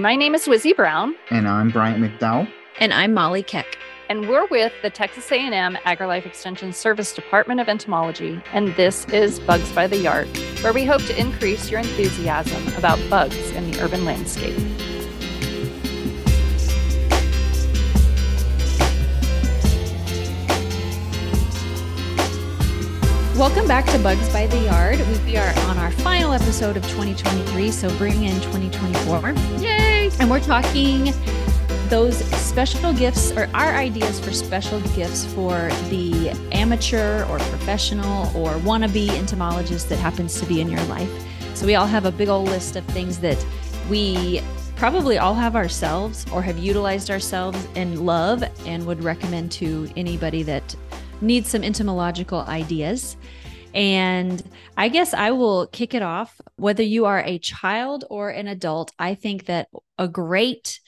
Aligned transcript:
My 0.00 0.16
name 0.16 0.34
is 0.34 0.48
Wizzie 0.48 0.72
Brown. 0.72 1.14
And 1.28 1.46
I'm 1.46 1.68
Bryant 1.68 2.02
McDowell. 2.02 2.50
And 2.78 2.90
I'm 2.90 3.12
Molly 3.12 3.42
Keck. 3.42 3.76
And 4.08 4.30
we're 4.30 4.46
with 4.46 4.72
the 4.80 4.88
Texas 4.88 5.30
A&M 5.30 5.76
AgriLife 5.84 6.24
Extension 6.24 6.72
Service 6.72 7.12
Department 7.12 7.60
of 7.60 7.68
Entomology. 7.68 8.40
And 8.54 8.74
this 8.76 9.04
is 9.08 9.40
Bugs 9.40 9.70
by 9.72 9.86
the 9.86 9.98
Yard, 9.98 10.26
where 10.62 10.72
we 10.72 10.86
hope 10.86 11.02
to 11.02 11.20
increase 11.20 11.70
your 11.70 11.80
enthusiasm 11.80 12.66
about 12.78 12.98
bugs 13.10 13.50
in 13.50 13.70
the 13.70 13.82
urban 13.82 14.06
landscape. 14.06 14.56
Welcome 23.40 23.66
back 23.66 23.86
to 23.86 23.98
Bugs 24.00 24.28
by 24.34 24.46
the 24.48 24.58
Yard. 24.58 24.98
We 25.24 25.38
are 25.38 25.58
on 25.60 25.78
our 25.78 25.90
final 25.90 26.34
episode 26.34 26.76
of 26.76 26.82
2023, 26.90 27.70
so 27.70 27.88
bring 27.96 28.24
in 28.24 28.34
2024. 28.42 29.30
Yay! 29.62 30.10
And 30.20 30.30
we're 30.30 30.40
talking 30.40 31.14
those 31.88 32.18
special 32.38 32.92
gifts 32.92 33.32
or 33.32 33.48
our 33.54 33.72
ideas 33.72 34.20
for 34.20 34.30
special 34.30 34.78
gifts 34.94 35.24
for 35.24 35.70
the 35.88 36.38
amateur 36.52 37.24
or 37.30 37.38
professional 37.38 38.24
or 38.36 38.56
wannabe 38.56 39.08
entomologist 39.08 39.88
that 39.88 39.96
happens 39.96 40.38
to 40.38 40.44
be 40.44 40.60
in 40.60 40.68
your 40.68 40.84
life. 40.84 41.10
So 41.54 41.64
we 41.64 41.76
all 41.76 41.86
have 41.86 42.04
a 42.04 42.12
big 42.12 42.28
old 42.28 42.50
list 42.50 42.76
of 42.76 42.84
things 42.88 43.20
that 43.20 43.42
we 43.88 44.42
probably 44.76 45.16
all 45.16 45.34
have 45.34 45.56
ourselves 45.56 46.26
or 46.30 46.42
have 46.42 46.58
utilized 46.58 47.10
ourselves 47.10 47.66
and 47.74 48.04
love 48.04 48.44
and 48.66 48.84
would 48.86 49.02
recommend 49.02 49.50
to 49.52 49.88
anybody 49.96 50.42
that 50.42 50.76
needs 51.20 51.50
some 51.50 51.62
entomological 51.62 52.40
ideas. 52.40 53.16
And 53.74 54.42
I 54.76 54.88
guess 54.88 55.14
I 55.14 55.30
will 55.30 55.66
kick 55.68 55.94
it 55.94 56.02
off. 56.02 56.40
Whether 56.56 56.82
you 56.82 57.06
are 57.06 57.22
a 57.22 57.38
child 57.38 58.04
or 58.10 58.30
an 58.30 58.48
adult, 58.48 58.92
I 58.98 59.14
think 59.14 59.46
that 59.46 59.68
a 59.98 60.08
great 60.08 60.80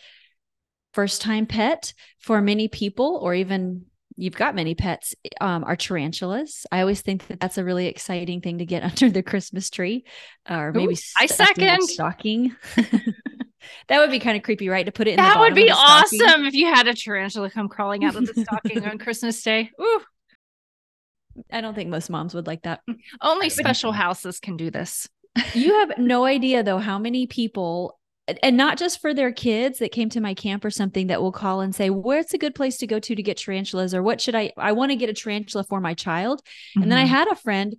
first 0.92 1.22
time 1.22 1.47
pet 1.47 1.94
for 2.19 2.41
many 2.41 2.69
people, 2.69 3.19
or 3.22 3.34
even 3.34 3.86
you've 4.16 4.36
got 4.36 4.55
many 4.55 4.74
pets, 4.74 5.14
um, 5.41 5.64
are 5.64 5.77
tarantulas. 5.77 6.67
I 6.70 6.80
always 6.80 7.00
think 7.00 7.27
that 7.28 7.41
that's 7.41 7.58
a 7.58 7.64
really 7.64 7.86
exciting 7.86 8.41
thing 8.41 8.58
to 8.58 8.67
get 8.67 8.83
under 9.02 9.11
the 9.11 9.22
Christmas 9.22 9.70
tree, 9.70 10.05
or 10.48 10.72
maybe 10.72 10.94
Ooh, 10.94 11.17
I 11.17 11.27
second 11.27 11.83
stocking. 11.83 12.56
that 13.89 13.98
would 13.98 14.11
be 14.11 14.19
kind 14.19 14.36
of 14.36 14.42
creepy, 14.42 14.69
right? 14.69 14.86
To 14.86 14.92
put 14.92 15.06
it 15.06 15.12
in 15.12 15.17
that 15.17 15.39
would 15.39 15.55
be 15.55 15.70
awesome 15.70 16.44
if 16.46 16.55
you 16.55 16.67
had 16.67 16.89
a 16.89 16.94
tarantula 16.94 17.50
come 17.50 17.69
crawling 17.69 18.05
out 18.05 18.17
of 18.17 18.27
the 18.27 18.42
stocking 18.42 18.84
on 18.84 18.98
Christmas 18.98 19.41
Day. 19.42 19.70
Ooh. 19.80 20.00
I 21.50 21.61
don't 21.61 21.75
think 21.75 21.91
most 21.91 22.11
moms 22.11 22.34
would 22.34 22.47
like 22.47 22.62
that. 22.62 22.80
Only 23.20 23.48
special 23.48 23.92
houses 23.92 24.41
can 24.41 24.56
do 24.56 24.70
this. 24.70 25.08
you 25.55 25.74
have 25.80 25.92
no 25.98 26.24
idea 26.24 26.62
though 26.62 26.78
how 26.78 26.98
many 26.98 27.27
people 27.27 27.98
and 28.42 28.56
not 28.56 28.78
just 28.78 29.00
for 29.00 29.12
their 29.12 29.33
kids 29.33 29.78
that 29.78 29.92
came 29.92 30.08
to 30.11 30.20
my 30.20 30.34
camp 30.34 30.64
or 30.64 30.70
something 30.70 31.08
that 31.08 31.20
will 31.20 31.33
call 31.33 31.61
and 31.61 31.74
say 31.74 31.91
where's 31.91 32.33
a 32.33 32.39
good 32.39 32.55
place 32.55 32.77
to 32.78 32.86
go 32.86 32.98
to 32.98 33.14
to 33.14 33.22
get 33.22 33.36
tarantulas 33.36 33.94
or 33.94 34.02
what 34.02 34.20
should 34.20 34.34
i 34.34 34.52
i 34.56 34.72
want 34.72 34.91
to 34.91 34.97
get 34.97 35.08
a 35.08 35.12
tarantula 35.12 35.64
for 35.64 35.80
my 35.80 35.94
child 35.94 36.41
mm-hmm. 36.41 36.83
and 36.83 36.92
then 36.92 36.98
i 36.98 37.02
mm-hmm. 37.02 37.14
had 37.14 37.28
a 37.28 37.34
friend 37.34 37.74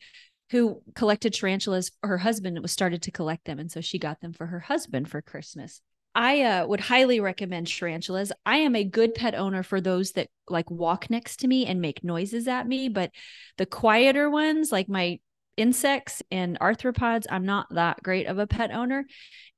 who 0.49 0.81
collected 0.95 1.33
tarantulas 1.33 1.91
her 2.01 2.17
husband 2.17 2.59
was 2.61 2.71
started 2.71 3.01
to 3.01 3.11
collect 3.11 3.45
them 3.45 3.57
and 3.57 3.71
so 3.71 3.79
she 3.79 3.97
got 3.97 4.19
them 4.19 4.33
for 4.33 4.47
her 4.47 4.59
husband 4.59 5.09
for 5.09 5.21
christmas 5.21 5.81
I 6.15 6.41
uh, 6.41 6.67
would 6.67 6.79
highly 6.79 7.19
recommend 7.19 7.67
tarantulas. 7.67 8.31
I 8.45 8.57
am 8.57 8.75
a 8.75 8.83
good 8.83 9.15
pet 9.15 9.33
owner 9.33 9.63
for 9.63 9.81
those 9.81 10.11
that 10.11 10.29
like 10.47 10.69
walk 10.69 11.09
next 11.09 11.37
to 11.37 11.47
me 11.47 11.65
and 11.65 11.81
make 11.81 12.03
noises 12.03 12.47
at 12.47 12.67
me, 12.67 12.89
but 12.89 13.11
the 13.57 13.65
quieter 13.65 14.29
ones, 14.29 14.71
like 14.71 14.87
my 14.87 15.19
insects 15.57 16.21
and 16.31 16.59
arthropods, 16.59 17.25
I'm 17.29 17.45
not 17.45 17.67
that 17.71 18.01
great 18.03 18.27
of 18.27 18.39
a 18.39 18.47
pet 18.47 18.71
owner. 18.71 19.05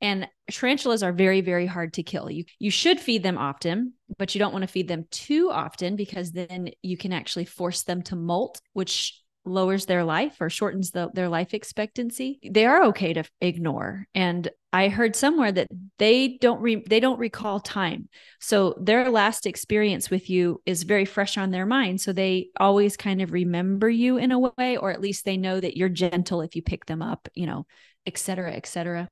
And 0.01 0.27
tarantulas 0.49 1.03
are 1.03 1.13
very, 1.13 1.41
very 1.41 1.65
hard 1.65 1.93
to 1.93 2.03
kill. 2.03 2.29
You 2.29 2.45
you 2.59 2.71
should 2.71 2.99
feed 2.99 3.23
them 3.23 3.37
often, 3.37 3.93
but 4.17 4.35
you 4.35 4.39
don't 4.39 4.53
want 4.53 4.63
to 4.63 4.67
feed 4.67 4.87
them 4.87 5.05
too 5.11 5.49
often 5.51 5.95
because 5.95 6.31
then 6.31 6.71
you 6.81 6.97
can 6.97 7.13
actually 7.13 7.45
force 7.45 7.83
them 7.83 8.01
to 8.03 8.15
molt, 8.15 8.61
which 8.73 9.21
lowers 9.45 9.85
their 9.85 10.03
life 10.03 10.37
or 10.39 10.49
shortens 10.49 10.91
the, 10.91 11.09
their 11.13 11.29
life 11.29 11.53
expectancy 11.53 12.39
they 12.43 12.65
are 12.65 12.85
okay 12.85 13.13
to 13.13 13.23
ignore. 13.41 14.07
And 14.15 14.49
i 14.73 14.89
heard 14.89 15.15
somewhere 15.15 15.51
that 15.51 15.67
they 15.99 16.37
don't 16.41 16.61
re, 16.61 16.83
they 16.89 16.99
don't 16.99 17.19
recall 17.19 17.59
time. 17.59 18.09
So 18.39 18.75
their 18.79 19.09
last 19.09 19.45
experience 19.45 20.09
with 20.09 20.29
you 20.29 20.61
is 20.65 20.83
very 20.83 21.05
fresh 21.05 21.37
on 21.37 21.51
their 21.51 21.65
mind. 21.65 22.01
So 22.01 22.11
they 22.11 22.49
always 22.59 22.97
kind 22.97 23.21
of 23.21 23.31
remember 23.31 23.89
you 23.89 24.17
in 24.17 24.31
a 24.31 24.39
way 24.39 24.77
or 24.77 24.91
at 24.91 25.01
least 25.01 25.25
they 25.25 25.37
know 25.37 25.59
that 25.59 25.77
you're 25.77 25.89
gentle 25.89 26.41
if 26.41 26.55
you 26.55 26.61
pick 26.61 26.85
them 26.85 27.01
up 27.01 27.29
you 27.35 27.45
know 27.45 27.65
et 28.05 28.17
cetera 28.17 28.51
et 28.51 28.65
cetera. 28.65 29.09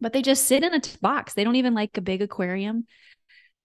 But 0.00 0.12
they 0.14 0.22
just 0.22 0.46
sit 0.46 0.64
in 0.64 0.74
a 0.74 0.80
box. 1.02 1.34
They 1.34 1.44
don't 1.44 1.56
even 1.56 1.74
like 1.74 1.96
a 1.98 2.00
big 2.00 2.22
aquarium 2.22 2.86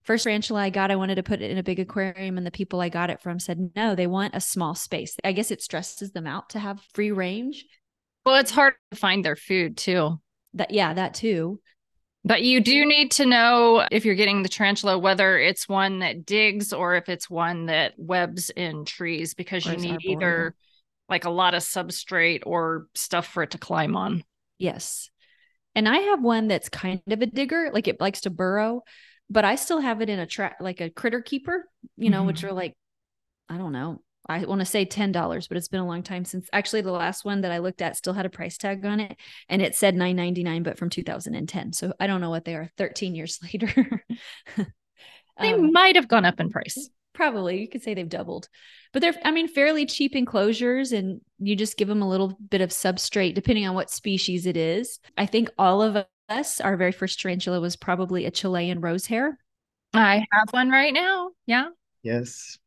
first 0.06 0.24
tarantula 0.24 0.62
I 0.62 0.70
got, 0.70 0.92
I 0.92 0.96
wanted 0.96 1.16
to 1.16 1.24
put 1.24 1.42
it 1.42 1.52
in 1.52 1.58
a 1.58 1.64
big 1.64 1.80
aquarium, 1.80 2.38
and 2.38 2.46
the 2.46 2.52
people 2.52 2.80
I 2.82 2.90
got 2.90 3.10
it 3.10 3.22
from 3.22 3.40
said 3.40 3.72
no, 3.76 3.96
they 3.96 4.08
want 4.08 4.36
a 4.36 4.42
small 4.42 4.76
space. 4.76 5.18
I 5.24 5.32
guess 5.32 5.52
it 5.52 5.62
stresses 5.62 6.12
them 6.12 6.28
out 6.28 6.50
to 6.52 6.60
have 6.60 6.82
free 6.94 7.12
range. 7.12 7.66
Well, 8.26 8.36
it's 8.36 8.52
hard 8.52 8.76
to 8.92 8.98
find 8.98 9.24
their 9.24 9.36
food 9.36 9.78
too. 9.78 10.20
That 10.54 10.72
yeah, 10.72 10.94
that 10.94 11.14
too. 11.14 11.60
But 12.24 12.42
you 12.42 12.60
do 12.60 12.86
need 12.86 13.12
to 13.12 13.26
know 13.26 13.86
if 13.92 14.04
you're 14.04 14.16
getting 14.16 14.42
the 14.42 14.50
tarantula 14.50 14.98
whether 14.98 15.38
it's 15.38 15.70
one 15.70 16.00
that 16.00 16.26
digs 16.26 16.74
or 16.74 16.96
if 16.96 17.08
it's 17.08 17.30
one 17.30 17.68
that 17.68 17.94
webs 17.98 18.50
in 18.50 18.84
trees 18.86 19.36
because 19.36 19.64
you 19.66 19.78
need 19.78 20.00
either 20.02 20.56
like 21.08 21.26
a 21.26 21.30
lot 21.30 21.54
of 21.54 21.62
substrate 21.62 22.42
or 22.48 22.88
stuff 22.96 23.28
for 23.28 23.44
it 23.44 23.52
to 23.52 23.60
climb 23.60 23.96
on. 23.96 24.24
Yes. 24.58 25.12
And 25.76 25.88
I 25.88 25.98
have 25.98 26.24
one 26.24 26.48
that's 26.48 26.70
kind 26.70 27.02
of 27.08 27.22
a 27.22 27.28
digger, 27.28 27.70
like 27.74 27.88
it 27.88 28.02
likes 28.02 28.22
to 28.22 28.32
burrow 28.32 28.82
but 29.30 29.46
I 29.46 29.56
still 29.56 29.80
have 29.80 30.02
it 30.02 30.10
in 30.10 30.20
a 30.20 30.26
track 30.26 30.58
like 30.60 30.82
a 30.82 30.90
critter 30.90 31.22
keeper, 31.22 31.68
you 31.98 32.10
know, 32.10 32.20
mm-hmm. 32.20 32.28
which 32.28 32.44
are 32.44 32.54
like, 32.54 32.76
I 33.50 33.58
don't 33.58 33.74
know. 33.74 34.02
I 34.28 34.44
want 34.46 34.62
to 34.62 34.66
say 34.66 34.86
$10, 34.86 35.48
but 35.48 35.58
it's 35.58 35.68
been 35.68 35.82
a 35.82 35.88
long 35.88 36.02
time 36.02 36.26
since 36.26 36.50
actually 36.52 36.82
the 36.82 36.92
last 36.92 37.26
one 37.26 37.42
that 37.42 37.52
I 37.52 37.60
looked 37.60 37.82
at 37.82 37.96
still 37.96 38.14
had 38.14 38.26
a 38.26 38.30
price 38.30 38.58
tag 38.58 38.84
on 38.84 39.00
it 39.00 39.18
and 39.50 39.62
it 39.62 39.76
said 39.76 39.96
9.99 39.96 40.64
but 40.64 40.80
from 40.80 40.90
2010. 40.90 41.74
So 41.74 41.94
I 42.00 42.08
don't 42.08 42.22
know 42.22 42.32
what 42.32 42.46
they 42.46 42.56
are 42.56 42.72
13 42.78 43.14
years 43.14 43.40
later. 43.44 44.04
they 45.40 45.54
um, 45.54 45.72
might 45.72 45.96
have 45.96 46.08
gone 46.08 46.26
up 46.26 46.40
in 46.40 46.50
price. 46.50 46.90
Probably. 47.14 47.62
You 47.62 47.70
could 47.70 47.84
say 47.84 47.94
they've 47.94 48.10
doubled. 48.10 48.50
But 48.94 49.02
they're 49.02 49.14
I 49.24 49.32
mean 49.32 49.48
fairly 49.48 49.86
cheap 49.86 50.16
enclosures 50.16 50.92
and 50.92 51.22
you 51.40 51.56
just 51.56 51.78
give 51.78 51.88
them 51.88 52.02
a 52.02 52.10
little 52.10 52.38
bit 52.50 52.62
of 52.62 52.72
substrate 52.72 53.36
depending 53.36 53.68
on 53.68 53.76
what 53.76 53.92
species 53.92 54.46
it 54.46 54.58
is. 54.58 55.00
I 55.18 55.26
think 55.28 55.50
all 55.58 55.82
of 55.82 56.06
us, 56.30 56.60
our 56.62 56.78
very 56.78 56.92
first 56.92 57.20
tarantula 57.20 57.60
was 57.60 57.76
probably 57.76 58.26
a 58.26 58.32
Chilean 58.32 58.82
rose 58.82 59.06
hair. 59.06 59.38
I 59.94 60.26
have 60.32 60.50
one 60.52 60.70
right 60.70 60.94
now. 60.94 61.32
Yeah. 61.46 61.70
Yes. 62.04 62.58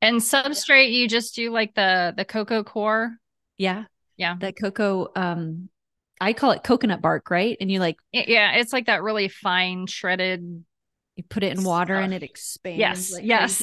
And 0.00 0.20
substrate, 0.20 0.92
you 0.92 1.08
just 1.08 1.34
do 1.34 1.50
like 1.50 1.74
the 1.74 2.12
the 2.16 2.24
cocoa 2.24 2.62
coir. 2.62 3.16
Yeah. 3.56 3.84
Yeah. 4.16 4.36
The 4.38 4.52
cocoa 4.52 5.10
um 5.16 5.68
I 6.20 6.32
call 6.32 6.52
it 6.52 6.62
coconut 6.62 7.00
bark, 7.00 7.30
right? 7.30 7.56
And 7.60 7.70
you 7.70 7.80
like 7.80 7.96
yeah, 8.12 8.52
it's 8.56 8.72
like 8.72 8.86
that 8.86 9.02
really 9.02 9.28
fine 9.28 9.86
shredded. 9.86 10.64
You 11.16 11.24
put 11.28 11.42
it 11.42 11.56
in 11.56 11.64
water 11.64 11.94
stuff. 11.94 12.04
and 12.04 12.14
it 12.14 12.22
expands. 12.22 12.78
Yes, 12.78 13.12
like 13.12 13.24
yes. 13.24 13.62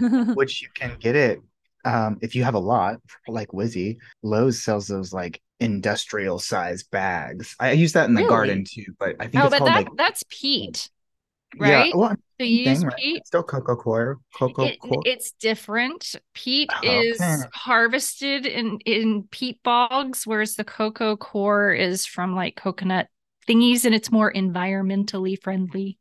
Which 0.34 0.62
you 0.62 0.68
can 0.74 0.96
get 0.98 1.16
it 1.16 1.40
um, 1.84 2.18
if 2.20 2.34
you 2.34 2.44
have 2.44 2.54
a 2.54 2.58
lot, 2.58 3.00
like 3.26 3.52
Wizzie. 3.52 3.98
Lowe's 4.22 4.62
sells 4.62 4.86
those 4.86 5.12
like 5.12 5.40
industrial 5.60 6.38
size 6.38 6.82
bags. 6.82 7.56
I 7.58 7.72
use 7.72 7.92
that 7.94 8.08
in 8.08 8.14
the 8.14 8.22
really? 8.22 8.30
garden 8.30 8.64
too, 8.64 8.86
but 8.98 9.16
I 9.20 9.26
think 9.26 9.42
oh, 9.42 9.46
it's 9.46 9.58
but 9.58 9.64
that, 9.64 9.74
like 9.74 9.88
that's 9.96 10.24
peat, 10.28 10.90
right? 11.58 11.88
Yeah, 11.88 11.96
well, 11.96 12.16
so 12.40 12.44
you 12.44 12.70
use 12.70 12.84
right. 12.84 12.96
peat. 12.96 13.16
It's 13.18 13.28
still 13.28 13.42
cocoa 13.42 13.76
coir. 13.76 14.18
Cocoa 14.34 14.64
it, 14.64 14.78
It's 14.82 15.32
different. 15.32 16.14
Peat 16.34 16.70
oh, 16.72 16.80
is 16.82 17.20
harvested 17.52 18.46
in 18.46 18.78
in 18.84 19.24
peat 19.24 19.62
bogs, 19.62 20.26
whereas 20.26 20.54
the 20.54 20.64
cocoa 20.64 21.16
coir 21.16 21.72
is 21.72 22.06
from 22.06 22.34
like 22.34 22.56
coconut 22.56 23.08
thingies, 23.48 23.84
and 23.84 23.94
it's 23.94 24.12
more 24.12 24.32
environmentally 24.32 25.40
friendly. 25.42 25.98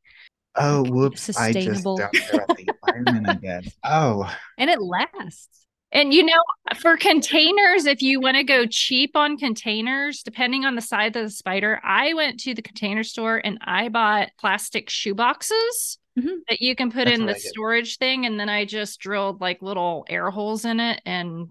Oh, 0.56 0.84
whoops! 0.84 1.22
Sustainable. 1.22 2.00
I 2.02 2.12
just 2.12 2.14
don't 2.14 2.14
care 2.14 2.44
about 2.44 2.58
the 2.58 2.70
environment, 2.88 3.30
I 3.30 3.34
guess. 3.62 3.76
Oh, 3.84 4.32
and 4.58 4.70
it 4.70 4.82
lasts. 4.82 5.67
And 5.92 6.14
you 6.14 6.24
know, 6.24 6.42
for 6.80 6.98
containers, 6.98 7.86
if 7.86 8.02
you 8.02 8.20
want 8.20 8.36
to 8.36 8.44
go 8.44 8.66
cheap 8.66 9.16
on 9.16 9.38
containers, 9.38 10.22
depending 10.22 10.66
on 10.66 10.76
the 10.76 10.82
size 10.82 11.16
of 11.16 11.24
the 11.24 11.30
spider, 11.30 11.80
I 11.84 12.14
went 12.14 12.42
to 12.42 12.54
the 12.54 12.62
container 12.62 13.04
store 13.04 13.42
and 13.44 13.58
I 13.62 13.88
bought 13.88 14.30
plastic 14.38 14.90
shoe 14.90 15.16
boxes 15.16 15.98
mm-hmm. 16.20 16.40
that 16.50 16.62
you 16.62 16.76
can 16.76 16.92
put 16.92 17.06
That's 17.06 17.18
in 17.18 17.26
the 17.26 17.36
storage 17.36 17.98
thing. 17.98 18.26
And 18.26 18.38
then 18.38 18.50
I 18.50 18.66
just 18.66 19.00
drilled 19.00 19.40
like 19.40 19.62
little 19.62 20.06
air 20.10 20.30
holes 20.30 20.66
in 20.66 20.82
it. 20.82 21.02
And 21.06 21.48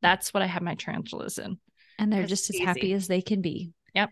that's 0.00 0.32
what 0.32 0.42
I 0.42 0.46
have 0.46 0.62
my 0.62 0.74
tarantulas 0.74 1.36
in. 1.36 1.58
And 1.98 2.10
they're 2.10 2.26
just 2.26 2.48
as 2.48 2.56
easy. 2.56 2.64
happy 2.64 2.92
as 2.94 3.06
they 3.06 3.20
can 3.20 3.42
be. 3.42 3.70
Yep. 3.94 4.10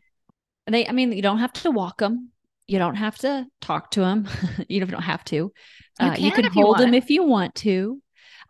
They, 0.66 0.86
I 0.86 0.92
mean, 0.92 1.12
you 1.12 1.22
don't 1.22 1.38
have 1.38 1.54
to 1.54 1.70
walk 1.70 1.98
them. 1.98 2.30
You 2.66 2.78
don't 2.78 2.94
have 2.94 3.16
to 3.18 3.46
talk 3.62 3.90
to 3.92 4.00
them. 4.00 4.28
you 4.68 4.84
don't 4.84 5.00
have 5.00 5.24
to. 5.24 5.36
You, 5.36 5.52
uh, 5.98 6.14
can, 6.14 6.24
you 6.24 6.30
can 6.30 6.44
hold 6.44 6.78
them 6.78 6.92
if 6.92 7.08
you 7.08 7.24
want 7.24 7.54
to 7.56 8.00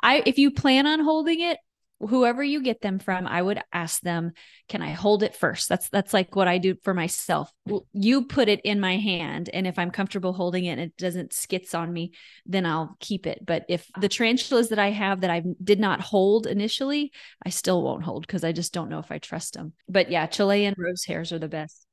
I 0.02 0.22
if 0.26 0.38
you 0.38 0.50
plan 0.50 0.86
on 0.86 1.00
holding 1.00 1.40
it, 1.40 1.58
whoever 2.00 2.42
you 2.42 2.62
get 2.62 2.80
them 2.80 2.98
from, 2.98 3.26
I 3.26 3.42
would 3.42 3.60
ask 3.72 4.00
them, 4.00 4.32
"Can 4.68 4.82
I 4.82 4.90
hold 4.90 5.22
it 5.22 5.36
first? 5.36 5.68
That's 5.68 5.88
that's 5.90 6.14
like 6.14 6.34
what 6.34 6.48
I 6.48 6.58
do 6.58 6.76
for 6.82 6.94
myself. 6.94 7.52
You 7.92 8.24
put 8.24 8.48
it 8.48 8.60
in 8.64 8.80
my 8.80 8.96
hand, 8.96 9.50
and 9.52 9.66
if 9.66 9.78
I'm 9.78 9.90
comfortable 9.90 10.32
holding 10.32 10.64
it 10.64 10.72
and 10.72 10.80
it 10.80 10.96
doesn't 10.96 11.32
skits 11.32 11.74
on 11.74 11.92
me, 11.92 12.12
then 12.46 12.66
I'll 12.66 12.96
keep 13.00 13.26
it. 13.26 13.44
But 13.44 13.64
if 13.68 13.86
the 14.00 14.08
tarantulas 14.08 14.70
that 14.70 14.78
I 14.78 14.90
have 14.90 15.20
that 15.20 15.30
I 15.30 15.42
did 15.62 15.80
not 15.80 16.00
hold 16.00 16.46
initially, 16.46 17.12
I 17.44 17.50
still 17.50 17.82
won't 17.82 18.04
hold 18.04 18.26
because 18.26 18.44
I 18.44 18.52
just 18.52 18.72
don't 18.72 18.88
know 18.88 18.98
if 18.98 19.12
I 19.12 19.18
trust 19.18 19.54
them. 19.54 19.74
But 19.88 20.10
yeah, 20.10 20.26
Chilean 20.26 20.74
rose 20.78 21.04
hairs 21.04 21.32
are 21.32 21.38
the 21.38 21.48
best. 21.48 21.86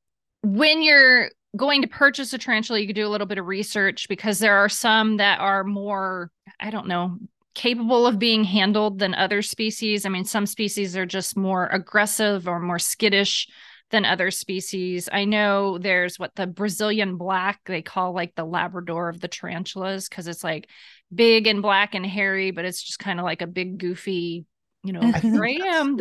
When 0.44 0.82
you're 0.82 1.30
going 1.56 1.82
to 1.82 1.88
purchase 1.88 2.32
a 2.34 2.38
tarantula, 2.38 2.80
you 2.80 2.88
could 2.88 2.96
do 2.96 3.08
a 3.08 3.10
little 3.10 3.28
bit 3.28 3.40
of 3.40 3.46
research 3.46 4.08
because 4.08 4.40
there 4.40 4.58
are 4.58 4.70
some 4.70 5.18
that 5.18 5.40
are 5.40 5.64
more, 5.64 6.32
I 6.60 6.70
don't 6.70 6.88
know, 6.88 7.18
capable 7.58 8.06
of 8.06 8.20
being 8.20 8.44
handled 8.44 9.00
than 9.00 9.16
other 9.16 9.42
species. 9.42 10.06
I 10.06 10.10
mean, 10.10 10.26
some 10.26 10.46
species 10.46 10.96
are 10.96 11.08
just 11.08 11.36
more 11.36 11.66
aggressive 11.66 12.48
or 12.48 12.60
more 12.60 12.78
skittish 12.78 13.48
than 13.90 14.06
other 14.06 14.30
species. 14.30 15.10
I 15.12 15.26
know 15.26 15.80
there's 15.80 16.20
what 16.20 16.36
the 16.36 16.46
Brazilian 16.46 17.18
black 17.18 17.62
they 17.66 17.82
call 17.82 18.14
like 18.14 18.36
the 18.36 18.46
Labrador 18.46 19.10
of 19.10 19.20
the 19.20 19.28
tarantulas 19.28 20.08
because 20.08 20.28
it's 20.28 20.44
like 20.44 20.70
big 21.14 21.48
and 21.48 21.64
black 21.64 21.96
and 21.96 22.06
hairy, 22.06 22.52
but 22.52 22.64
it's 22.64 22.84
just 22.84 23.00
kind 23.00 23.20
of 23.20 23.26
like 23.26 23.42
a 23.42 23.48
big 23.48 23.80
goofy, 23.80 24.46
you 24.84 24.94
know, 24.94 25.02
I 25.02 25.22
am. 25.66 25.98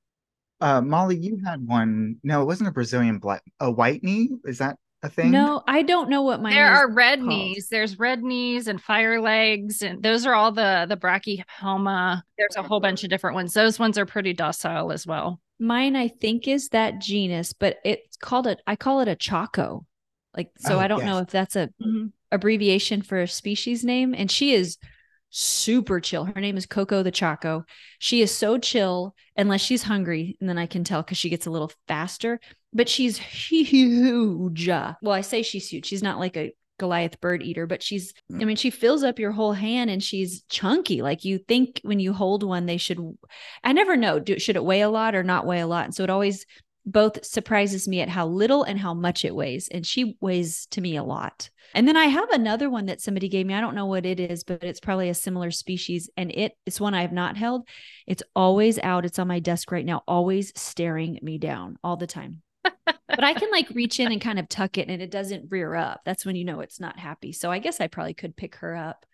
uh, 0.62 0.80
Molly, 0.80 1.18
you 1.18 1.42
had 1.44 1.66
one. 1.66 2.16
No, 2.22 2.40
it 2.40 2.46
wasn't 2.46 2.70
a 2.70 2.72
Brazilian 2.72 3.18
black. 3.18 3.42
A 3.60 3.70
white 3.70 4.02
knee. 4.02 4.30
Is 4.44 4.58
that 4.58 4.78
a 5.02 5.08
thing? 5.08 5.30
No, 5.30 5.62
I 5.66 5.82
don't 5.82 6.08
know 6.08 6.22
what 6.22 6.40
my. 6.42 6.50
There 6.50 6.66
are 6.66 6.90
red 6.90 7.18
called. 7.18 7.28
knees. 7.28 7.68
There's 7.68 7.98
red 7.98 8.22
knees 8.22 8.68
and 8.68 8.80
fire 8.80 9.20
legs, 9.20 9.82
and 9.82 10.02
those 10.02 10.26
are 10.26 10.34
all 10.34 10.52
the 10.52 10.86
the 10.88 10.96
brachypelma. 10.96 12.22
There's 12.38 12.56
a 12.56 12.62
whole 12.62 12.80
bunch 12.80 13.04
of 13.04 13.10
different 13.10 13.34
ones. 13.34 13.54
Those 13.54 13.78
ones 13.78 13.98
are 13.98 14.06
pretty 14.06 14.32
docile 14.32 14.92
as 14.92 15.06
well. 15.06 15.40
Mine, 15.58 15.96
I 15.96 16.08
think, 16.08 16.48
is 16.48 16.68
that 16.70 17.00
genus, 17.00 17.52
but 17.52 17.78
it's 17.84 18.16
called 18.16 18.46
it. 18.46 18.60
I 18.66 18.76
call 18.76 19.00
it 19.00 19.08
a 19.08 19.16
chaco. 19.16 19.86
Like 20.36 20.50
so, 20.58 20.76
oh, 20.76 20.78
I 20.78 20.88
don't 20.88 21.00
yes. 21.00 21.06
know 21.06 21.18
if 21.18 21.28
that's 21.28 21.56
a 21.56 21.68
mm-hmm. 21.82 22.06
abbreviation 22.30 23.02
for 23.02 23.22
a 23.22 23.28
species 23.28 23.84
name. 23.84 24.14
And 24.14 24.30
she 24.30 24.52
is 24.52 24.76
super 25.30 25.98
chill. 26.00 26.24
Her 26.24 26.40
name 26.40 26.56
is 26.56 26.66
Coco 26.66 27.02
the 27.02 27.10
Chaco. 27.10 27.64
She 27.98 28.20
is 28.20 28.30
so 28.30 28.58
chill 28.58 29.14
unless 29.36 29.60
she's 29.60 29.82
hungry, 29.82 30.36
and 30.40 30.48
then 30.48 30.58
I 30.58 30.66
can 30.66 30.84
tell 30.84 31.02
because 31.02 31.18
she 31.18 31.30
gets 31.30 31.46
a 31.46 31.50
little 31.50 31.72
faster. 31.88 32.40
But 32.72 32.88
she's 32.88 33.18
huge. 33.18 34.68
Well, 34.68 35.12
I 35.12 35.20
say 35.22 35.42
she's 35.42 35.68
huge. 35.68 35.86
She's 35.86 36.02
not 36.02 36.18
like 36.18 36.36
a 36.36 36.52
Goliath 36.78 37.20
bird 37.20 37.42
eater, 37.42 37.66
but 37.66 37.82
she's, 37.82 38.12
I 38.30 38.34
mm. 38.34 38.46
mean, 38.46 38.56
she 38.56 38.70
fills 38.70 39.02
up 39.02 39.18
your 39.18 39.32
whole 39.32 39.54
hand 39.54 39.88
and 39.88 40.02
she's 40.02 40.42
chunky. 40.48 41.00
Like 41.00 41.24
you 41.24 41.38
think 41.38 41.80
when 41.82 42.00
you 42.00 42.12
hold 42.12 42.42
one, 42.42 42.66
they 42.66 42.76
should, 42.76 43.00
I 43.64 43.72
never 43.72 43.96
know, 43.96 44.18
do, 44.18 44.38
should 44.38 44.56
it 44.56 44.64
weigh 44.64 44.82
a 44.82 44.90
lot 44.90 45.14
or 45.14 45.22
not 45.22 45.46
weigh 45.46 45.60
a 45.60 45.66
lot? 45.66 45.86
And 45.86 45.94
so 45.94 46.04
it 46.04 46.10
always 46.10 46.44
both 46.84 47.24
surprises 47.24 47.88
me 47.88 48.00
at 48.00 48.08
how 48.08 48.26
little 48.26 48.62
and 48.62 48.78
how 48.78 48.94
much 48.94 49.24
it 49.24 49.34
weighs. 49.34 49.68
And 49.68 49.84
she 49.84 50.16
weighs 50.20 50.66
to 50.66 50.80
me 50.80 50.96
a 50.96 51.02
lot. 51.02 51.50
And 51.74 51.88
then 51.88 51.96
I 51.96 52.04
have 52.04 52.30
another 52.30 52.70
one 52.70 52.86
that 52.86 53.00
somebody 53.00 53.28
gave 53.28 53.44
me. 53.44 53.54
I 53.54 53.60
don't 53.60 53.74
know 53.74 53.86
what 53.86 54.06
it 54.06 54.20
is, 54.20 54.44
but 54.44 54.62
it's 54.62 54.78
probably 54.78 55.08
a 55.08 55.14
similar 55.14 55.50
species. 55.50 56.08
And 56.16 56.30
it 56.30 56.52
it's 56.64 56.80
one 56.80 56.94
I 56.94 57.02
have 57.02 57.12
not 57.12 57.36
held. 57.36 57.66
It's 58.06 58.22
always 58.36 58.78
out. 58.78 59.04
It's 59.04 59.18
on 59.18 59.26
my 59.26 59.40
desk 59.40 59.72
right 59.72 59.84
now, 59.84 60.02
always 60.06 60.52
staring 60.54 61.18
me 61.22 61.38
down 61.38 61.76
all 61.82 61.96
the 61.96 62.06
time. 62.06 62.42
But 62.86 63.24
I 63.24 63.34
can 63.34 63.50
like 63.50 63.68
reach 63.70 64.00
in 64.00 64.12
and 64.12 64.20
kind 64.20 64.38
of 64.38 64.48
tuck 64.48 64.78
it 64.78 64.88
and 64.88 65.02
it 65.02 65.10
doesn't 65.10 65.50
rear 65.50 65.74
up. 65.74 66.02
That's 66.04 66.24
when 66.26 66.36
you 66.36 66.44
know 66.44 66.60
it's 66.60 66.80
not 66.80 66.98
happy. 66.98 67.32
So 67.32 67.50
I 67.50 67.58
guess 67.58 67.80
I 67.80 67.86
probably 67.86 68.14
could 68.14 68.36
pick 68.36 68.56
her 68.56 68.74
up. 68.74 69.06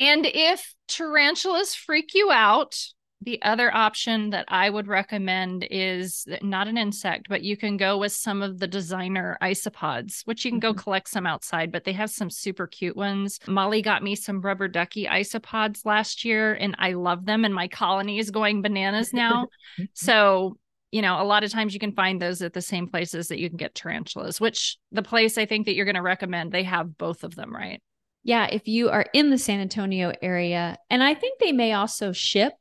And 0.00 0.26
if 0.26 0.74
tarantulas 0.88 1.74
freak 1.74 2.14
you 2.14 2.30
out, 2.30 2.76
the 3.24 3.40
other 3.42 3.74
option 3.74 4.30
that 4.30 4.44
I 4.48 4.68
would 4.68 4.86
recommend 4.86 5.66
is 5.70 6.26
not 6.42 6.68
an 6.68 6.76
insect, 6.76 7.26
but 7.28 7.42
you 7.42 7.56
can 7.56 7.76
go 7.76 7.96
with 7.96 8.12
some 8.12 8.42
of 8.42 8.58
the 8.58 8.66
designer 8.66 9.38
isopods, 9.40 10.20
which 10.26 10.44
you 10.44 10.50
can 10.50 10.60
go 10.60 10.72
mm-hmm. 10.72 10.80
collect 10.80 11.08
some 11.08 11.26
outside, 11.26 11.72
but 11.72 11.84
they 11.84 11.92
have 11.92 12.10
some 12.10 12.28
super 12.28 12.66
cute 12.66 12.96
ones. 12.96 13.40
Molly 13.46 13.80
got 13.80 14.02
me 14.02 14.14
some 14.14 14.42
rubber 14.42 14.68
ducky 14.68 15.06
isopods 15.06 15.86
last 15.86 16.24
year, 16.24 16.54
and 16.54 16.74
I 16.78 16.92
love 16.92 17.24
them, 17.24 17.44
and 17.44 17.54
my 17.54 17.68
colony 17.68 18.18
is 18.18 18.30
going 18.30 18.60
bananas 18.60 19.12
now. 19.12 19.48
so, 19.94 20.58
you 20.94 21.02
know, 21.02 21.20
a 21.20 21.24
lot 21.24 21.42
of 21.42 21.50
times 21.50 21.74
you 21.74 21.80
can 21.80 21.90
find 21.90 22.22
those 22.22 22.40
at 22.40 22.52
the 22.52 22.62
same 22.62 22.86
places 22.86 23.26
that 23.26 23.40
you 23.40 23.48
can 23.48 23.56
get 23.56 23.74
tarantulas, 23.74 24.40
which 24.40 24.78
the 24.92 25.02
place 25.02 25.36
I 25.36 25.44
think 25.44 25.66
that 25.66 25.74
you're 25.74 25.86
going 25.86 25.96
to 25.96 26.02
recommend, 26.02 26.52
they 26.52 26.62
have 26.62 26.96
both 26.96 27.24
of 27.24 27.34
them, 27.34 27.52
right? 27.52 27.82
Yeah, 28.22 28.46
if 28.46 28.68
you 28.68 28.90
are 28.90 29.04
in 29.12 29.30
the 29.30 29.36
San 29.36 29.58
Antonio 29.58 30.12
area, 30.22 30.76
and 30.90 31.02
I 31.02 31.14
think 31.14 31.40
they 31.40 31.50
may 31.50 31.72
also 31.72 32.12
ship 32.12 32.52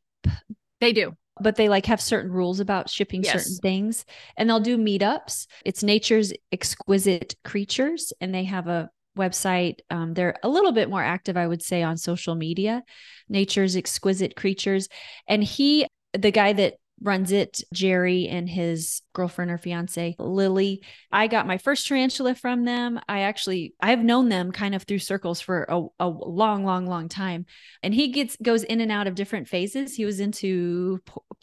they 0.81 0.93
do. 0.93 1.13
But 1.41 1.57
they 1.57 1.69
like 1.69 1.85
have 1.85 2.01
certain 2.01 2.31
rules 2.31 2.59
about 2.59 2.89
shipping 2.89 3.23
yes. 3.23 3.33
certain 3.33 3.57
things 3.57 4.03
and 4.35 4.49
they'll 4.49 4.59
do 4.59 4.77
meetups. 4.77 5.45
It's 5.63 5.83
Nature's 5.83 6.33
Exquisite 6.51 7.35
Creatures 7.43 8.13
and 8.19 8.33
they 8.33 8.45
have 8.45 8.67
a 8.67 8.89
website. 9.15 9.79
Um, 9.91 10.13
they're 10.13 10.37
a 10.43 10.49
little 10.49 10.71
bit 10.71 10.89
more 10.89 11.03
active, 11.03 11.37
I 11.37 11.47
would 11.47 11.61
say, 11.61 11.81
on 11.81 11.97
social 11.97 12.35
media. 12.35 12.83
Nature's 13.29 13.75
Exquisite 13.75 14.35
Creatures. 14.35 14.89
And 15.27 15.43
he, 15.43 15.87
the 16.13 16.31
guy 16.31 16.53
that 16.53 16.75
runs 17.03 17.31
it, 17.31 17.61
Jerry 17.73 18.27
and 18.27 18.49
his 18.49 19.01
girlfriend 19.13 19.51
or 19.51 19.57
fiance, 19.57 20.15
Lily. 20.17 20.81
I 21.11 21.27
got 21.27 21.45
my 21.45 21.57
first 21.57 21.85
tarantula 21.85 22.33
from 22.33 22.63
them. 22.63 22.99
I 23.07 23.21
actually 23.21 23.75
I've 23.81 24.03
known 24.03 24.29
them 24.29 24.51
kind 24.51 24.73
of 24.73 24.83
through 24.83 24.99
circles 24.99 25.41
for 25.41 25.65
a, 25.69 25.83
a 25.99 26.07
long, 26.07 26.63
long, 26.65 26.87
long 26.87 27.09
time. 27.09 27.45
And 27.83 27.93
he 27.93 28.07
gets 28.07 28.37
goes 28.41 28.63
in 28.63 28.81
and 28.81 28.91
out 28.91 29.07
of 29.07 29.15
different 29.15 29.47
phases. 29.47 29.95
He 29.95 30.05
was 30.05 30.19
into 30.19 31.01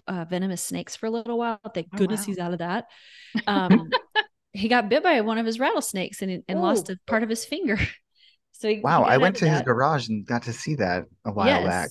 uh, 0.08 0.24
venomous 0.24 0.62
snakes 0.62 0.96
for 0.96 1.06
a 1.06 1.10
little 1.10 1.38
while. 1.38 1.60
Thank 1.74 1.88
oh, 1.94 1.98
goodness 1.98 2.20
wow. 2.20 2.26
he's 2.26 2.38
out 2.38 2.52
of 2.52 2.58
that. 2.58 2.86
Um, 3.46 3.90
he 4.52 4.66
got 4.66 4.88
bit 4.88 5.04
by 5.04 5.20
one 5.20 5.38
of 5.38 5.46
his 5.46 5.60
rattlesnakes 5.60 6.20
and, 6.22 6.42
and 6.48 6.60
lost 6.60 6.90
a 6.90 6.98
part 7.06 7.22
of 7.22 7.28
his 7.28 7.44
finger. 7.44 7.78
So 8.52 8.68
he, 8.68 8.80
wow, 8.80 9.04
he 9.04 9.12
I 9.12 9.16
went 9.16 9.36
to 9.36 9.46
that. 9.46 9.52
his 9.52 9.62
garage 9.62 10.10
and 10.10 10.26
got 10.26 10.42
to 10.42 10.52
see 10.52 10.74
that 10.74 11.04
a 11.24 11.32
while 11.32 11.46
yes. 11.46 11.64
back. 11.64 11.90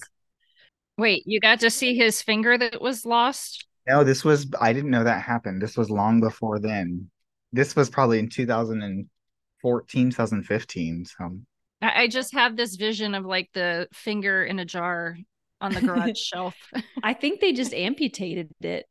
Wait, 1.00 1.24
you 1.25 1.40
got 1.40 1.62
to 1.62 1.69
see 1.69 1.96
his 1.96 2.22
finger 2.22 2.57
that 2.57 2.81
was 2.81 3.06
lost? 3.06 3.66
No, 3.88 4.04
this 4.04 4.24
was 4.24 4.48
I 4.60 4.74
didn't 4.74 4.92
know 4.92 5.04
that 5.04 5.22
happened. 5.22 5.62
This 5.62 5.78
was 5.78 5.90
long 5.90 6.19
before 6.19 6.60
then. 6.60 7.10
This 7.54 7.75
was 7.75 7.90
probably 7.90 8.19
in 8.19 8.30
2014, 8.30 10.10
2015. 10.12 11.06
So 11.06 11.40
I 11.81 12.07
just 12.07 12.34
have 12.34 12.57
this 12.57 12.75
vision 12.75 13.16
of 13.16 13.25
like 13.25 13.50
the 13.54 13.88
finger 13.94 14.44
in 14.44 14.60
a 14.60 14.66
jar 14.66 15.18
on 15.62 15.74
the 15.74 15.81
garage 15.81 16.18
shelf. 16.22 16.56
I 17.01 17.13
think 17.13 17.40
they 17.40 17.54
just 17.54 17.74
amputated 17.74 18.50
it. 18.62 18.86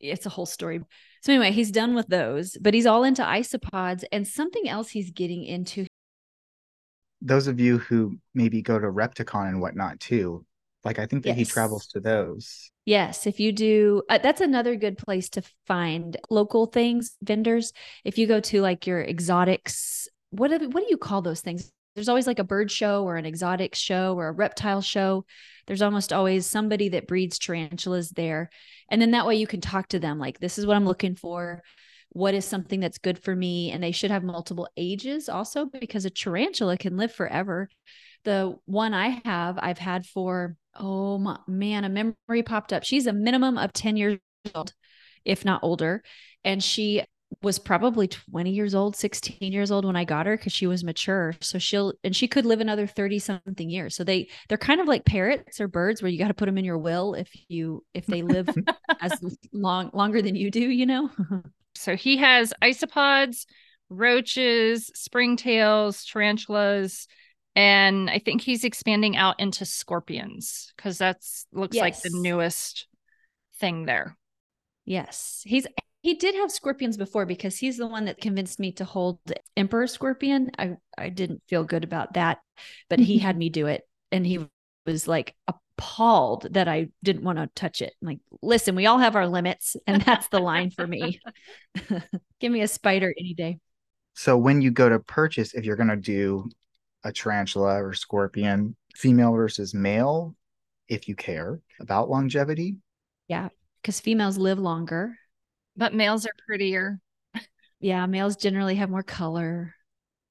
It's 0.00 0.26
a 0.26 0.30
whole 0.30 0.46
story. 0.46 0.80
So 1.22 1.32
anyway, 1.32 1.50
he's 1.50 1.72
done 1.72 1.94
with 1.94 2.06
those, 2.06 2.56
but 2.60 2.74
he's 2.74 2.86
all 2.86 3.02
into 3.02 3.22
isopods 3.22 4.04
and 4.12 4.28
something 4.28 4.68
else 4.68 4.90
he's 4.90 5.10
getting 5.10 5.44
into. 5.44 5.86
Those 7.20 7.48
of 7.48 7.58
you 7.58 7.78
who 7.78 8.18
maybe 8.34 8.62
go 8.62 8.78
to 8.78 8.86
Repticon 8.86 9.48
and 9.48 9.60
whatnot 9.60 9.98
too, 9.98 10.44
like 10.84 10.98
I 10.98 11.06
think 11.06 11.24
that 11.24 11.30
yes. 11.30 11.38
he 11.38 11.44
travels 11.44 11.86
to 11.88 12.00
those. 12.00 12.70
Yes, 12.84 13.26
if 13.26 13.38
you 13.38 13.52
do, 13.52 14.02
uh, 14.08 14.18
that's 14.18 14.40
another 14.40 14.76
good 14.76 14.96
place 14.96 15.28
to 15.30 15.42
find 15.66 16.16
local 16.30 16.66
things, 16.66 17.16
vendors. 17.22 17.72
If 18.04 18.16
you 18.16 18.26
go 18.26 18.40
to 18.40 18.62
like 18.62 18.86
your 18.86 19.02
exotics, 19.02 20.08
what 20.30 20.48
do, 20.48 20.68
what 20.70 20.80
do 20.80 20.86
you 20.88 20.96
call 20.96 21.20
those 21.20 21.40
things? 21.40 21.70
There's 21.94 22.08
always 22.08 22.26
like 22.26 22.38
a 22.38 22.44
bird 22.44 22.70
show 22.70 23.04
or 23.04 23.16
an 23.16 23.26
exotic 23.26 23.74
show 23.74 24.14
or 24.14 24.28
a 24.28 24.32
reptile 24.32 24.80
show. 24.80 25.24
There's 25.66 25.82
almost 25.82 26.12
always 26.12 26.46
somebody 26.46 26.90
that 26.90 27.08
breeds 27.08 27.38
tarantulas 27.38 28.10
there. 28.10 28.50
And 28.88 29.02
then 29.02 29.10
that 29.10 29.26
way 29.26 29.34
you 29.34 29.46
can 29.46 29.60
talk 29.60 29.88
to 29.88 29.98
them 29.98 30.18
like, 30.18 30.38
this 30.38 30.58
is 30.58 30.64
what 30.64 30.76
I'm 30.76 30.86
looking 30.86 31.14
for. 31.16 31.62
What 32.10 32.34
is 32.34 32.44
something 32.44 32.80
that's 32.80 32.98
good 32.98 33.18
for 33.18 33.34
me? 33.34 33.70
And 33.70 33.82
they 33.82 33.92
should 33.92 34.10
have 34.10 34.22
multiple 34.22 34.68
ages 34.76 35.28
also 35.28 35.66
because 35.66 36.04
a 36.04 36.10
tarantula 36.10 36.78
can 36.78 36.96
live 36.96 37.12
forever. 37.12 37.68
The 38.24 38.56
one 38.64 38.94
I 38.94 39.20
have, 39.24 39.58
I've 39.60 39.78
had 39.78 40.06
for 40.06 40.56
oh 40.78 41.18
my, 41.18 41.38
man, 41.46 41.84
a 41.84 41.88
memory 41.88 42.42
popped 42.44 42.72
up. 42.72 42.84
She's 42.84 43.06
a 43.06 43.12
minimum 43.12 43.58
of 43.58 43.72
10 43.72 43.96
years 43.96 44.18
old, 44.54 44.72
if 45.24 45.44
not 45.44 45.60
older. 45.62 46.02
And 46.44 46.62
she 46.62 47.02
was 47.42 47.58
probably 47.58 48.08
20 48.08 48.50
years 48.50 48.74
old, 48.74 48.96
16 48.96 49.52
years 49.52 49.70
old 49.70 49.84
when 49.84 49.96
I 49.96 50.04
got 50.04 50.26
her 50.26 50.36
because 50.36 50.52
she 50.52 50.66
was 50.66 50.82
mature. 50.82 51.34
So 51.40 51.58
she'll 51.58 51.92
and 52.02 52.16
she 52.16 52.26
could 52.26 52.46
live 52.46 52.60
another 52.60 52.86
30 52.86 53.18
something 53.18 53.68
years. 53.68 53.94
So 53.94 54.04
they 54.04 54.28
they're 54.48 54.58
kind 54.58 54.80
of 54.80 54.88
like 54.88 55.04
parrots 55.04 55.60
or 55.60 55.68
birds 55.68 56.02
where 56.02 56.10
you 56.10 56.18
got 56.18 56.28
to 56.28 56.34
put 56.34 56.46
them 56.46 56.58
in 56.58 56.64
your 56.64 56.78
will 56.78 57.14
if 57.14 57.30
you 57.48 57.84
if 57.94 58.06
they 58.06 58.22
live 58.22 58.48
as 59.00 59.12
long 59.52 59.90
longer 59.92 60.22
than 60.22 60.34
you 60.34 60.50
do, 60.50 60.60
you 60.60 60.86
know. 60.86 61.10
so 61.74 61.96
he 61.96 62.16
has 62.16 62.54
isopods, 62.62 63.44
roaches, 63.90 64.90
springtails, 64.96 66.10
tarantulas, 66.10 67.06
and 67.58 68.08
I 68.08 68.20
think 68.20 68.40
he's 68.40 68.62
expanding 68.62 69.16
out 69.16 69.40
into 69.40 69.64
scorpions 69.64 70.72
because 70.76 70.96
that's 70.96 71.44
looks 71.52 71.74
yes. 71.74 71.82
like 71.82 72.00
the 72.00 72.16
newest 72.20 72.86
thing 73.58 73.84
there. 73.84 74.16
Yes, 74.84 75.42
he's 75.44 75.66
he 76.00 76.14
did 76.14 76.36
have 76.36 76.52
scorpions 76.52 76.96
before 76.96 77.26
because 77.26 77.58
he's 77.58 77.76
the 77.76 77.88
one 77.88 78.04
that 78.04 78.20
convinced 78.20 78.60
me 78.60 78.70
to 78.72 78.84
hold 78.84 79.18
emperor 79.56 79.88
scorpion. 79.88 80.52
I 80.56 80.76
I 80.96 81.08
didn't 81.08 81.42
feel 81.48 81.64
good 81.64 81.82
about 81.82 82.14
that, 82.14 82.38
but 82.88 83.00
he 83.00 83.18
had 83.18 83.36
me 83.36 83.48
do 83.48 83.66
it, 83.66 83.82
and 84.12 84.24
he 84.24 84.46
was 84.86 85.08
like 85.08 85.34
appalled 85.48 86.46
that 86.52 86.68
I 86.68 86.90
didn't 87.02 87.24
want 87.24 87.38
to 87.38 87.50
touch 87.56 87.82
it. 87.82 87.92
I'm 88.00 88.06
like, 88.06 88.20
listen, 88.40 88.76
we 88.76 88.86
all 88.86 88.98
have 88.98 89.16
our 89.16 89.26
limits, 89.26 89.74
and 89.88 90.00
that's 90.02 90.28
the 90.28 90.38
line 90.38 90.70
for 90.70 90.86
me. 90.86 91.20
Give 92.40 92.52
me 92.52 92.60
a 92.60 92.68
spider 92.68 93.12
any 93.18 93.34
day. 93.34 93.58
So 94.14 94.38
when 94.38 94.62
you 94.62 94.70
go 94.70 94.88
to 94.88 95.00
purchase, 95.00 95.54
if 95.54 95.64
you're 95.64 95.74
going 95.74 95.88
to 95.88 95.96
do 95.96 96.48
a 97.04 97.12
tarantula 97.12 97.82
or 97.82 97.92
scorpion, 97.94 98.76
female 98.94 99.32
versus 99.32 99.74
male, 99.74 100.34
if 100.88 101.08
you 101.08 101.14
care 101.14 101.60
about 101.80 102.10
longevity. 102.10 102.76
Yeah, 103.28 103.48
because 103.80 104.00
females 104.00 104.38
live 104.38 104.58
longer. 104.58 105.16
But 105.76 105.94
males 105.94 106.26
are 106.26 106.34
prettier. 106.46 107.00
Yeah, 107.80 108.06
males 108.06 108.36
generally 108.36 108.74
have 108.76 108.90
more 108.90 109.04
color 109.04 109.74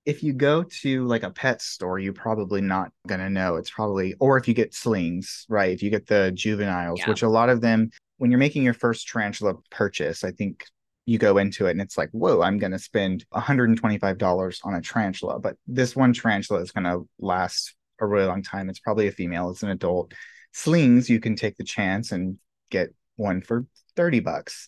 if 0.08 0.24
you 0.24 0.32
go 0.32 0.64
to 0.64 1.06
like 1.06 1.24
a 1.24 1.30
pet 1.30 1.62
store, 1.62 2.00
you're 2.00 2.14
probably 2.14 2.62
not 2.62 2.94
going 3.08 3.20
to 3.20 3.30
know. 3.30 3.58
It's 3.58 3.70
probably, 3.70 4.16
or 4.22 4.38
if 4.38 4.48
you 4.48 4.54
get 4.54 4.74
slings, 4.74 5.46
right? 5.50 5.70
If 5.70 5.84
you 5.84 5.90
get 5.90 6.08
the 6.08 6.32
juveniles, 6.34 7.02
yeah. 7.02 7.10
which 7.10 7.24
a 7.24 7.30
lot 7.30 7.50
of 7.50 7.60
them, 7.60 7.90
when 8.16 8.32
you're 8.32 8.40
making 8.40 8.64
your 8.64 8.74
first 8.74 9.10
tarantula 9.10 9.56
purchase, 9.70 10.24
I 10.24 10.32
think 10.32 10.64
you 11.08 11.18
go 11.18 11.38
into 11.38 11.66
it 11.68 11.72
and 11.72 11.82
it's 11.82 11.98
like, 11.98 12.10
whoa, 12.12 12.42
I'm 12.42 12.58
going 12.58 12.74
to 12.74 12.80
spend 12.80 13.26
$125 13.34 14.60
on 14.66 14.76
a 14.76 14.82
tarantula. 14.82 15.40
But 15.40 15.56
this 15.66 15.96
one 15.96 16.14
tarantula 16.14 16.62
is 16.62 16.72
going 16.72 16.84
to 16.84 17.08
last 17.18 17.74
a 18.00 18.06
really 18.06 18.28
long 18.28 18.44
time. 18.44 18.70
It's 18.70 18.80
probably 18.80 19.08
a 19.08 19.12
female, 19.12 19.50
it's 19.50 19.64
an 19.64 19.70
adult. 19.70 20.14
Slings, 20.52 21.10
you 21.10 21.22
can 21.22 21.38
take 21.38 21.56
the 21.56 21.64
chance 21.64 22.12
and 22.12 22.38
get 22.70 22.94
one 23.16 23.42
for 23.42 23.66
30 23.96 24.20
bucks. 24.20 24.68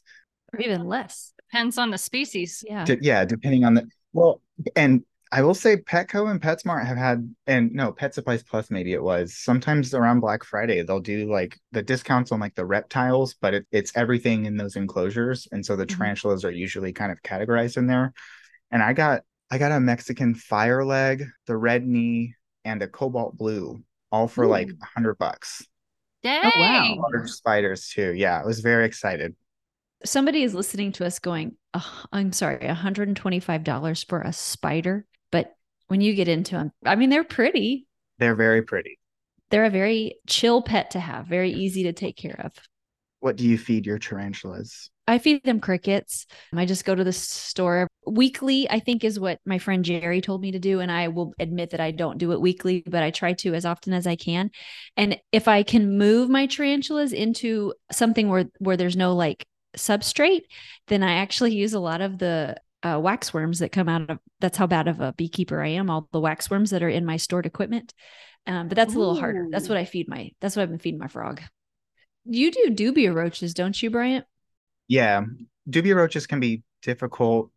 Or 0.53 0.61
even 0.61 0.87
less. 0.87 1.33
Depends 1.51 1.77
on 1.77 1.91
the 1.91 1.97
species. 1.97 2.63
Yeah. 2.65 2.85
D- 2.85 2.99
yeah, 3.01 3.25
depending 3.25 3.65
on 3.65 3.73
the 3.73 3.89
well, 4.13 4.41
and 4.75 5.03
I 5.31 5.43
will 5.43 5.53
say 5.53 5.77
Petco 5.77 6.31
and 6.31 6.41
PetSmart 6.41 6.85
have 6.87 6.97
had, 6.97 7.35
and 7.45 7.71
no, 7.71 7.91
Pet 7.91 8.15
Supplies 8.15 8.41
Plus, 8.41 8.71
maybe 8.71 8.93
it 8.93 9.03
was. 9.03 9.37
Sometimes 9.37 9.93
around 9.93 10.21
Black 10.21 10.43
Friday, 10.43 10.81
they'll 10.81 10.99
do 10.99 11.31
like 11.31 11.59
the 11.71 11.83
discounts 11.83 12.31
on 12.31 12.39
like 12.39 12.55
the 12.55 12.65
reptiles, 12.65 13.35
but 13.35 13.53
it, 13.53 13.67
it's 13.71 13.95
everything 13.95 14.45
in 14.45 14.57
those 14.57 14.75
enclosures. 14.75 15.47
And 15.51 15.63
so 15.63 15.75
the 15.75 15.85
mm-hmm. 15.85 15.99
tarantulas 15.99 16.43
are 16.45 16.51
usually 16.51 16.93
kind 16.93 17.11
of 17.11 17.21
categorized 17.21 17.77
in 17.77 17.85
there. 17.85 18.11
And 18.71 18.81
I 18.81 18.93
got, 18.93 19.21
I 19.51 19.59
got 19.59 19.71
a 19.71 19.79
Mexican 19.79 20.33
fire 20.33 20.83
leg, 20.83 21.25
the 21.45 21.57
red 21.57 21.85
knee, 21.85 22.33
and 22.65 22.81
a 22.81 22.87
cobalt 22.87 23.37
blue, 23.37 23.83
all 24.11 24.27
for 24.27 24.45
Ooh. 24.45 24.49
like 24.49 24.69
a 24.69 24.85
hundred 24.85 25.19
bucks. 25.19 25.63
Dang. 26.23 26.51
Oh, 26.55 26.59
wow. 26.59 26.95
Large 27.13 27.29
spiders 27.29 27.89
too. 27.89 28.13
Yeah, 28.13 28.41
I 28.41 28.45
was 28.45 28.61
very 28.61 28.85
excited. 28.85 29.35
Somebody 30.03 30.41
is 30.41 30.55
listening 30.55 30.91
to 30.93 31.05
us 31.05 31.19
going, 31.19 31.55
oh, 31.75 32.03
I'm 32.11 32.31
sorry, 32.31 32.59
$125 32.59 34.07
for 34.07 34.21
a 34.21 34.33
spider 34.33 35.05
when 35.89 36.01
you 36.01 36.13
get 36.13 36.27
into 36.27 36.55
them. 36.55 36.71
I 36.85 36.95
mean, 36.95 37.09
they're 37.09 37.23
pretty. 37.23 37.85
They're 38.19 38.35
very 38.35 38.61
pretty. 38.61 38.97
They're 39.49 39.65
a 39.65 39.69
very 39.69 40.15
chill 40.27 40.61
pet 40.61 40.91
to 40.91 40.99
have, 40.99 41.27
very 41.27 41.51
easy 41.51 41.83
to 41.83 41.93
take 41.93 42.15
care 42.15 42.39
of. 42.43 42.53
What 43.19 43.35
do 43.35 43.45
you 43.45 43.57
feed 43.57 43.85
your 43.85 43.99
tarantulas? 43.99 44.89
I 45.07 45.17
feed 45.17 45.43
them 45.43 45.59
crickets. 45.59 46.27
I 46.55 46.65
just 46.65 46.85
go 46.85 46.93
to 46.93 47.03
the 47.03 47.11
store 47.11 47.87
weekly, 48.05 48.69
I 48.69 48.79
think 48.79 49.03
is 49.03 49.19
what 49.19 49.39
my 49.43 49.57
friend 49.57 49.83
Jerry 49.83 50.21
told 50.21 50.39
me 50.39 50.51
to 50.51 50.59
do. 50.59 50.79
And 50.79 50.91
I 50.91 51.07
will 51.07 51.33
admit 51.39 51.71
that 51.71 51.79
I 51.79 51.89
don't 51.89 52.19
do 52.19 52.31
it 52.31 52.39
weekly, 52.39 52.83
but 52.85 53.01
I 53.01 53.09
try 53.09 53.33
to 53.33 53.55
as 53.55 53.65
often 53.65 53.91
as 53.91 54.05
I 54.05 54.15
can. 54.15 54.51
And 54.95 55.19
if 55.31 55.47
I 55.47 55.63
can 55.63 55.97
move 55.97 56.29
my 56.29 56.45
tarantulas 56.45 57.11
into 57.11 57.73
something 57.91 58.29
where, 58.29 58.45
where 58.59 58.77
there's 58.77 58.95
no 58.95 59.15
like 59.15 59.43
substrate, 59.75 60.43
then 60.87 61.01
I 61.01 61.13
actually 61.13 61.55
use 61.55 61.73
a 61.73 61.79
lot 61.79 62.01
of 62.01 62.19
the 62.19 62.57
uh, 62.83 62.99
wax 63.01 63.33
worms 63.33 63.59
that 63.59 63.71
come 63.71 63.89
out 63.89 64.09
of 64.09 64.19
that's 64.39 64.57
how 64.57 64.67
bad 64.67 64.87
of 64.87 64.99
a 65.01 65.13
beekeeper 65.13 65.61
I 65.61 65.69
am. 65.69 65.89
All 65.89 66.07
the 66.11 66.19
wax 66.19 66.49
worms 66.49 66.69
that 66.71 66.83
are 66.83 66.89
in 66.89 67.05
my 67.05 67.17
stored 67.17 67.45
equipment. 67.45 67.93
Um, 68.47 68.67
but 68.67 68.75
that's 68.75 68.93
Ooh. 68.93 68.97
a 68.97 68.99
little 68.99 69.19
harder. 69.19 69.47
That's 69.49 69.69
what 69.69 69.77
I 69.77 69.85
feed 69.85 70.07
my 70.07 70.31
that's 70.39 70.55
what 70.55 70.63
I've 70.63 70.69
been 70.69 70.79
feeding 70.79 70.99
my 70.99 71.07
frog. 71.07 71.41
You 72.25 72.51
do 72.51 72.69
dubia 72.71 73.13
roaches, 73.13 73.53
don't 73.53 73.81
you, 73.81 73.89
Bryant? 73.89 74.25
Yeah. 74.87 75.23
Dubia 75.69 75.95
roaches 75.95 76.27
can 76.27 76.39
be 76.39 76.63
difficult 76.81 77.51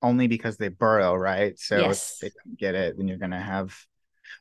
only 0.00 0.28
because 0.28 0.56
they 0.56 0.68
burrow, 0.68 1.14
right? 1.14 1.58
So 1.58 1.78
yes. 1.78 2.14
if 2.14 2.20
they 2.20 2.40
don't 2.44 2.58
get 2.58 2.74
it, 2.74 2.96
then 2.96 3.08
you're 3.08 3.18
gonna 3.18 3.40
have 3.40 3.76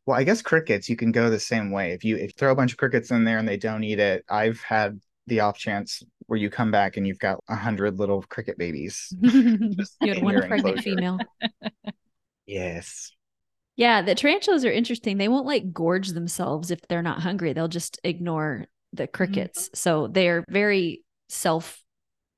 well, 0.06 0.18
I 0.18 0.24
guess 0.24 0.42
crickets, 0.42 0.90
you 0.90 0.96
can 0.96 1.12
go 1.12 1.30
the 1.30 1.40
same 1.40 1.72
way. 1.72 1.92
If 1.92 2.04
you 2.04 2.16
if 2.16 2.24
you 2.24 2.34
throw 2.38 2.52
a 2.52 2.56
bunch 2.56 2.72
of 2.72 2.78
crickets 2.78 3.12
in 3.12 3.24
there 3.24 3.38
and 3.38 3.48
they 3.48 3.58
don't 3.58 3.84
eat 3.84 4.00
it, 4.00 4.24
I've 4.30 4.62
had 4.62 5.00
the 5.28 5.42
off 5.42 5.58
chance 5.58 6.04
where 6.28 6.38
you 6.38 6.50
come 6.50 6.72
back 6.72 6.98
and 6.98 7.08
you've 7.08 7.20
got 7.20 7.40
a 7.50 7.56
hundred 7.56 7.98
little 7.98 8.22
cricket 8.24 8.58
babies. 8.58 9.14
you 9.22 10.14
had 10.14 10.22
one 10.22 10.48
pregnant 10.48 10.80
female. 10.82 11.18
yes. 12.46 13.12
Yeah, 13.76 14.02
the 14.02 14.16
tarantulas 14.16 14.66
are 14.66 14.72
interesting. 14.72 15.18
They 15.18 15.28
won't 15.28 15.46
like 15.46 15.72
gorge 15.72 16.10
themselves 16.10 16.72
if 16.72 16.82
they're 16.88 17.04
not 17.04 17.22
hungry. 17.22 17.54
They'll 17.54 17.68
just 17.68 18.00
ignore 18.04 18.66
the 18.94 19.08
crickets. 19.08 19.66
Mm-hmm. 19.66 19.76
So 19.76 20.08
they're 20.08 20.44
very 20.50 21.04
self 21.30 21.82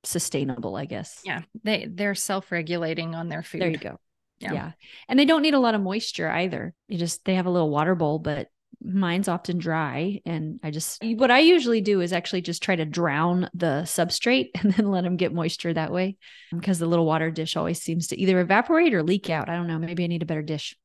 sustainable, 0.04 0.76
I 0.76 0.84
guess. 0.84 1.20
Yeah. 1.24 1.42
They 1.64 1.86
they're 1.90 2.14
self-regulating 2.14 3.14
on 3.14 3.28
their 3.28 3.42
food. 3.42 3.62
There 3.62 3.70
you 3.70 3.78
go. 3.78 3.98
Yeah. 4.38 4.52
yeah. 4.52 4.72
And 5.08 5.18
they 5.18 5.24
don't 5.24 5.42
need 5.42 5.54
a 5.54 5.60
lot 5.60 5.74
of 5.74 5.80
moisture 5.80 6.28
either. 6.28 6.74
You 6.88 6.98
just 6.98 7.24
they 7.24 7.34
have 7.34 7.46
a 7.46 7.50
little 7.50 7.70
water 7.70 7.94
bowl, 7.94 8.18
but 8.18 8.48
mine's 8.82 9.28
often 9.28 9.58
dry 9.58 10.20
and 10.24 10.58
i 10.62 10.70
just 10.70 11.02
what 11.16 11.30
i 11.30 11.38
usually 11.38 11.80
do 11.80 12.00
is 12.00 12.12
actually 12.12 12.40
just 12.40 12.62
try 12.62 12.74
to 12.74 12.84
drown 12.84 13.48
the 13.52 13.82
substrate 13.84 14.48
and 14.62 14.72
then 14.72 14.90
let 14.90 15.04
them 15.04 15.16
get 15.16 15.34
moisture 15.34 15.72
that 15.72 15.92
way 15.92 16.16
because 16.52 16.78
the 16.78 16.86
little 16.86 17.06
water 17.06 17.30
dish 17.30 17.56
always 17.56 17.80
seems 17.82 18.06
to 18.08 18.18
either 18.18 18.40
evaporate 18.40 18.94
or 18.94 19.02
leak 19.02 19.28
out. 19.30 19.48
I 19.48 19.56
don't 19.56 19.66
know 19.66 19.78
maybe 19.78 20.04
i 20.04 20.06
need 20.06 20.22
a 20.22 20.26
better 20.26 20.42
dish. 20.42 20.76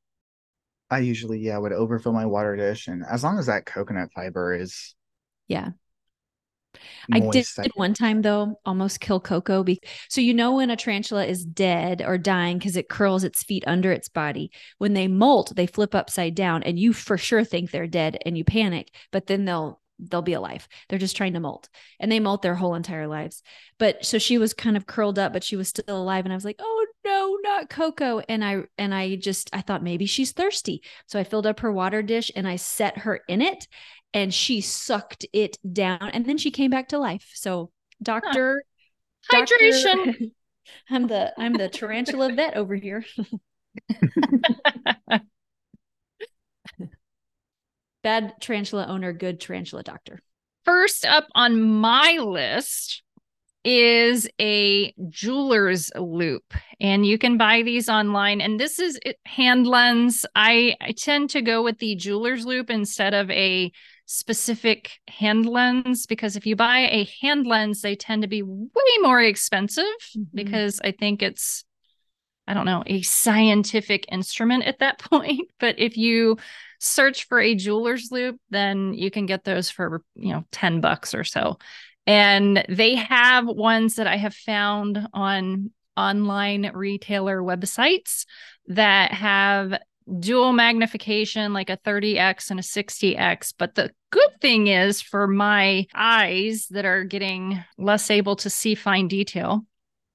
I 0.89 0.99
usually 0.99 1.39
yeah 1.39 1.57
would 1.57 1.73
overfill 1.73 2.13
my 2.13 2.25
water 2.25 2.55
dish 2.55 2.87
and 2.87 3.03
as 3.09 3.23
long 3.23 3.39
as 3.39 3.45
that 3.47 3.65
coconut 3.65 4.09
fiber 4.13 4.53
is 4.53 4.93
yeah 5.47 5.69
I 7.11 7.19
did 7.63 7.71
one 7.75 7.93
time 7.93 8.21
though, 8.21 8.59
almost 8.65 8.99
kill 8.99 9.19
Coco. 9.19 9.63
Be- 9.63 9.81
so 10.09 10.21
you 10.21 10.33
know 10.33 10.55
when 10.55 10.69
a 10.69 10.75
tarantula 10.75 11.25
is 11.25 11.45
dead 11.45 12.01
or 12.01 12.17
dying 12.17 12.57
because 12.57 12.75
it 12.75 12.89
curls 12.89 13.23
its 13.23 13.43
feet 13.43 13.63
under 13.67 13.91
its 13.91 14.09
body. 14.09 14.51
When 14.77 14.93
they 14.93 15.07
molt, 15.07 15.55
they 15.55 15.67
flip 15.67 15.95
upside 15.95 16.35
down, 16.35 16.63
and 16.63 16.79
you 16.79 16.93
for 16.93 17.17
sure 17.17 17.43
think 17.43 17.71
they're 17.71 17.87
dead, 17.87 18.17
and 18.25 18.37
you 18.37 18.43
panic. 18.43 18.91
But 19.11 19.27
then 19.27 19.45
they'll 19.45 19.81
they'll 19.99 20.21
be 20.21 20.33
alive. 20.33 20.67
They're 20.89 20.99
just 20.99 21.15
trying 21.15 21.33
to 21.33 21.39
molt, 21.39 21.69
and 21.99 22.11
they 22.11 22.19
molt 22.19 22.41
their 22.41 22.55
whole 22.55 22.75
entire 22.75 23.07
lives. 23.07 23.41
But 23.77 24.05
so 24.05 24.17
she 24.17 24.37
was 24.37 24.53
kind 24.53 24.77
of 24.77 24.85
curled 24.85 25.19
up, 25.19 25.33
but 25.33 25.43
she 25.43 25.55
was 25.55 25.69
still 25.69 26.01
alive, 26.01 26.25
and 26.25 26.33
I 26.33 26.35
was 26.35 26.45
like, 26.45 26.59
oh 26.59 26.85
no, 27.05 27.37
not 27.43 27.69
Coco. 27.69 28.21
And 28.27 28.43
I 28.43 28.63
and 28.77 28.93
I 28.93 29.15
just 29.15 29.49
I 29.53 29.61
thought 29.61 29.83
maybe 29.83 30.05
she's 30.05 30.31
thirsty, 30.31 30.81
so 31.05 31.19
I 31.19 31.23
filled 31.23 31.47
up 31.47 31.59
her 31.61 31.71
water 31.71 32.01
dish 32.01 32.31
and 32.35 32.47
I 32.47 32.57
set 32.57 32.99
her 32.99 33.21
in 33.27 33.41
it, 33.41 33.67
and 34.15 34.33
she 34.33 34.61
sucked 34.61 35.27
it 35.33 35.59
down 35.71 36.09
and 36.13 36.25
then 36.25 36.37
she 36.39 36.49
came 36.49 36.71
back 36.71 36.87
to 36.87 36.97
life. 36.97 37.29
So 37.35 37.69
doctor 38.01 38.63
huh. 39.29 39.45
hydration. 39.45 40.05
Doctor, 40.05 40.25
I'm 40.89 41.07
the 41.07 41.33
I'm 41.37 41.53
the 41.53 41.69
tarantula 41.69 42.33
vet 42.33 42.55
over 42.55 42.73
here. 42.75 43.05
Bad 48.03 48.33
tarantula 48.39 48.87
owner, 48.87 49.13
good 49.13 49.39
tarantula 49.41 49.83
doctor. 49.83 50.21
First 50.63 51.05
up 51.05 51.27
on 51.35 51.61
my 51.61 52.17
list 52.19 53.03
is 53.65 54.29
a 54.39 54.93
jeweler's 55.09 55.91
loupe 55.95 56.53
and 56.79 57.03
you 57.03 57.17
can 57.17 57.35
buy 57.35 57.63
these 57.63 57.89
online 57.89 58.39
and 58.39 58.59
this 58.59 58.77
is 58.77 58.99
hand 59.25 59.65
lens 59.65 60.23
I, 60.35 60.75
I 60.79 60.91
tend 60.91 61.31
to 61.31 61.41
go 61.41 61.63
with 61.63 61.79
the 61.79 61.95
jeweler's 61.95 62.45
loupe 62.45 62.69
instead 62.69 63.15
of 63.15 63.31
a 63.31 63.71
specific 64.05 64.99
hand 65.07 65.45
lens 65.45 66.05
because 66.05 66.35
if 66.35 66.45
you 66.45 66.55
buy 66.55 66.79
a 66.91 67.07
hand 67.21 67.47
lens, 67.47 67.81
they 67.81 67.95
tend 67.95 68.21
to 68.21 68.27
be 68.27 68.43
way 68.43 68.97
more 69.01 69.21
expensive 69.21 69.83
mm-hmm. 69.83 70.23
because 70.33 70.79
I 70.83 70.91
think 70.91 71.21
it's, 71.21 71.63
I 72.47 72.53
don't 72.53 72.65
know, 72.65 72.83
a 72.85 73.01
scientific 73.01 74.05
instrument 74.11 74.65
at 74.65 74.79
that 74.79 74.99
point. 75.11 75.49
But 75.59 75.79
if 75.79 75.97
you 75.97 76.37
search 76.79 77.27
for 77.27 77.39
a 77.39 77.55
jeweler's 77.55 78.09
loupe, 78.11 78.39
then 78.49 78.93
you 78.93 79.09
can 79.09 79.25
get 79.25 79.43
those 79.43 79.69
for, 79.69 80.03
you 80.15 80.33
know, 80.33 80.43
10 80.51 80.81
bucks 80.81 81.13
or 81.13 81.23
so. 81.23 81.57
And 82.07 82.63
they 82.69 82.95
have 82.95 83.47
ones 83.47 83.95
that 83.95 84.05
I 84.05 84.17
have 84.17 84.35
found 84.35 85.07
on 85.13 85.71
online 85.97 86.71
retailer 86.73 87.41
websites 87.41 88.25
that 88.67 89.11
have 89.11 89.79
dual 90.19 90.53
magnification, 90.53 91.53
like 91.53 91.69
a 91.69 91.77
30x 91.77 92.51
and 92.51 92.59
a 92.59 92.63
60x. 92.63 93.53
But 93.57 93.75
the 93.75 93.91
good 94.11 94.41
thing 94.41 94.67
is 94.67 95.01
for 95.01 95.27
my 95.27 95.87
eyes 95.93 96.67
that 96.71 96.85
are 96.85 97.03
getting 97.03 97.63
less 97.77 98.09
able 98.11 98.35
to 98.37 98.49
see 98.49 98.75
fine 98.75 99.07
detail, 99.07 99.65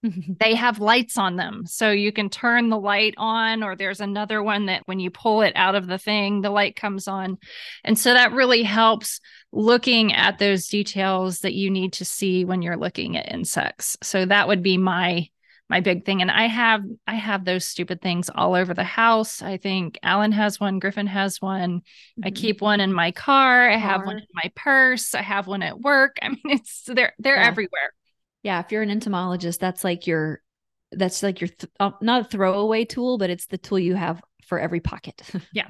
they 0.41 0.55
have 0.55 0.81
lights 0.81 1.19
on 1.19 1.37
them. 1.37 1.65
So 1.67 1.91
you 1.91 2.13
can 2.13 2.31
turn 2.31 2.69
the 2.69 2.79
light 2.79 3.15
on, 3.17 3.63
or 3.63 3.77
there's 3.77 4.01
another 4.01 4.43
one 4.43 4.67
that 4.67 4.83
when 4.87 5.01
you 5.01 5.11
pull 5.11 5.43
it 5.43 5.53
out 5.57 5.75
of 5.75 5.87
the 5.87 5.99
thing, 5.99 6.41
the 6.41 6.51
light 6.51 6.77
comes 6.77 7.07
on. 7.09 7.39
And 7.85 7.99
so 7.99 8.15
that 8.15 8.33
really 8.33 8.63
helps 8.63 9.21
looking 9.53 10.15
at 10.15 10.39
those 10.39 10.69
details 10.69 11.41
that 11.41 11.55
you 11.55 11.71
need 11.71 11.95
to 11.95 12.05
see 12.05 12.45
when 12.45 12.63
you're 12.63 12.79
looking 12.79 13.17
at 13.17 13.33
insects. 13.33 13.97
So 14.03 14.25
that 14.25 14.49
would 14.49 14.63
be 14.63 14.79
my 14.79 15.29
my 15.71 15.81
big 15.81 16.05
thing. 16.05 16.21
And 16.21 16.33
I 16.33 16.47
have 16.47 16.83
I 17.07 17.15
have 17.15 17.45
those 17.45 17.65
stupid 17.65 18.03
things 18.03 18.29
all 18.35 18.55
over 18.55 18.75
the 18.75 18.85
house. 18.85 19.41
I 19.41 19.57
think 19.57 19.99
Alan 20.03 20.33
has 20.33 20.59
one, 20.59 20.81
Griffin 20.81 21.07
has 21.07 21.41
one. 21.41 21.79
Mm-hmm. 21.79 22.27
I 22.27 22.31
keep 22.33 22.61
one 22.61 22.81
in 22.81 22.93
my 22.93 23.13
car. 23.13 23.71
I 23.71 23.77
have 23.77 24.05
one 24.05 24.19
in 24.19 24.27
my 24.35 24.51
purse. 24.57 25.15
I 25.15 25.23
have 25.23 25.47
one 25.47 25.63
at 25.63 25.81
work. 25.81 26.17
I 26.23 26.31
mean, 26.31 26.41
it's 26.45 26.83
they're 26.85 27.15
they're 27.21 27.37
yeah. 27.37 27.47
everywhere. 27.47 27.95
Yeah, 28.43 28.61
if 28.61 28.73
you're 28.73 28.83
an 28.83 28.91
entomologist, 28.91 29.61
that's 29.61 29.85
like 29.85 30.09
your 30.09 30.43
that's 30.91 31.23
like 31.23 31.41
your 31.41 31.49
th- 31.49 31.73
uh, 31.79 31.93
not 32.03 32.23
a 32.23 32.25
throwaway 32.25 32.85
tool, 32.85 33.17
but 33.17 33.31
it's 33.31 33.47
the 33.47 33.59
tool 33.59 33.79
you 33.79 33.95
have 33.95 34.21
for 34.47 34.59
every 34.59 34.81
pocket. 34.81 35.23
yeah. 35.55 35.69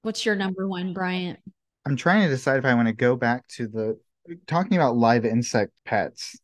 What's 0.00 0.24
your 0.24 0.34
number 0.34 0.66
one, 0.66 0.94
Bryant? 0.94 1.40
I'm 1.84 1.96
trying 1.96 2.22
to 2.22 2.28
decide 2.28 2.58
if 2.58 2.64
I 2.64 2.74
want 2.74 2.88
to 2.88 2.94
go 2.94 3.16
back 3.16 3.46
to 3.48 3.68
the 3.68 3.98
talking 4.46 4.78
about 4.78 4.96
live 4.96 5.26
insect 5.26 5.72
pets. 5.84 6.38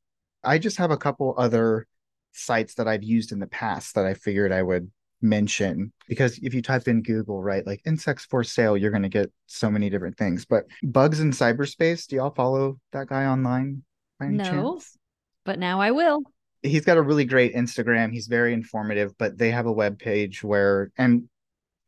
I 0.45 0.59
just 0.59 0.77
have 0.77 0.91
a 0.91 0.97
couple 0.97 1.35
other 1.39 1.87
sites 2.33 2.75
that 2.75 2.89
I've 2.89 3.03
used 3.03 3.33
in 3.33 3.39
the 3.39 3.47
past 3.47 3.95
that 3.95 4.07
I 4.07 4.15
figured 4.15 4.53
I 4.53 4.62
would 4.62 4.91
mention 5.23 5.93
because 6.09 6.39
if 6.39 6.53
you 6.53 6.61
type 6.61 6.89
in 6.89 7.03
Google, 7.03 7.43
right, 7.43 7.67
like 7.67 7.81
insects 7.87 8.25
for 8.25 8.43
sale, 8.43 8.77
you're 8.77 8.91
going 8.91 9.05
to 9.05 9.09
get 9.09 9.31
so 9.47 9.71
many 9.71 9.89
different 9.89 10.19
things. 10.19 10.45
But 10.45 10.65
bugs 10.83 11.21
in 11.21 11.31
cyberspace, 11.31 12.07
do 12.07 12.17
y'all 12.17 12.31
follow 12.31 12.79
that 12.93 13.07
guy 13.07 13.27
online? 13.27 13.85
no, 14.21 14.45
chance? 14.45 14.97
but 15.45 15.59
now 15.59 15.81
I 15.81 15.91
will. 15.91 16.23
He's 16.62 16.85
got 16.85 16.97
a 16.97 17.03
really 17.03 17.25
great 17.25 17.55
Instagram. 17.55 18.12
He's 18.12 18.29
very 18.29 18.53
informative, 18.53 19.17
but 19.19 19.37
they 19.37 19.51
have 19.51 19.67
a 19.67 19.73
web 19.73 19.99
page 19.99 20.45
where, 20.45 20.93
and 20.97 21.29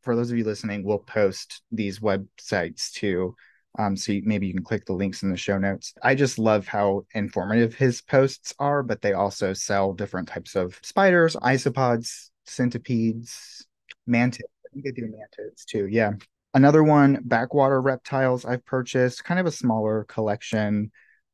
for 0.01 0.15
those 0.15 0.31
of 0.31 0.37
you 0.37 0.43
listening, 0.43 0.83
we'll 0.83 0.99
post 0.99 1.61
these 1.71 1.99
websites 1.99 2.91
too 2.91 3.35
um, 3.77 3.95
so 3.95 4.11
you, 4.11 4.21
maybe 4.25 4.47
you 4.47 4.53
can 4.53 4.63
click 4.63 4.85
the 4.85 4.93
links 4.93 5.23
in 5.23 5.29
the 5.29 5.37
show 5.37 5.57
notes. 5.57 5.93
I 6.01 6.15
just 6.15 6.39
love 6.39 6.67
how 6.67 7.05
informative 7.13 7.75
his 7.75 8.01
posts 8.01 8.53
are, 8.59 8.83
but 8.83 9.01
they 9.01 9.13
also 9.13 9.53
sell 9.53 9.93
different 9.93 10.27
types 10.27 10.55
of 10.55 10.79
spiders, 10.81 11.35
isopods, 11.37 12.29
centipedes, 12.45 13.65
mantids. 14.09 14.41
I 14.65 14.69
think 14.73 14.85
they 14.85 14.91
do 14.91 15.07
mantids 15.07 15.65
too. 15.65 15.87
Yeah. 15.87 16.13
Another 16.53 16.83
one, 16.83 17.19
backwater 17.23 17.81
reptiles 17.81 18.45
I've 18.45 18.65
purchased, 18.65 19.25
kind 19.25 19.39
of 19.39 19.45
a 19.45 19.51
smaller 19.51 20.05
collection. 20.05 20.91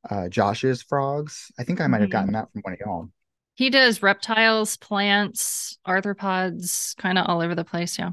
Uh, 0.10 0.27
Josh's 0.29 0.81
frogs. 0.81 1.51
I 1.60 1.63
think 1.63 1.79
I 1.79 1.86
might 1.86 2.01
have 2.01 2.10
gotten 2.10 2.29
mm-hmm. 2.29 2.38
that 2.38 2.51
from 2.51 2.62
one 2.62 2.74
of 2.74 2.79
y'all. 2.79 3.10
He 3.53 3.69
does 3.69 4.01
reptiles, 4.01 4.77
plants, 4.77 5.77
arthropods, 5.88 6.98
kind 6.98 7.19
of 7.19 7.27
all 7.27 7.41
over 7.41 7.53
the 7.53 7.65
place. 7.65 8.00
Yeah 8.00 8.12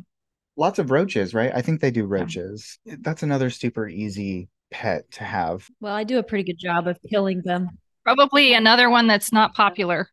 lots 0.59 0.79
of 0.79 0.91
roaches, 0.91 1.33
right? 1.33 1.53
I 1.55 1.63
think 1.63 1.81
they 1.81 1.91
do 1.91 2.05
roaches. 2.05 2.79
Yeah. 2.85 2.97
That's 3.01 3.23
another 3.23 3.49
super 3.49 3.89
easy 3.89 4.49
pet 4.71 5.11
to 5.13 5.25
have. 5.25 5.67
Well, 5.81 5.95
I 5.95 6.05
do 6.05 6.19
a 6.19 6.23
pretty 6.23 6.45
good 6.45 6.59
job 6.59 6.87
of 6.87 6.99
killing 7.09 7.41
them. 7.45 7.71
Probably 8.05 8.53
another 8.53 8.91
one 8.91 9.07
that's 9.07 9.33
not 9.33 9.55
popular. 9.55 10.09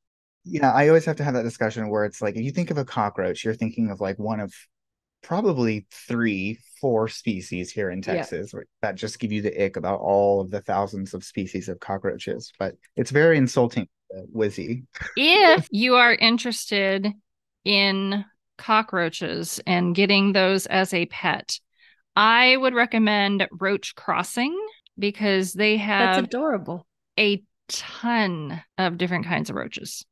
Yeah, 0.45 0.71
I 0.71 0.87
always 0.87 1.05
have 1.05 1.15
to 1.17 1.23
have 1.23 1.33
that 1.33 1.43
discussion 1.43 1.89
where 1.89 2.05
it's 2.05 2.21
like 2.21 2.35
if 2.35 2.43
you 2.43 2.51
think 2.51 2.69
of 2.69 2.77
a 2.77 2.85
cockroach, 2.85 3.43
you're 3.43 3.55
thinking 3.55 3.89
of 3.89 3.99
like 3.99 4.19
one 4.19 4.39
of 4.39 4.53
probably 5.23 5.87
three, 5.91 6.59
four 6.79 7.07
species 7.07 7.71
here 7.71 7.89
in 7.89 8.01
Texas 8.01 8.51
yeah. 8.53 8.59
that 8.83 8.95
just 8.95 9.17
give 9.17 9.31
you 9.31 9.41
the 9.41 9.65
ick 9.65 9.75
about 9.75 9.99
all 9.99 10.41
of 10.41 10.51
the 10.51 10.61
thousands 10.61 11.15
of 11.15 11.23
species 11.23 11.67
of 11.67 11.79
cockroaches. 11.79 12.51
But 12.59 12.75
it's 12.95 13.09
very 13.09 13.37
insulting, 13.37 13.87
uh, 14.15 14.21
Wizzie. 14.31 14.83
If 15.17 15.67
you 15.71 15.95
are 15.95 16.13
interested 16.13 17.11
in 17.63 18.23
cockroaches 18.57 19.59
and 19.65 19.95
getting 19.95 20.33
those 20.33 20.65
as 20.67 20.93
a 20.93 21.05
pet, 21.07 21.59
I 22.15 22.55
would 22.57 22.73
recommend 22.73 23.47
Roach 23.51 23.95
Crossing 23.95 24.57
because 24.97 25.53
they 25.53 25.77
have 25.77 26.15
That's 26.15 26.27
adorable. 26.27 26.87
A 27.19 27.43
ton 27.67 28.63
of 28.77 28.97
different 28.97 29.25
kinds 29.25 29.49
of 29.49 29.55
roaches. 29.55 30.05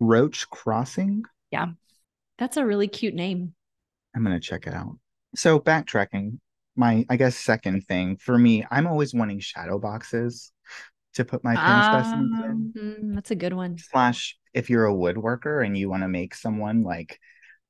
Roach 0.00 0.48
Crossing? 0.50 1.24
Yeah. 1.50 1.68
That's 2.38 2.56
a 2.56 2.66
really 2.66 2.88
cute 2.88 3.14
name. 3.14 3.54
I'm 4.14 4.24
going 4.24 4.36
to 4.36 4.40
check 4.40 4.66
it 4.66 4.74
out. 4.74 4.98
So, 5.36 5.58
backtracking, 5.58 6.38
my, 6.76 7.04
I 7.08 7.16
guess, 7.16 7.36
second 7.36 7.86
thing 7.86 8.16
for 8.16 8.38
me, 8.38 8.64
I'm 8.70 8.86
always 8.86 9.14
wanting 9.14 9.40
shadow 9.40 9.78
boxes 9.78 10.52
to 11.14 11.24
put 11.24 11.44
my 11.44 11.54
pin 11.54 11.64
um, 11.64 11.82
specimens 11.82 12.44
in. 12.44 12.72
Mm, 12.76 13.14
that's 13.14 13.30
a 13.30 13.36
good 13.36 13.52
one. 13.52 13.78
Slash, 13.78 14.36
if 14.52 14.70
you're 14.70 14.86
a 14.86 14.94
woodworker 14.94 15.64
and 15.64 15.76
you 15.76 15.88
want 15.88 16.02
to 16.02 16.08
make 16.08 16.34
someone 16.34 16.82
like 16.82 17.18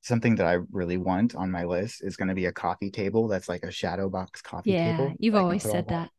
something 0.05 0.37
that 0.37 0.47
I 0.47 0.59
really 0.71 0.99
want 0.99 1.35
on 1.35 1.51
my 1.51 1.65
list 1.65 2.05
is 2.05 2.17
going 2.17 2.29
to 2.29 2.35
be 2.35 2.45
a 2.45 2.53
coffee 2.53 2.91
table 2.91 3.27
that's 3.27 3.49
like 3.49 3.65
a 3.65 3.71
shadow 3.71 4.11
box 4.11 4.43
coffee 4.43 4.73
yeah, 4.73 4.97
table. 4.97 5.15
You've 5.19 5.35
always 5.35 5.63
said 5.63 5.89
that. 5.89 6.11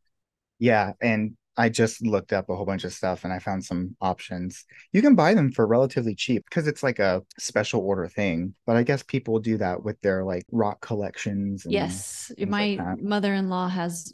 Yeah. 0.58 0.92
And 1.00 1.36
I 1.56 1.68
just 1.68 2.04
looked 2.04 2.32
up 2.32 2.50
a 2.50 2.56
whole 2.56 2.66
bunch 2.66 2.82
of 2.82 2.92
stuff 2.92 3.22
and 3.22 3.32
I 3.32 3.38
found 3.38 3.64
some 3.64 3.96
options. 4.00 4.64
You 4.92 5.02
can 5.02 5.14
buy 5.14 5.34
them 5.34 5.52
for 5.52 5.66
relatively 5.66 6.16
cheap 6.16 6.44
because 6.50 6.66
it's 6.66 6.82
like 6.82 6.98
a 6.98 7.22
special 7.38 7.80
order 7.80 8.08
thing. 8.08 8.54
But 8.66 8.76
I 8.76 8.82
guess 8.82 9.04
people 9.04 9.38
do 9.38 9.56
that 9.58 9.84
with 9.84 10.00
their 10.00 10.24
like 10.24 10.44
rock 10.50 10.80
collections. 10.80 11.64
yes. 11.68 12.32
My 12.38 12.76
like 12.78 13.00
mother 13.00 13.32
in 13.32 13.48
law 13.48 13.68
has 13.68 14.12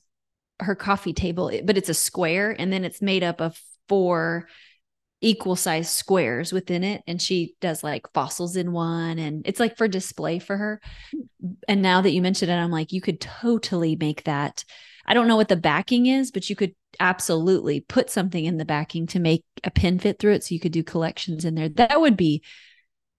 her 0.61 0.75
coffee 0.75 1.15
table, 1.15 1.51
but 1.65 1.79
it's 1.79 1.89
a 1.89 1.95
square 1.95 2.55
and 2.57 2.71
then 2.71 2.85
it's 2.85 3.01
made 3.01 3.25
up 3.25 3.41
of 3.41 3.59
four 3.89 4.47
equal 5.23 5.57
size 5.57 5.89
squares 5.89 6.53
within 6.53 6.83
it 6.83 7.03
and 7.07 7.23
she 7.23 7.55
does 7.61 7.83
like 7.83 8.13
fossils 8.13 8.57
in 8.57 8.73
one 8.73 9.19
and 9.19 9.47
it's 9.47 9.61
like 9.61 9.77
for 9.77 9.89
display 9.89 10.39
for 10.39 10.57
her. 10.57 10.81
And 11.69 11.81
now 11.81 12.03
that 12.03 12.11
you 12.11 12.21
mentioned 12.21 12.51
it 12.51 12.55
i'm 12.57 12.71
like 12.71 12.93
you 12.93 13.01
could 13.01 13.21
totally 13.21 13.97
make 13.97 14.25
that. 14.25 14.65
I 15.07 15.15
don't 15.15 15.29
know 15.29 15.37
what 15.37 15.49
the 15.49 15.57
backing 15.57 16.07
is 16.07 16.31
but 16.31 16.51
you 16.51 16.57
could 16.57 16.75
absolutely 17.01 17.81
put 17.81 18.11
something 18.11 18.45
in 18.45 18.59
the 18.59 18.65
backing 18.65 19.07
to 19.09 19.19
make 19.21 19.45
a 19.65 19.71
pin 19.71 19.99
fit 19.99 20.19
through 20.19 20.33
it 20.33 20.45
so 20.45 20.55
you 20.55 20.61
could 20.61 20.73
do 20.73 20.83
collections 20.83 21.45
in 21.45 21.55
there. 21.55 21.69
That 21.69 22.01
would 22.01 22.17
be 22.17 22.43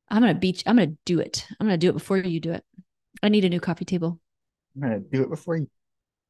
i'm 0.10 0.22
gonna 0.22 0.36
beach 0.36 0.64
i'm 0.68 0.76
gonna 0.76 0.92
do 1.06 1.20
it. 1.20 1.48
I'm 1.60 1.68
gonna 1.68 1.78
do 1.78 1.90
it 1.90 1.94
before 1.94 2.18
you 2.18 2.40
do 2.40 2.52
it. 2.52 2.64
I 3.24 3.30
need 3.30 3.46
a 3.46 3.50
new 3.50 3.62
coffee 3.62 3.86
table. 3.86 4.20
I'm 4.76 4.82
gonna 4.82 5.00
do 5.00 5.24
it 5.24 5.30
before 5.30 5.56
you 5.56 5.70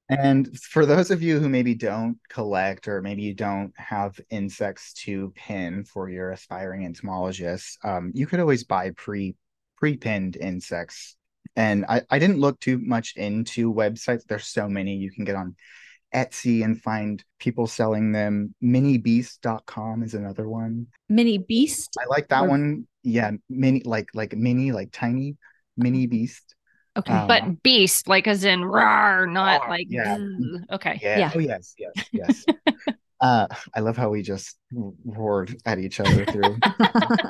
and 0.10 0.58
for 0.60 0.86
those 0.86 1.12
of 1.12 1.22
you 1.22 1.40
who 1.40 1.50
maybe 1.50 1.76
don't 1.76 2.18
collect 2.30 2.88
or 2.88 3.02
maybe 3.02 3.22
you 3.22 3.34
don't 3.34 3.74
have 3.78 4.20
insects 4.30 4.94
to 4.94 5.32
pin 5.36 5.86
for 5.86 6.10
your 6.10 6.32
aspiring 6.32 6.86
entomologists, 6.86 7.78
um, 7.84 8.12
you 8.14 8.28
could 8.28 8.40
always 8.40 8.64
buy 8.64 8.92
pre 8.92 9.36
pre-pinned 9.78 10.38
insects. 10.38 11.16
And 11.56 11.86
I, 11.88 12.02
I 12.10 12.20
didn't 12.20 12.40
look 12.40 12.60
too 12.60 12.80
much 12.80 13.14
into 13.16 13.74
websites. 13.74 14.24
There's 14.24 14.48
so 14.48 14.68
many 14.68 14.96
you 14.96 15.12
can 15.12 15.26
get 15.26 15.36
on 15.36 15.56
Etsy 16.14 16.64
and 16.64 16.82
find 16.82 17.24
people 17.40 17.68
selling 17.68 18.12
them. 18.12 18.56
Minibeast.com 18.64 20.04
is 20.04 20.14
another 20.14 20.48
one. 20.48 20.88
Mini 21.10 21.38
Beast. 21.38 21.98
I 22.00 22.06
like 22.08 22.30
that 22.30 22.44
or... 22.44 22.50
one. 22.50 22.88
Yeah, 23.04 23.32
mini 23.50 23.82
like 23.84 24.10
like 24.14 24.34
mini 24.34 24.72
like 24.72 24.90
tiny 24.92 25.36
mini 25.76 26.08
beast. 26.08 26.56
Okay. 26.96 27.14
Um, 27.14 27.28
but 27.28 27.64
beast, 27.64 28.08
like 28.08 28.28
as 28.28 28.44
in 28.44 28.62
rawr, 28.62 29.32
not 29.32 29.68
like 29.68 29.88
yeah. 29.90 30.18
okay. 30.72 31.00
Yeah. 31.02 31.20
yeah. 31.20 31.32
Oh 31.34 31.40
yes, 31.40 31.74
yes, 31.78 31.94
yes. 32.12 32.46
uh 33.22 33.48
I 33.74 33.80
love 33.80 33.98
how 33.98 34.10
we 34.10 34.22
just 34.22 34.58
roared 34.72 35.56
at 35.66 35.80
each 35.80 36.00
other 36.00 36.26
through. 36.26 36.58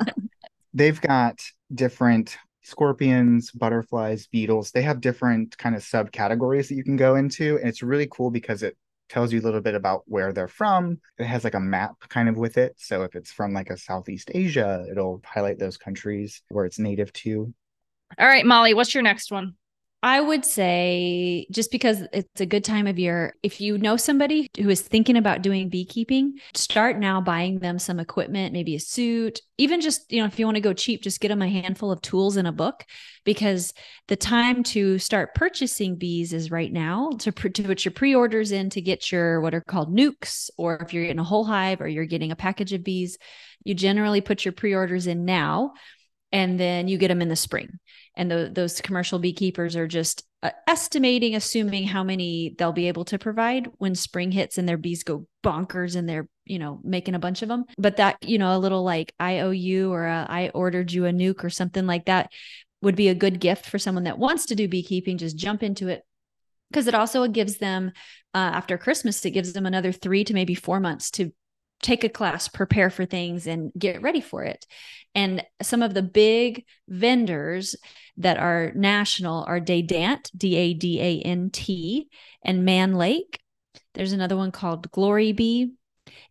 They've 0.74 1.00
got 1.00 1.40
different 1.72 2.36
scorpions, 2.64 3.50
butterflies, 3.52 4.26
beetles. 4.26 4.70
They 4.70 4.82
have 4.82 5.00
different 5.00 5.56
kind 5.56 5.76
of 5.76 5.82
subcategories 5.82 6.68
that 6.68 6.74
you 6.74 6.84
can 6.84 6.96
go 6.96 7.14
into. 7.14 7.58
And 7.58 7.68
it's 7.68 7.82
really 7.82 8.08
cool 8.10 8.30
because 8.30 8.62
it 8.62 8.76
tells 9.08 9.32
you 9.32 9.40
a 9.40 9.42
little 9.42 9.60
bit 9.60 9.74
about 9.74 10.02
where 10.06 10.32
they're 10.32 10.48
from. 10.48 10.98
It 11.18 11.26
has 11.26 11.44
like 11.44 11.54
a 11.54 11.60
map 11.60 11.94
kind 12.08 12.28
of 12.28 12.36
with 12.36 12.58
it. 12.58 12.74
So 12.78 13.02
if 13.02 13.14
it's 13.14 13.30
from 13.30 13.52
like 13.52 13.70
a 13.70 13.76
Southeast 13.76 14.30
Asia, 14.34 14.84
it'll 14.90 15.22
highlight 15.24 15.58
those 15.58 15.76
countries 15.76 16.42
where 16.48 16.64
it's 16.64 16.78
native 16.78 17.12
to. 17.14 17.52
All 18.18 18.26
right, 18.26 18.46
Molly, 18.46 18.74
what's 18.74 18.94
your 18.94 19.02
next 19.02 19.32
one? 19.32 19.54
I 20.04 20.20
would 20.20 20.44
say 20.44 21.46
just 21.50 21.70
because 21.70 22.02
it's 22.12 22.38
a 22.38 22.44
good 22.44 22.62
time 22.62 22.86
of 22.86 22.98
year, 22.98 23.36
if 23.42 23.58
you 23.58 23.78
know 23.78 23.96
somebody 23.96 24.50
who 24.60 24.68
is 24.68 24.82
thinking 24.82 25.16
about 25.16 25.40
doing 25.40 25.70
beekeeping, 25.70 26.34
start 26.52 26.98
now 26.98 27.22
buying 27.22 27.58
them 27.58 27.78
some 27.78 27.98
equipment, 27.98 28.52
maybe 28.52 28.74
a 28.74 28.80
suit, 28.80 29.40
even 29.56 29.80
just, 29.80 30.12
you 30.12 30.20
know, 30.20 30.26
if 30.26 30.38
you 30.38 30.44
want 30.44 30.56
to 30.56 30.60
go 30.60 30.74
cheap, 30.74 31.00
just 31.00 31.20
get 31.20 31.28
them 31.28 31.40
a 31.40 31.48
handful 31.48 31.90
of 31.90 32.02
tools 32.02 32.36
and 32.36 32.46
a 32.46 32.52
book 32.52 32.84
because 33.24 33.72
the 34.08 34.14
time 34.14 34.62
to 34.64 34.98
start 34.98 35.34
purchasing 35.34 35.96
bees 35.96 36.34
is 36.34 36.50
right 36.50 36.70
now 36.70 37.08
to, 37.20 37.32
to 37.32 37.62
put 37.62 37.86
your 37.86 37.92
pre-orders 37.92 38.52
in 38.52 38.68
to 38.68 38.82
get 38.82 39.10
your 39.10 39.40
what 39.40 39.54
are 39.54 39.62
called 39.62 39.96
nukes 39.96 40.50
or 40.58 40.76
if 40.82 40.92
you're 40.92 41.04
getting 41.04 41.18
a 41.18 41.24
whole 41.24 41.46
hive 41.46 41.80
or 41.80 41.88
you're 41.88 42.04
getting 42.04 42.30
a 42.30 42.36
package 42.36 42.74
of 42.74 42.84
bees, 42.84 43.16
you 43.64 43.74
generally 43.74 44.20
put 44.20 44.44
your 44.44 44.52
pre-orders 44.52 45.06
in 45.06 45.24
now 45.24 45.72
and 46.30 46.60
then 46.60 46.88
you 46.88 46.98
get 46.98 47.08
them 47.08 47.22
in 47.22 47.28
the 47.28 47.36
spring 47.36 47.78
and 48.16 48.30
the, 48.30 48.50
those 48.52 48.80
commercial 48.80 49.18
beekeepers 49.18 49.76
are 49.76 49.88
just 49.88 50.24
uh, 50.42 50.50
estimating 50.66 51.34
assuming 51.34 51.86
how 51.86 52.04
many 52.04 52.54
they'll 52.58 52.72
be 52.72 52.88
able 52.88 53.04
to 53.04 53.18
provide 53.18 53.68
when 53.78 53.94
spring 53.94 54.30
hits 54.30 54.58
and 54.58 54.68
their 54.68 54.76
bees 54.76 55.02
go 55.02 55.26
bonkers 55.42 55.96
and 55.96 56.08
they're 56.08 56.28
you 56.44 56.58
know 56.58 56.80
making 56.84 57.14
a 57.14 57.18
bunch 57.18 57.42
of 57.42 57.48
them 57.48 57.64
but 57.78 57.96
that 57.96 58.16
you 58.22 58.38
know 58.38 58.56
a 58.56 58.58
little 58.58 58.82
like 58.82 59.12
i 59.18 59.40
owe 59.40 59.50
you 59.50 59.92
or 59.92 60.06
a, 60.06 60.26
I 60.28 60.50
ordered 60.50 60.92
you 60.92 61.06
a 61.06 61.12
nuke 61.12 61.44
or 61.44 61.50
something 61.50 61.86
like 61.86 62.06
that 62.06 62.30
would 62.82 62.96
be 62.96 63.08
a 63.08 63.14
good 63.14 63.40
gift 63.40 63.66
for 63.66 63.78
someone 63.78 64.04
that 64.04 64.18
wants 64.18 64.46
to 64.46 64.54
do 64.54 64.68
beekeeping 64.68 65.16
just 65.16 65.36
jump 65.36 65.62
into 65.62 65.88
it. 65.88 66.02
Because 66.70 66.86
it 66.86 66.94
also 66.94 67.26
gives 67.28 67.58
them 67.58 67.92
uh, 68.34 68.38
after 68.38 68.76
christmas 68.76 69.24
it 69.24 69.30
gives 69.30 69.52
them 69.52 69.64
another 69.64 69.92
three 69.92 70.24
to 70.24 70.34
maybe 70.34 70.54
four 70.54 70.80
months 70.80 71.10
to 71.12 71.32
take 71.84 72.02
a 72.02 72.08
class, 72.08 72.48
prepare 72.48 72.88
for 72.90 73.04
things, 73.04 73.46
and 73.46 73.70
get 73.78 74.02
ready 74.02 74.20
for 74.20 74.42
it. 74.42 74.66
And 75.14 75.44
some 75.62 75.82
of 75.82 75.94
the 75.94 76.02
big 76.02 76.64
vendors 76.88 77.76
that 78.16 78.38
are 78.38 78.72
national 78.74 79.44
are 79.44 79.60
Dadant, 79.60 80.30
D 80.36 80.56
A 80.56 80.74
D 80.74 81.00
A 81.00 81.20
N 81.20 81.50
T, 81.50 82.08
and 82.42 82.64
Mann 82.64 82.94
Lake. 82.94 83.38
There's 83.92 84.12
another 84.12 84.36
one 84.36 84.50
called 84.50 84.90
Glory 84.90 85.32
Bee. 85.32 85.74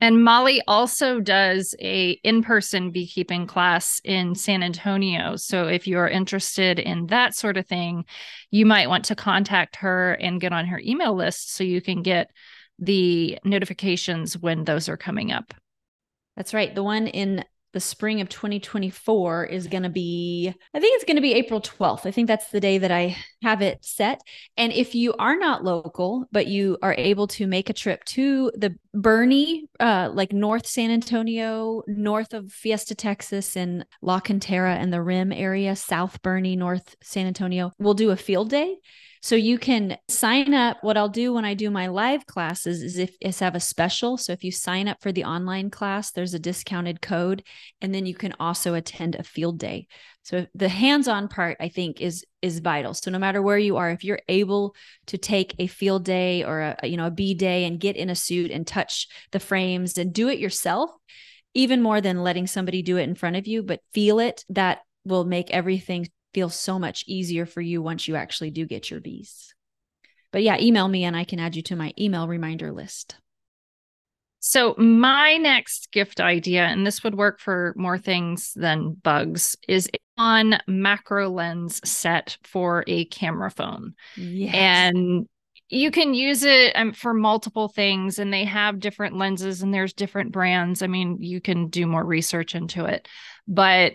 and 0.00 0.22
Molly 0.22 0.62
also 0.68 1.20
does 1.20 1.74
a 1.80 2.10
in-person 2.22 2.90
beekeeping 2.90 3.46
class 3.46 4.00
in 4.04 4.34
San 4.34 4.62
Antonio. 4.62 5.36
So 5.36 5.66
if 5.66 5.86
you're 5.86 6.08
interested 6.08 6.78
in 6.78 7.06
that 7.06 7.34
sort 7.34 7.56
of 7.56 7.66
thing, 7.66 8.04
you 8.50 8.66
might 8.66 8.88
want 8.88 9.06
to 9.06 9.14
contact 9.14 9.76
her 9.76 10.12
and 10.12 10.40
get 10.40 10.52
on 10.52 10.66
her 10.66 10.80
email 10.84 11.14
list 11.14 11.54
so 11.54 11.64
you 11.64 11.80
can 11.80 12.02
get 12.02 12.30
the 12.78 13.38
notifications 13.44 14.36
when 14.36 14.64
those 14.64 14.88
are 14.88 14.98
coming 14.98 15.32
up. 15.32 15.54
That's 16.36 16.52
right. 16.52 16.74
The 16.74 16.82
one 16.82 17.06
in 17.06 17.44
the 17.72 17.80
spring 17.80 18.22
of 18.22 18.28
2024 18.30 19.44
is 19.44 19.66
going 19.66 19.82
to 19.82 19.90
be, 19.90 20.48
I 20.72 20.80
think 20.80 20.96
it's 20.96 21.04
going 21.04 21.16
to 21.16 21.22
be 21.22 21.34
April 21.34 21.60
12th. 21.60 22.06
I 22.06 22.10
think 22.10 22.26
that's 22.26 22.48
the 22.48 22.58
day 22.58 22.78
that 22.78 22.90
I 22.90 23.16
have 23.42 23.60
it 23.60 23.84
set. 23.84 24.22
And 24.56 24.72
if 24.72 24.94
you 24.94 25.12
are 25.18 25.36
not 25.36 25.62
local, 25.62 26.24
but 26.32 26.46
you 26.46 26.78
are 26.80 26.94
able 26.96 27.26
to 27.28 27.46
make 27.46 27.68
a 27.68 27.74
trip 27.74 28.02
to 28.04 28.50
the 28.56 28.74
Boerne, 28.96 29.68
uh, 29.78 30.10
like 30.12 30.32
North 30.32 30.66
San 30.66 30.90
Antonio, 30.90 31.82
north 31.86 32.32
of 32.32 32.50
Fiesta, 32.50 32.94
Texas, 32.94 33.56
and 33.56 33.84
La 34.00 34.20
Cantera 34.20 34.74
and 34.74 34.92
the 34.92 35.02
Rim 35.02 35.32
area, 35.32 35.76
South 35.76 36.22
Boerne, 36.22 36.56
North 36.56 36.96
San 37.02 37.26
Antonio, 37.26 37.72
we'll 37.78 37.94
do 37.94 38.10
a 38.10 38.16
field 38.16 38.48
day. 38.48 38.76
So 39.22 39.34
you 39.34 39.58
can 39.58 39.96
sign 40.08 40.54
up. 40.54 40.78
What 40.82 40.96
I'll 40.96 41.08
do 41.08 41.32
when 41.32 41.44
I 41.44 41.54
do 41.54 41.68
my 41.68 41.88
live 41.88 42.26
classes 42.26 42.82
is 42.82 42.96
if 42.96 43.16
is 43.20 43.40
have 43.40 43.54
a 43.56 43.60
special. 43.60 44.16
So 44.16 44.32
if 44.32 44.44
you 44.44 44.52
sign 44.52 44.88
up 44.88 45.02
for 45.02 45.10
the 45.10 45.24
online 45.24 45.68
class, 45.68 46.12
there's 46.12 46.34
a 46.34 46.38
discounted 46.38 47.02
code, 47.02 47.42
and 47.80 47.94
then 47.94 48.06
you 48.06 48.14
can 48.14 48.34
also 48.38 48.74
attend 48.74 49.16
a 49.16 49.24
field 49.24 49.58
day. 49.58 49.88
So 50.26 50.44
the 50.56 50.68
hands-on 50.68 51.28
part, 51.28 51.56
I 51.60 51.68
think, 51.68 52.00
is 52.00 52.26
is 52.42 52.58
vital. 52.58 52.94
So 52.94 53.12
no 53.12 53.18
matter 53.20 53.40
where 53.40 53.58
you 53.58 53.76
are, 53.76 53.92
if 53.92 54.02
you're 54.02 54.22
able 54.28 54.74
to 55.06 55.16
take 55.16 55.54
a 55.60 55.68
field 55.68 56.04
day 56.04 56.42
or 56.42 56.62
a 56.62 56.76
you 56.82 56.96
know 56.96 57.06
a 57.06 57.12
bee 57.12 57.34
day 57.34 57.62
and 57.62 57.78
get 57.78 57.94
in 57.94 58.10
a 58.10 58.16
suit 58.16 58.50
and 58.50 58.66
touch 58.66 59.06
the 59.30 59.38
frames 59.38 59.96
and 59.98 60.12
do 60.12 60.28
it 60.28 60.40
yourself, 60.40 60.90
even 61.54 61.80
more 61.80 62.00
than 62.00 62.24
letting 62.24 62.48
somebody 62.48 62.82
do 62.82 62.96
it 62.96 63.04
in 63.04 63.14
front 63.14 63.36
of 63.36 63.46
you, 63.46 63.62
but 63.62 63.78
feel 63.94 64.18
it, 64.18 64.44
that 64.48 64.80
will 65.04 65.24
make 65.24 65.52
everything 65.52 66.08
feel 66.34 66.48
so 66.48 66.76
much 66.76 67.04
easier 67.06 67.46
for 67.46 67.60
you 67.60 67.80
once 67.80 68.08
you 68.08 68.16
actually 68.16 68.50
do 68.50 68.66
get 68.66 68.90
your 68.90 69.00
bees. 69.00 69.54
But 70.32 70.42
yeah, 70.42 70.58
email 70.58 70.88
me 70.88 71.04
and 71.04 71.16
I 71.16 71.22
can 71.22 71.38
add 71.38 71.54
you 71.54 71.62
to 71.62 71.76
my 71.76 71.92
email 71.96 72.26
reminder 72.26 72.72
list. 72.72 73.14
So, 74.40 74.74
my 74.76 75.36
next 75.38 75.90
gift 75.92 76.20
idea, 76.20 76.64
and 76.66 76.86
this 76.86 77.02
would 77.02 77.14
work 77.14 77.40
for 77.40 77.74
more 77.76 77.98
things 77.98 78.52
than 78.54 78.94
bugs, 78.94 79.56
is 79.66 79.88
on 80.18 80.58
macro 80.66 81.28
lens 81.28 81.80
set 81.88 82.36
for 82.44 82.84
a 82.86 83.04
camera 83.06 83.50
phone. 83.50 83.94
Yes. 84.16 84.54
And 84.54 85.26
you 85.68 85.90
can 85.90 86.14
use 86.14 86.44
it 86.44 86.72
um, 86.76 86.92
for 86.92 87.12
multiple 87.12 87.68
things, 87.68 88.18
and 88.18 88.32
they 88.32 88.44
have 88.44 88.78
different 88.78 89.16
lenses 89.16 89.62
and 89.62 89.74
there's 89.74 89.92
different 89.92 90.32
brands. 90.32 90.82
I 90.82 90.86
mean, 90.86 91.18
you 91.20 91.40
can 91.40 91.68
do 91.68 91.86
more 91.86 92.04
research 92.04 92.54
into 92.54 92.84
it. 92.84 93.08
But 93.48 93.94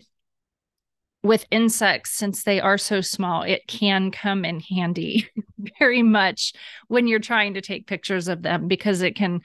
with 1.23 1.45
insects, 1.51 2.11
since 2.11 2.43
they 2.43 2.59
are 2.59 2.77
so 2.77 2.99
small, 2.99 3.43
it 3.43 3.67
can 3.67 4.11
come 4.11 4.43
in 4.43 4.59
handy 4.59 5.29
very 5.79 6.01
much 6.01 6.53
when 6.87 7.07
you're 7.07 7.19
trying 7.19 7.53
to 7.53 7.61
take 7.61 7.87
pictures 7.87 8.27
of 8.27 8.41
them 8.41 8.67
because 8.67 9.01
it 9.01 9.15
can 9.15 9.41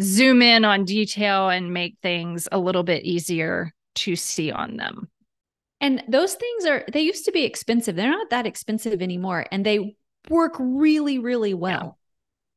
zoom 0.00 0.42
in 0.42 0.64
on 0.64 0.84
detail 0.84 1.48
and 1.48 1.74
make 1.74 1.96
things 2.02 2.48
a 2.52 2.58
little 2.58 2.84
bit 2.84 3.04
easier 3.04 3.74
to 3.96 4.14
see 4.14 4.52
on 4.52 4.76
them. 4.76 5.08
And 5.80 6.02
those 6.08 6.34
things 6.34 6.66
are, 6.66 6.84
they 6.92 7.00
used 7.02 7.24
to 7.26 7.32
be 7.32 7.44
expensive. 7.44 7.94
They're 7.94 8.10
not 8.10 8.30
that 8.30 8.46
expensive 8.46 9.00
anymore. 9.00 9.46
And 9.52 9.64
they 9.64 9.96
work 10.28 10.54
really, 10.58 11.18
really 11.18 11.54
well. 11.54 11.98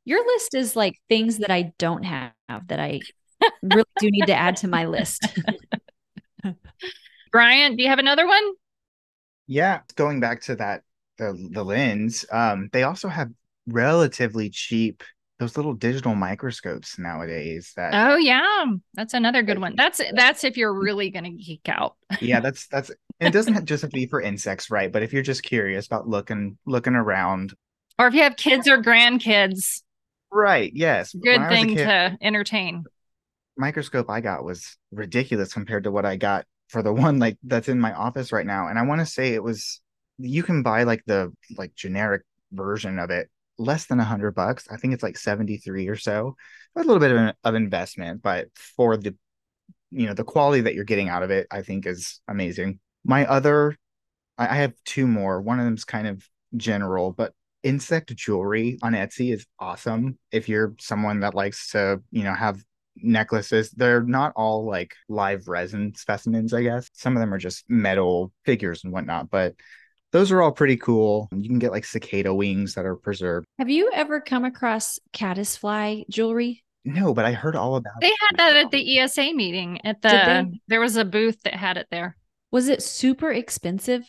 Yeah. 0.06 0.16
Your 0.16 0.26
list 0.26 0.56
is 0.56 0.76
like 0.76 1.00
things 1.10 1.38
that 1.38 1.52
I 1.52 1.74
don't 1.78 2.04
have 2.04 2.34
that 2.68 2.80
I 2.80 3.02
really 3.62 3.84
do 4.00 4.10
need 4.10 4.26
to 4.28 4.36
add 4.36 4.58
to 4.58 4.68
my 4.68 4.86
list. 4.86 5.26
Bryant, 7.32 7.78
do 7.78 7.84
you 7.84 7.90
have 7.90 8.00
another 8.00 8.26
one? 8.28 8.54
Yeah, 9.48 9.82
going 9.96 10.20
back 10.20 10.42
to 10.44 10.56
that 10.56 10.84
the 11.18 11.50
the 11.52 11.64
lens, 11.64 12.26
um, 12.32 12.70
they 12.74 12.84
also 12.84 13.08
have 13.08 13.30
relatively 13.68 14.50
cheap 14.50 15.04
those 15.42 15.58
little 15.58 15.74
digital 15.74 16.14
microscopes 16.14 17.00
nowadays 17.00 17.74
that 17.76 17.92
Oh 17.94 18.16
yeah, 18.16 18.66
that's 18.94 19.16
another 19.16 19.42
good 19.42 19.60
one. 19.60 19.74
That's 19.76 20.00
that's 20.14 20.44
if 20.44 20.56
you're 20.56 20.74
really 20.74 21.10
going 21.10 21.24
to 21.24 21.32
geek 21.32 21.68
out. 21.68 21.96
yeah, 22.22 22.40
that's 22.42 22.68
that's 22.68 22.92
it 23.20 23.32
doesn't 23.32 23.66
just 23.66 23.82
have 23.82 23.92
to 23.92 23.96
be 23.96 24.06
for 24.06 24.22
insects, 24.22 24.70
right? 24.70 24.92
But 24.92 25.02
if 25.02 25.12
you're 25.12 25.24
just 25.24 25.42
curious 25.42 25.88
about 25.88 26.08
looking 26.08 26.58
looking 26.68 26.94
around 26.94 27.56
or 27.98 28.08
if 28.08 28.14
you 28.14 28.22
have 28.22 28.38
kids 28.38 28.68
or 28.68 28.78
grandkids. 28.78 29.82
Right, 30.32 30.72
yes. 30.74 31.14
Good 31.14 31.50
thing 31.50 31.76
kid, 31.76 31.86
to 31.86 32.18
entertain. 32.22 32.86
Microscope 33.58 34.10
I 34.10 34.22
got 34.22 34.46
was 34.46 34.78
ridiculous 34.92 35.54
compared 35.54 35.84
to 35.84 35.92
what 35.92 36.06
I 36.06 36.16
got 36.16 36.46
for 36.70 36.84
the 36.84 36.94
one 36.94 37.18
like 37.20 37.38
that's 37.44 37.68
in 37.68 37.80
my 37.80 37.94
office 37.94 38.32
right 38.32 38.46
now 38.46 38.68
and 38.68 38.80
i 38.80 38.82
want 38.82 39.02
to 39.02 39.06
say 39.06 39.34
it 39.34 39.44
was 39.44 39.82
you 40.18 40.42
can 40.42 40.64
buy 40.64 40.84
like 40.84 41.04
the 41.06 41.32
like 41.58 41.76
generic 41.76 42.22
version 42.54 42.98
of 42.98 43.10
it 43.10 43.30
less 43.62 43.86
than 43.86 44.00
a 44.00 44.04
hundred 44.04 44.32
bucks 44.36 44.68
i 44.72 44.78
think 44.78 44.94
it's 44.94 45.04
like 45.04 45.18
73 45.18 45.88
or 45.88 45.96
so 45.96 46.36
a 46.76 46.80
little 46.80 47.00
bit 47.00 47.12
of, 47.12 47.18
an, 47.18 47.34
of 47.44 47.56
investment 47.56 48.22
but 48.22 48.48
for 48.56 48.98
the 48.98 49.16
you 49.92 50.08
know 50.08 50.14
the 50.14 50.24
quality 50.24 50.62
that 50.62 50.76
you're 50.76 50.84
getting 50.84 51.10
out 51.10 51.24
of 51.24 51.32
it 51.32 51.48
i 51.52 51.62
think 51.62 51.86
is 51.86 52.20
amazing 52.28 52.80
my 53.04 53.26
other 53.26 53.78
i, 54.38 54.48
I 54.48 54.56
have 54.56 54.74
two 54.86 55.08
more 55.08 55.42
one 55.42 55.60
of 55.60 55.66
them's 55.66 55.86
kind 55.86 56.08
of 56.08 56.28
general 56.56 57.12
but 57.12 57.34
insect 57.64 58.16
jewelry 58.16 58.80
on 58.82 58.94
etsy 58.94 59.34
is 59.34 59.46
awesome 59.60 60.18
if 60.32 60.50
you're 60.50 60.74
someone 60.80 61.20
that 61.20 61.36
likes 61.36 61.72
to 61.72 62.02
you 62.12 62.24
know 62.24 62.34
have 62.34 62.62
necklaces. 62.96 63.72
They're 63.72 64.04
not 64.04 64.34
all 64.36 64.66
like 64.66 64.96
live 65.10 65.48
resin 65.48 65.94
specimens, 65.96 66.54
I 66.54 66.64
guess. 66.64 66.90
Some 66.94 67.16
of 67.16 67.22
them 67.22 67.34
are 67.34 67.38
just 67.38 67.66
metal 67.70 68.32
figures 68.46 68.84
and 68.84 68.94
whatnot, 68.94 69.30
but 69.30 69.56
those 70.12 70.32
are 70.32 70.42
all 70.42 70.52
pretty 70.52 70.78
cool. 70.78 71.30
You 71.32 71.48
can 71.48 71.60
get 71.60 71.72
like 71.72 71.86
cicada 71.86 72.34
wings 72.34 72.76
that 72.76 72.86
are 72.86 72.96
preserved. 72.96 73.46
Have 73.60 73.70
you 73.70 73.90
ever 73.94 74.20
come 74.20 74.46
across 74.46 75.00
caddisfly 75.14 76.06
jewelry? 76.10 76.64
No, 76.84 77.14
but 77.14 77.26
I 77.26 77.32
heard 77.32 77.56
all 77.56 77.76
about 77.76 77.94
they 78.02 78.08
it. 78.08 78.10
They 78.10 78.46
had 78.46 78.54
that 78.54 78.66
at 78.66 78.72
the 78.72 79.00
ESA 79.00 79.34
meeting 79.34 79.80
at 79.86 80.02
the 80.02 80.52
there 80.68 80.82
was 80.82 80.98
a 80.98 81.06
booth 81.06 81.42
that 81.44 81.54
had 81.54 81.78
it 81.78 81.88
there. 81.92 82.18
Was 82.52 82.68
it 82.68 82.84
super 82.84 83.32
expensive? 83.32 84.04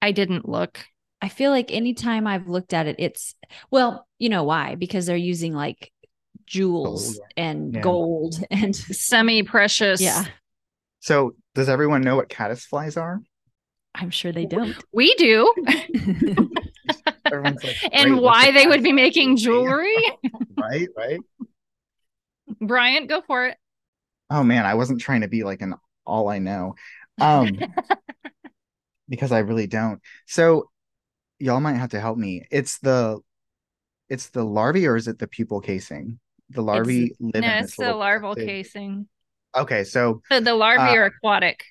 I 0.00 0.12
didn't 0.12 0.48
look. 0.48 0.80
I 1.20 1.28
feel 1.28 1.50
like 1.50 1.72
anytime 1.72 2.26
I've 2.26 2.48
looked 2.48 2.72
at 2.72 2.86
it, 2.86 2.96
it's 2.98 3.34
well, 3.70 4.06
you 4.18 4.28
know 4.28 4.44
why? 4.44 4.76
Because 4.76 5.06
they're 5.06 5.16
using 5.16 5.54
like 5.54 5.90
jewels 6.46 7.14
gold. 7.16 7.28
and 7.36 7.74
yeah. 7.74 7.80
gold 7.80 8.36
and 8.50 8.74
semi 8.76 9.42
precious. 9.42 10.00
Yeah. 10.00 10.24
So, 11.00 11.34
does 11.54 11.68
everyone 11.68 12.02
know 12.02 12.16
what 12.16 12.28
caddisflies 12.28 13.00
are? 13.00 13.20
I'm 13.94 14.10
sure 14.10 14.32
they 14.32 14.46
don't. 14.46 14.76
We 14.92 15.14
do. 15.14 15.54
like, 17.30 17.56
and 17.92 18.18
why 18.18 18.50
they 18.50 18.66
would 18.66 18.82
be 18.82 18.92
making 18.92 19.36
jewelry. 19.36 19.96
right, 20.58 20.88
right. 20.96 21.20
Bryant, 22.60 23.08
go 23.08 23.22
for 23.26 23.46
it. 23.46 23.56
Oh 24.30 24.42
man, 24.42 24.66
I 24.66 24.74
wasn't 24.74 25.00
trying 25.00 25.20
to 25.20 25.28
be 25.28 25.44
like 25.44 25.62
an 25.62 25.74
all 26.04 26.28
I 26.28 26.38
know. 26.38 26.74
Um 27.20 27.58
because 29.08 29.32
I 29.32 29.40
really 29.40 29.66
don't. 29.66 30.00
So 30.26 30.70
y'all 31.38 31.60
might 31.60 31.74
have 31.74 31.90
to 31.90 32.00
help 32.00 32.18
me. 32.18 32.46
It's 32.50 32.78
the 32.78 33.20
it's 34.08 34.30
the 34.30 34.44
larvae 34.44 34.86
or 34.86 34.96
is 34.96 35.08
it 35.08 35.18
the 35.18 35.26
pupal 35.28 35.62
casing? 35.62 36.18
The 36.50 36.62
larvae 36.62 37.06
it's, 37.06 37.20
live 37.20 37.42
no, 37.42 37.48
in 37.48 37.64
it's 37.64 37.76
the 37.76 37.94
larval 37.94 38.34
casing. 38.34 39.08
Okay, 39.56 39.84
so, 39.84 40.20
so 40.28 40.40
the 40.40 40.54
larvae 40.54 40.82
uh, 40.82 40.96
are 40.96 41.04
aquatic. 41.04 41.64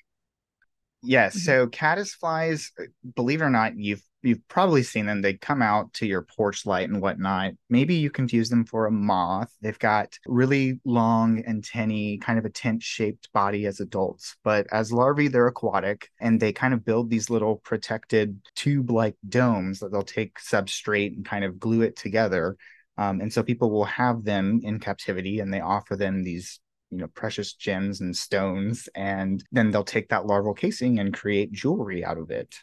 Yes. 1.04 1.36
Mm-hmm. 1.36 1.44
So 1.44 1.66
caddisflies, 1.68 2.70
believe 3.14 3.42
it 3.42 3.44
or 3.44 3.50
not, 3.50 3.76
you've 3.76 4.02
you've 4.24 4.46
probably 4.48 4.82
seen 4.82 5.06
them. 5.06 5.20
They 5.20 5.34
come 5.34 5.62
out 5.62 5.92
to 5.94 6.06
your 6.06 6.22
porch 6.22 6.64
light 6.66 6.88
and 6.88 7.00
whatnot. 7.00 7.52
Maybe 7.68 7.96
you 7.96 8.10
confuse 8.10 8.48
them 8.48 8.64
for 8.64 8.86
a 8.86 8.90
moth. 8.90 9.54
They've 9.60 9.78
got 9.78 10.18
really 10.26 10.80
long 10.84 11.44
antennae, 11.46 12.18
kind 12.18 12.38
of 12.38 12.44
a 12.44 12.50
tent 12.50 12.82
shaped 12.82 13.30
body 13.32 13.66
as 13.66 13.80
adults, 13.80 14.36
but 14.42 14.66
as 14.72 14.92
larvae, 14.92 15.28
they're 15.28 15.46
aquatic 15.46 16.08
and 16.20 16.40
they 16.40 16.52
kind 16.52 16.74
of 16.74 16.84
build 16.84 17.10
these 17.10 17.30
little 17.30 17.56
protected 17.56 18.40
tube 18.56 18.90
like 18.90 19.16
domes 19.28 19.80
that 19.80 19.92
they'll 19.92 20.02
take 20.02 20.38
substrate 20.38 21.14
and 21.14 21.26
kind 21.26 21.44
of 21.44 21.58
glue 21.58 21.82
it 21.82 21.96
together. 21.96 22.56
Um, 22.96 23.20
and 23.20 23.32
so 23.32 23.42
people 23.42 23.70
will 23.70 23.84
have 23.84 24.24
them 24.24 24.60
in 24.62 24.78
captivity 24.78 25.40
and 25.40 25.52
they 25.52 25.60
offer 25.60 25.96
them 25.96 26.22
these 26.22 26.60
you 26.94 27.00
know 27.00 27.08
precious 27.08 27.54
gems 27.54 28.00
and 28.00 28.16
stones 28.16 28.88
and 28.94 29.44
then 29.52 29.70
they'll 29.70 29.84
take 29.84 30.08
that 30.08 30.26
larval 30.26 30.54
casing 30.54 30.98
and 30.98 31.12
create 31.12 31.52
jewelry 31.52 32.04
out 32.04 32.18
of 32.18 32.30
it. 32.30 32.54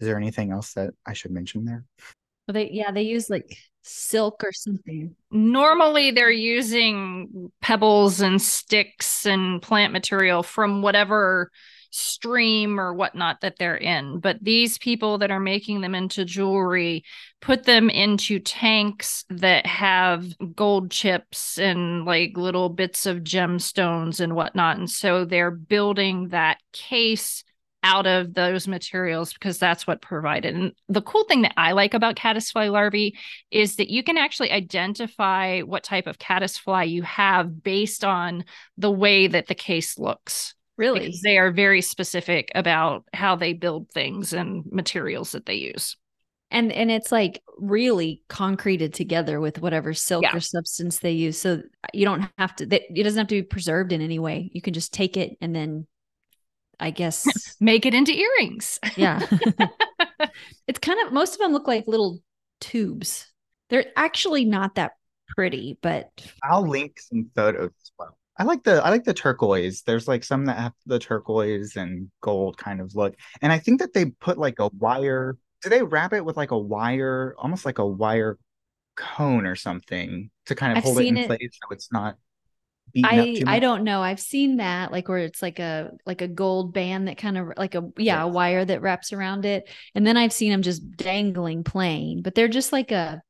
Is 0.00 0.06
there 0.06 0.16
anything 0.16 0.50
else 0.52 0.74
that 0.74 0.90
i 1.06 1.14
should 1.14 1.30
mention 1.30 1.64
there? 1.64 1.84
Well, 2.46 2.52
they 2.54 2.70
yeah 2.70 2.90
they 2.92 3.02
use 3.02 3.30
like 3.30 3.56
silk 3.82 4.42
or 4.44 4.52
something. 4.52 5.14
Normally 5.30 6.10
they're 6.10 6.30
using 6.30 7.50
pebbles 7.62 8.20
and 8.20 8.40
sticks 8.42 9.24
and 9.26 9.62
plant 9.62 9.92
material 9.92 10.42
from 10.42 10.82
whatever 10.82 11.50
stream 11.90 12.78
or 12.80 12.94
whatnot 12.94 13.40
that 13.40 13.58
they're 13.58 13.76
in. 13.76 14.20
But 14.20 14.38
these 14.42 14.78
people 14.78 15.18
that 15.18 15.30
are 15.30 15.40
making 15.40 15.80
them 15.80 15.94
into 15.94 16.24
jewelry 16.24 17.04
put 17.40 17.64
them 17.64 17.90
into 17.90 18.38
tanks 18.38 19.24
that 19.30 19.66
have 19.66 20.26
gold 20.54 20.90
chips 20.90 21.58
and 21.58 22.04
like 22.04 22.36
little 22.36 22.68
bits 22.68 23.06
of 23.06 23.18
gemstones 23.18 24.20
and 24.20 24.34
whatnot. 24.34 24.78
And 24.78 24.90
so 24.90 25.24
they're 25.24 25.50
building 25.50 26.28
that 26.28 26.58
case 26.72 27.44
out 27.86 28.06
of 28.08 28.34
those 28.34 28.66
materials 28.66 29.32
because 29.32 29.58
that's 29.58 29.86
what 29.86 30.02
provided. 30.02 30.56
And 30.56 30.72
the 30.88 31.00
cool 31.02 31.22
thing 31.22 31.42
that 31.42 31.54
I 31.56 31.70
like 31.70 31.94
about 31.94 32.16
caddisfly 32.16 32.68
larvae 32.68 33.16
is 33.52 33.76
that 33.76 33.90
you 33.90 34.02
can 34.02 34.18
actually 34.18 34.50
identify 34.50 35.60
what 35.60 35.84
type 35.84 36.08
of 36.08 36.18
caddisfly 36.18 36.86
you 36.86 37.02
have 37.02 37.62
based 37.62 38.04
on 38.04 38.44
the 38.76 38.90
way 38.90 39.28
that 39.28 39.46
the 39.46 39.54
case 39.54 39.98
looks. 39.98 40.55
Really? 40.76 41.00
Because 41.00 41.22
they 41.22 41.38
are 41.38 41.50
very 41.50 41.80
specific 41.80 42.50
about 42.54 43.04
how 43.12 43.36
they 43.36 43.52
build 43.52 43.90
things 43.90 44.32
and 44.32 44.64
materials 44.70 45.32
that 45.32 45.46
they 45.46 45.54
use. 45.54 45.96
And 46.50 46.70
and 46.70 46.90
it's 46.90 47.10
like 47.10 47.42
really 47.58 48.22
concreted 48.28 48.94
together 48.94 49.40
with 49.40 49.60
whatever 49.60 49.94
silk 49.94 50.22
yeah. 50.22 50.36
or 50.36 50.40
substance 50.40 50.98
they 50.98 51.12
use. 51.12 51.38
So 51.38 51.62
you 51.92 52.04
don't 52.04 52.28
have 52.38 52.54
to 52.56 52.68
it 52.70 53.02
doesn't 53.02 53.18
have 53.18 53.26
to 53.28 53.42
be 53.42 53.42
preserved 53.42 53.92
in 53.92 54.00
any 54.00 54.18
way. 54.18 54.50
You 54.52 54.62
can 54.62 54.74
just 54.74 54.92
take 54.92 55.16
it 55.16 55.36
and 55.40 55.54
then 55.54 55.86
I 56.78 56.90
guess 56.90 57.26
make 57.60 57.86
it 57.86 57.94
into 57.94 58.12
earrings. 58.12 58.78
yeah. 58.96 59.26
it's 60.68 60.78
kind 60.78 61.00
of 61.06 61.12
most 61.12 61.32
of 61.32 61.38
them 61.38 61.52
look 61.52 61.66
like 61.66 61.88
little 61.88 62.20
tubes. 62.60 63.26
They're 63.68 63.86
actually 63.96 64.44
not 64.44 64.76
that 64.76 64.92
pretty, 65.34 65.78
but 65.82 66.10
I'll 66.44 66.68
link 66.68 67.00
some 67.00 67.28
photos 67.34 67.70
as 67.82 67.92
well. 67.98 68.16
I 68.38 68.44
like 68.44 68.62
the 68.64 68.84
I 68.84 68.90
like 68.90 69.04
the 69.04 69.14
turquoise. 69.14 69.82
There's 69.82 70.06
like 70.06 70.24
some 70.24 70.44
that 70.46 70.58
have 70.58 70.72
the 70.84 70.98
turquoise 70.98 71.76
and 71.76 72.10
gold 72.20 72.58
kind 72.58 72.80
of 72.80 72.94
look. 72.94 73.14
And 73.40 73.52
I 73.52 73.58
think 73.58 73.80
that 73.80 73.92
they 73.92 74.06
put 74.06 74.38
like 74.38 74.58
a 74.58 74.68
wire. 74.78 75.38
Do 75.62 75.70
they 75.70 75.82
wrap 75.82 76.12
it 76.12 76.24
with 76.24 76.36
like 76.36 76.50
a 76.50 76.58
wire, 76.58 77.34
almost 77.38 77.64
like 77.64 77.78
a 77.78 77.86
wire 77.86 78.38
cone 78.96 79.46
or 79.46 79.56
something 79.56 80.30
to 80.46 80.54
kind 80.54 80.72
of 80.72 80.78
I've 80.78 80.84
hold 80.84 81.00
it 81.00 81.06
in 81.06 81.16
it. 81.16 81.26
place 81.26 81.50
so 81.52 81.68
it's 81.70 81.92
not 81.92 82.16
I 83.04 83.42
I 83.46 83.58
don't 83.58 83.84
know. 83.84 84.00
I've 84.00 84.20
seen 84.20 84.56
that 84.56 84.92
like 84.92 85.08
where 85.08 85.18
it's 85.18 85.42
like 85.42 85.58
a 85.58 85.92
like 86.06 86.22
a 86.22 86.28
gold 86.28 86.72
band 86.72 87.08
that 87.08 87.18
kind 87.18 87.36
of 87.36 87.52
like 87.56 87.74
a 87.74 87.82
yeah, 87.98 88.18
yes. 88.18 88.24
a 88.24 88.28
wire 88.28 88.64
that 88.64 88.80
wraps 88.80 89.12
around 89.12 89.44
it. 89.44 89.68
And 89.94 90.06
then 90.06 90.16
I've 90.16 90.32
seen 90.32 90.50
them 90.50 90.62
just 90.62 90.96
dangling 90.96 91.64
plain, 91.64 92.22
but 92.22 92.34
they're 92.34 92.48
just 92.48 92.72
like 92.72 92.92
a 92.92 93.22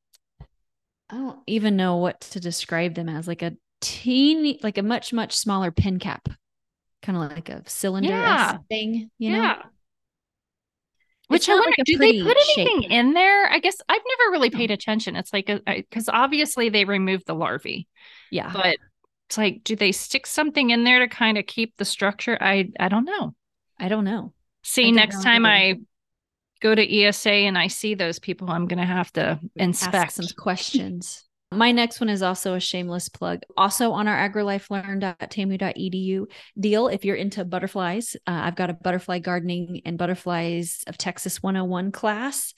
I 1.08 1.14
don't 1.16 1.40
even 1.46 1.76
know 1.76 1.96
what 1.96 2.20
to 2.20 2.40
describe 2.40 2.94
them 2.94 3.08
as 3.08 3.26
like 3.26 3.42
a 3.42 3.56
teeny, 3.86 4.58
like 4.64 4.78
a 4.78 4.82
much, 4.82 5.12
much 5.12 5.36
smaller 5.36 5.70
pin 5.70 6.00
cap, 6.00 6.28
kind 7.02 7.16
of 7.16 7.30
like 7.30 7.48
a 7.48 7.62
cylinder 7.68 8.08
yeah. 8.08 8.58
thing, 8.68 9.10
you 9.16 9.30
know? 9.30 9.42
Yeah. 9.42 9.62
Which 11.28 11.48
I 11.48 11.54
wonder, 11.54 11.70
like 11.78 11.86
do 11.86 11.98
they 11.98 12.22
put 12.22 12.36
anything 12.36 12.82
shape. 12.82 12.90
in 12.90 13.12
there? 13.12 13.48
I 13.48 13.60
guess 13.60 13.76
I've 13.88 14.02
never 14.18 14.32
really 14.32 14.50
paid 14.50 14.70
attention. 14.70 15.16
It's 15.16 15.32
like, 15.32 15.50
because 15.64 16.08
obviously 16.08 16.68
they 16.68 16.84
removed 16.84 17.26
the 17.26 17.34
larvae. 17.34 17.88
Yeah. 18.30 18.52
But 18.52 18.76
it's 19.28 19.38
like, 19.38 19.62
do 19.64 19.76
they 19.76 19.92
stick 19.92 20.26
something 20.26 20.70
in 20.70 20.84
there 20.84 21.00
to 21.00 21.08
kind 21.08 21.38
of 21.38 21.46
keep 21.46 21.76
the 21.76 21.84
structure? 21.84 22.38
I, 22.40 22.70
I 22.78 22.88
don't 22.88 23.04
know. 23.04 23.34
I 23.78 23.88
don't 23.88 24.04
know. 24.04 24.32
See, 24.62 24.90
next 24.90 25.22
time 25.22 25.46
I 25.46 25.76
go 26.60 26.74
to 26.74 27.00
ESA 27.02 27.30
and 27.30 27.58
I 27.58 27.68
see 27.68 27.94
those 27.94 28.18
people, 28.18 28.50
I'm 28.50 28.66
going 28.66 28.80
to 28.80 28.86
have 28.86 29.12
to 29.12 29.38
inspect 29.54 29.94
Ask 29.94 30.16
some 30.16 30.36
questions. 30.36 31.25
My 31.52 31.70
next 31.70 32.00
one 32.00 32.08
is 32.08 32.22
also 32.22 32.54
a 32.54 32.60
shameless 32.60 33.08
plug. 33.08 33.42
Also 33.56 33.92
on 33.92 34.08
our 34.08 34.28
agrilifelearn.tamu.edu 34.28 36.26
deal, 36.58 36.88
if 36.88 37.04
you're 37.04 37.14
into 37.14 37.44
butterflies, 37.44 38.16
uh, 38.26 38.40
I've 38.44 38.56
got 38.56 38.70
a 38.70 38.74
butterfly 38.74 39.20
gardening 39.20 39.82
and 39.84 39.96
butterflies 39.96 40.82
of 40.88 40.98
Texas 40.98 41.42
101 41.42 41.92
class. 41.92 42.52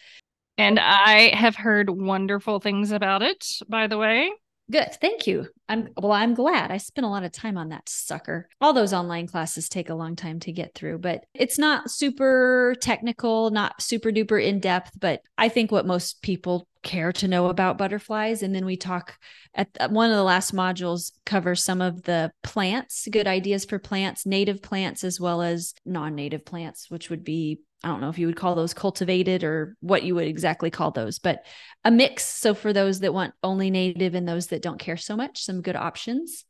And 0.57 0.81
I 0.81 1.35
have 1.35 1.55
heard 1.55 1.91
wonderful 1.91 2.61
things 2.61 2.91
about 2.91 3.23
it, 3.23 3.47
by 3.69 3.89
the 3.89 3.99
way. 3.99 4.31
Good. 4.71 4.89
Thank 5.01 5.27
you. 5.27 5.49
I'm 5.69 5.89
well, 5.97 6.13
I'm 6.13 6.35
glad. 6.35 6.71
I 6.71 6.77
spent 6.77 7.07
a 7.07 7.09
lot 7.09 7.25
of 7.25 7.33
time 7.33 7.57
on 7.57 7.71
that 7.71 7.89
sucker. 7.89 8.49
All 8.61 8.75
those 8.75 8.93
online 8.93 9.27
classes 9.27 9.69
take 9.69 9.89
a 9.89 9.95
long 9.95 10.15
time 10.15 10.41
to 10.41 10.53
get 10.53 10.75
through, 10.75 10.99
but 10.99 11.25
it's 11.33 11.59
not 11.59 11.91
super 11.91 12.75
technical, 12.81 13.51
not 13.51 13.81
super 13.81 14.11
duper 14.11 14.43
in 14.43 14.61
depth, 14.61 14.93
but 15.01 15.23
I 15.39 15.49
think 15.49 15.73
what 15.73 15.87
most 15.87 16.21
people 16.21 16.69
care 16.83 17.13
to 17.13 17.29
know 17.29 17.47
about 17.49 17.77
butterflies 17.77 18.43
and 18.43 18.55
then 18.55 18.65
we 18.65 18.77
talk 18.77 19.19
at 19.55 19.69
one 19.91 20.11
of 20.11 20.17
the 20.17 20.23
last 20.23 20.55
modules 20.55 21.11
covers 21.27 21.65
some 21.65 21.81
of 21.83 22.03
the 22.03 22.31
plants, 22.43 23.09
good 23.11 23.27
ideas 23.27 23.65
for 23.65 23.79
plants, 23.79 24.25
native 24.25 24.63
plants 24.63 25.03
as 25.03 25.19
well 25.19 25.43
as 25.43 25.75
non-native 25.85 26.45
plants, 26.45 26.89
which 26.89 27.11
would 27.11 27.25
be 27.25 27.59
I 27.85 27.89
don't 27.89 28.01
know 28.01 28.09
if 28.09 28.19
you 28.19 28.27
would 28.27 28.37
call 28.37 28.55
those 28.55 28.75
cultivated 28.75 29.45
or 29.45 29.77
what 29.81 30.03
you 30.03 30.15
would 30.17 30.27
exactly 30.27 30.71
call 30.71 30.91
those, 30.91 31.19
but 31.19 31.45
a 31.85 31.91
mix. 31.91 32.25
So 32.25 32.55
for 32.55 32.73
those 32.73 33.01
that 33.01 33.15
want 33.15 33.35
only 33.43 33.71
native 33.71 34.15
and 34.15 34.29
those 34.29 34.49
that 34.49 34.63
don't 34.63 34.81
care 34.81 34.97
so 34.97 35.17
much, 35.17 35.45
some 35.45 35.63
good 35.63 35.77
options. 35.77 36.45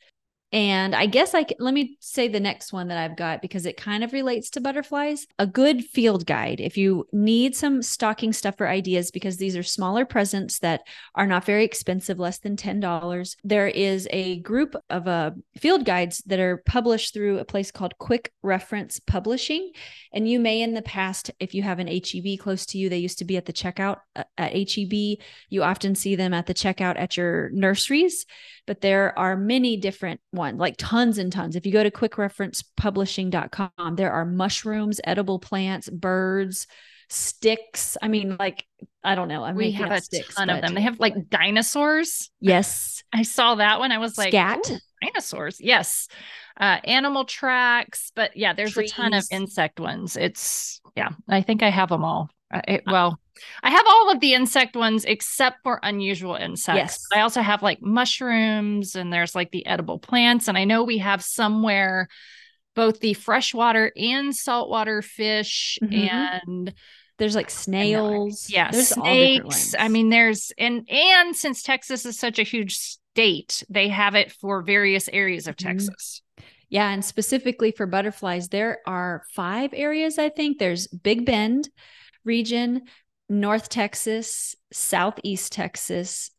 And 0.51 0.95
I 0.95 1.05
guess 1.07 1.35
I 1.35 1.43
can, 1.43 1.59
let 1.61 1.75
me 1.75 1.99
say 2.01 2.27
the 2.27 2.41
next 2.41 2.73
one 2.73 2.89
that 2.89 2.97
I've 2.97 3.19
got 3.19 3.43
because 3.43 3.67
it 3.67 3.77
kind 3.77 4.03
of 4.03 4.15
relates 4.15 4.49
to 4.51 4.63
butterflies. 4.63 5.27
A 5.39 5.47
good 5.47 5.85
field 5.85 6.27
guide. 6.27 6.59
If 6.59 6.79
you 6.79 7.07
need 7.13 7.55
some 7.55 7.83
stocking 7.83 8.33
stuffer 8.33 8.67
ideas, 8.67 9.11
because 9.11 9.37
these 9.37 9.57
are 9.57 9.63
smaller 9.63 10.07
presents 10.07 10.61
that 10.61 10.83
are 11.15 11.27
not 11.27 11.45
very 11.45 11.65
expensive, 11.65 12.19
less 12.19 12.39
than 12.39 12.57
$10, 12.57 13.37
there 13.45 13.69
is 13.69 14.09
a 14.11 14.41
group 14.41 14.75
of 14.89 15.07
uh, 15.07 15.33
field 15.59 15.85
guides 15.85 16.23
that 16.27 16.41
are 16.41 16.63
published 16.65 17.13
through 17.13 17.39
a 17.39 17.45
place 17.45 17.71
called 17.71 17.99
Quick 17.99 18.33
Reference 18.43 19.01
Publishing. 19.01 19.73
And 20.15 20.27
you 20.27 20.41
may 20.41 20.63
in 20.63 20.73
the 20.73 20.83
past, 20.83 21.31
if 21.41 21.53
you 21.55 21.63
have 21.63 21.79
an 21.79 21.89
HEB 21.89 22.39
close 22.39 22.65
to 22.67 22.79
you, 22.79 22.89
they 22.89 22.99
used 22.99 23.19
to 23.19 23.27
be 23.27 23.37
at 23.37 23.45
the 23.45 23.53
checkout 23.53 23.99
uh, 24.17 24.25
at 24.39 24.53
HEB. 24.53 25.19
You 25.51 25.63
often 25.63 25.95
see 25.95 26.17
them 26.17 26.33
at 26.33 26.47
the 26.47 26.55
checkout 26.55 26.99
at 26.99 27.19
your 27.19 27.51
nurseries 27.51 28.25
but 28.69 28.83
there 28.83 29.19
are 29.19 29.35
many 29.35 29.79
different 29.79 30.21
ones, 30.39 30.59
like 30.59 30.77
tons 30.79 31.19
and 31.19 31.31
tons. 31.31 31.57
If 31.57 31.67
you 31.67 31.73
go 31.73 31.83
to 31.83 31.91
quickreferencepublishing.com, 31.91 33.97
there 33.97 34.13
are 34.13 34.25
mushrooms, 34.25 35.01
edible 35.05 35.39
plants, 35.39 35.91
birds, 35.91 36.67
sticks. 37.09 37.97
I 38.01 38.09
mean, 38.09 38.37
like, 38.39 38.67
I 39.03 39.15
don't 39.15 39.29
know. 39.29 39.45
I'm 39.45 39.57
we 39.57 39.73
have 39.73 39.91
a 39.91 40.01
sticks, 40.01 40.35
ton 40.35 40.49
but... 40.49 40.57
of 40.57 40.63
them. 40.63 40.75
They 40.75 40.83
have 40.83 41.01
like 41.01 41.29
dinosaurs. 41.29 42.31
Yes. 42.41 43.03
I 43.13 43.23
saw 43.23 43.57
that 43.57 43.79
one. 43.79 43.93
I 43.93 43.99
was 43.99 44.17
like, 44.17 44.31
Scat. 44.31 44.71
dinosaurs. 45.03 45.61
Yes. 45.61 46.09
Uh, 46.59 46.79
animal 46.85 47.25
tracks. 47.25 48.13
But 48.15 48.37
yeah, 48.37 48.53
there's 48.53 48.73
Trees. 48.73 48.93
a 48.93 48.95
ton 48.95 49.15
of 49.15 49.27
insect 49.31 49.81
ones. 49.81 50.17
It's, 50.17 50.81
yeah, 50.97 51.11
I 51.29 51.43
think 51.43 51.63
I 51.63 51.71
have 51.71 51.89
them 51.89 52.05
all. 52.05 52.31
Uh, 52.53 52.63
it, 52.67 52.83
well, 52.87 53.21
I 53.63 53.71
have 53.71 53.87
all 53.87 54.11
of 54.11 54.21
the 54.21 54.35
insect 54.35 54.75
ones 54.75 55.05
except 55.05 55.63
for 55.63 55.81
unusual 55.83 56.35
insects. 56.35 56.79
Yes. 56.79 57.07
I 57.15 57.21
also 57.21 57.43
have 57.43 57.63
like 57.63 57.81
mushrooms 57.83 58.95
and 58.95 59.13
there's 59.13 59.35
like 59.35 59.51
the 59.51 59.67
edible 59.67 59.99
plants. 59.99 60.49
And 60.49 60.57
I 60.59 60.65
know 60.65 60.85
we 60.85 60.99
have 60.99 61.23
somewhere 61.23 62.09
both 62.75 63.01
the 63.01 63.15
freshwater 63.15 63.93
and 63.97 64.35
saltwater 64.35 65.03
fish 65.03 65.79
mm-hmm. 65.83 66.41
and 66.49 66.75
There's 67.19 67.35
like 67.35 67.51
snails. 67.51 68.49
Yeah, 68.49 68.71
there's 68.71 68.89
snakes. 68.91 69.75
I 69.79 69.89
mean, 69.89 70.09
there's 70.09 70.53
and 70.57 70.89
and 70.89 71.35
since 71.35 71.63
Texas 71.63 72.07
is 72.07 72.19
such 72.19 72.39
a 72.39 72.45
huge 72.45 72.77
state, 72.77 73.65
they 73.69 73.89
have 73.89 74.15
it 74.15 74.31
for 74.31 74.63
various 74.63 75.09
areas 75.13 75.49
of 75.49 75.57
mm-hmm. 75.57 75.69
Texas. 75.69 76.23
Yeah, 76.71 76.91
and 76.91 77.05
specifically 77.05 77.73
for 77.73 77.87
butterflies, 77.87 78.49
there 78.51 78.79
are 78.87 79.25
five 79.35 79.71
areas. 79.75 80.19
I 80.19 80.29
think 80.29 80.59
there's 80.59 80.87
Big 80.87 81.27
Bend 81.27 81.69
region, 82.29 82.83
North 83.29 83.69
Texas, 83.69 84.55
Southeast 84.73 85.53
Texas, 85.53 86.31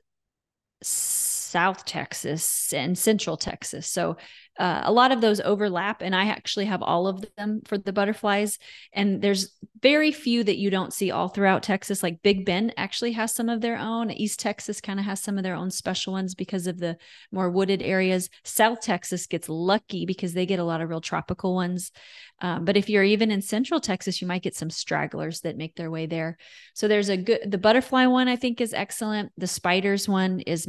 South 0.82 1.84
Texas, 1.84 2.72
and 2.72 2.98
Central 2.98 3.36
Texas. 3.36 3.88
So 3.88 4.16
uh, 4.60 4.82
a 4.84 4.92
lot 4.92 5.14
of 5.14 5.22
those 5.22 5.40
overlap, 5.40 6.02
and 6.02 6.14
I 6.14 6.26
actually 6.26 6.66
have 6.66 6.84
all 6.84 7.08
of 7.08 7.24
them 7.38 7.62
for 7.66 7.78
the 7.78 7.94
butterflies. 7.94 8.60
And 8.92 9.22
there's 9.22 9.56
very 9.82 10.12
few 10.12 10.44
that 10.44 10.58
you 10.58 10.70
don't 10.70 10.92
see 10.92 11.12
all 11.12 11.30
throughout 11.30 11.64
Texas. 11.64 12.04
Like 12.04 12.22
Big 12.22 12.46
Bend 12.46 12.74
actually 12.76 13.14
has 13.14 13.34
some 13.34 13.48
of 13.48 13.62
their 13.62 13.78
own. 13.78 14.12
East 14.12 14.38
Texas 14.38 14.82
kind 14.82 15.00
of 15.00 15.06
has 15.06 15.22
some 15.22 15.38
of 15.38 15.44
their 15.44 15.56
own 15.56 15.72
special 15.72 16.12
ones 16.12 16.36
because 16.36 16.68
of 16.68 16.78
the 16.78 16.98
more 17.32 17.50
wooded 17.50 17.82
areas. 17.82 18.30
South 18.44 18.82
Texas 18.82 19.28
gets 19.28 19.48
lucky 19.48 20.06
because 20.06 20.34
they 20.34 20.46
get 20.46 20.60
a 20.60 20.66
lot 20.66 20.82
of 20.82 20.90
real 20.90 21.00
tropical 21.00 21.56
ones. 21.56 21.94
Um, 22.42 22.66
but 22.66 22.76
if 22.76 22.90
you're 22.90 23.04
even 23.06 23.32
in 23.32 23.42
Central 23.42 23.80
Texas, 23.80 24.22
you 24.22 24.28
might 24.28 24.44
get 24.44 24.56
some 24.56 24.70
stragglers 24.70 25.40
that 25.42 25.56
make 25.56 25.76
their 25.76 25.90
way 25.90 26.06
there. 26.06 26.38
So 26.74 26.90
there's 26.90 27.08
a 27.08 27.16
good, 27.16 27.50
the 27.50 27.58
butterfly 27.58 28.08
one 28.08 28.28
I 28.28 28.36
think 28.36 28.60
is 28.60 28.74
excellent. 28.74 29.32
The 29.38 29.48
spiders 29.48 30.10
one 30.10 30.42
is 30.42 30.68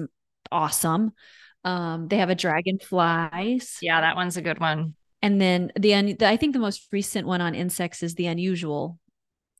awesome. 0.52 1.10
Um, 1.64 2.08
they 2.08 2.18
have 2.18 2.30
a 2.30 2.34
dragonflies. 2.34 3.78
Yeah, 3.82 4.00
that 4.00 4.16
one's 4.16 4.36
a 4.36 4.42
good 4.42 4.60
one. 4.60 4.94
And 5.22 5.40
then 5.40 5.72
the, 5.78 5.94
un- 5.94 6.16
the 6.18 6.28
I 6.28 6.36
think 6.36 6.54
the 6.54 6.58
most 6.60 6.88
recent 6.92 7.26
one 7.26 7.40
on 7.40 7.54
insects 7.54 8.02
is 8.02 8.14
the 8.14 8.26
unusual, 8.26 8.98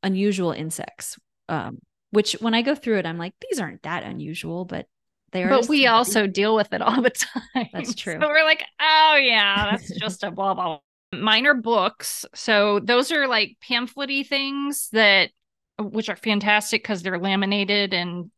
unusual 0.01 0.51
insects. 0.51 1.19
Um, 1.49 1.79
which 2.11 2.33
when 2.33 2.53
I 2.53 2.61
go 2.61 2.75
through 2.75 2.99
it, 2.99 3.05
I'm 3.05 3.17
like, 3.17 3.33
these 3.49 3.59
aren't 3.59 3.83
that 3.83 4.03
unusual, 4.03 4.65
but 4.65 4.87
they 5.31 5.43
are. 5.43 5.49
But 5.49 5.69
we 5.69 5.87
also 5.87 6.27
deal 6.27 6.55
with 6.55 6.73
it 6.73 6.81
all 6.81 7.01
the 7.01 7.09
time. 7.53 7.67
That's 7.73 7.95
true. 7.95 8.17
So 8.19 8.27
we're 8.27 8.43
like, 8.43 8.63
oh 8.79 9.19
yeah, 9.21 9.71
that's 9.71 9.97
just 9.99 10.23
a 10.23 10.31
blah 10.31 10.53
blah. 10.53 10.79
Minor 11.13 11.53
books. 11.53 12.25
So 12.33 12.79
those 12.79 13.11
are 13.11 13.27
like 13.27 13.57
pamphlety 13.67 14.25
things 14.25 14.89
that, 14.93 15.31
which 15.77 16.09
are 16.09 16.15
fantastic 16.15 16.83
because 16.83 17.01
they're 17.01 17.19
laminated 17.19 17.93
and 17.93 18.31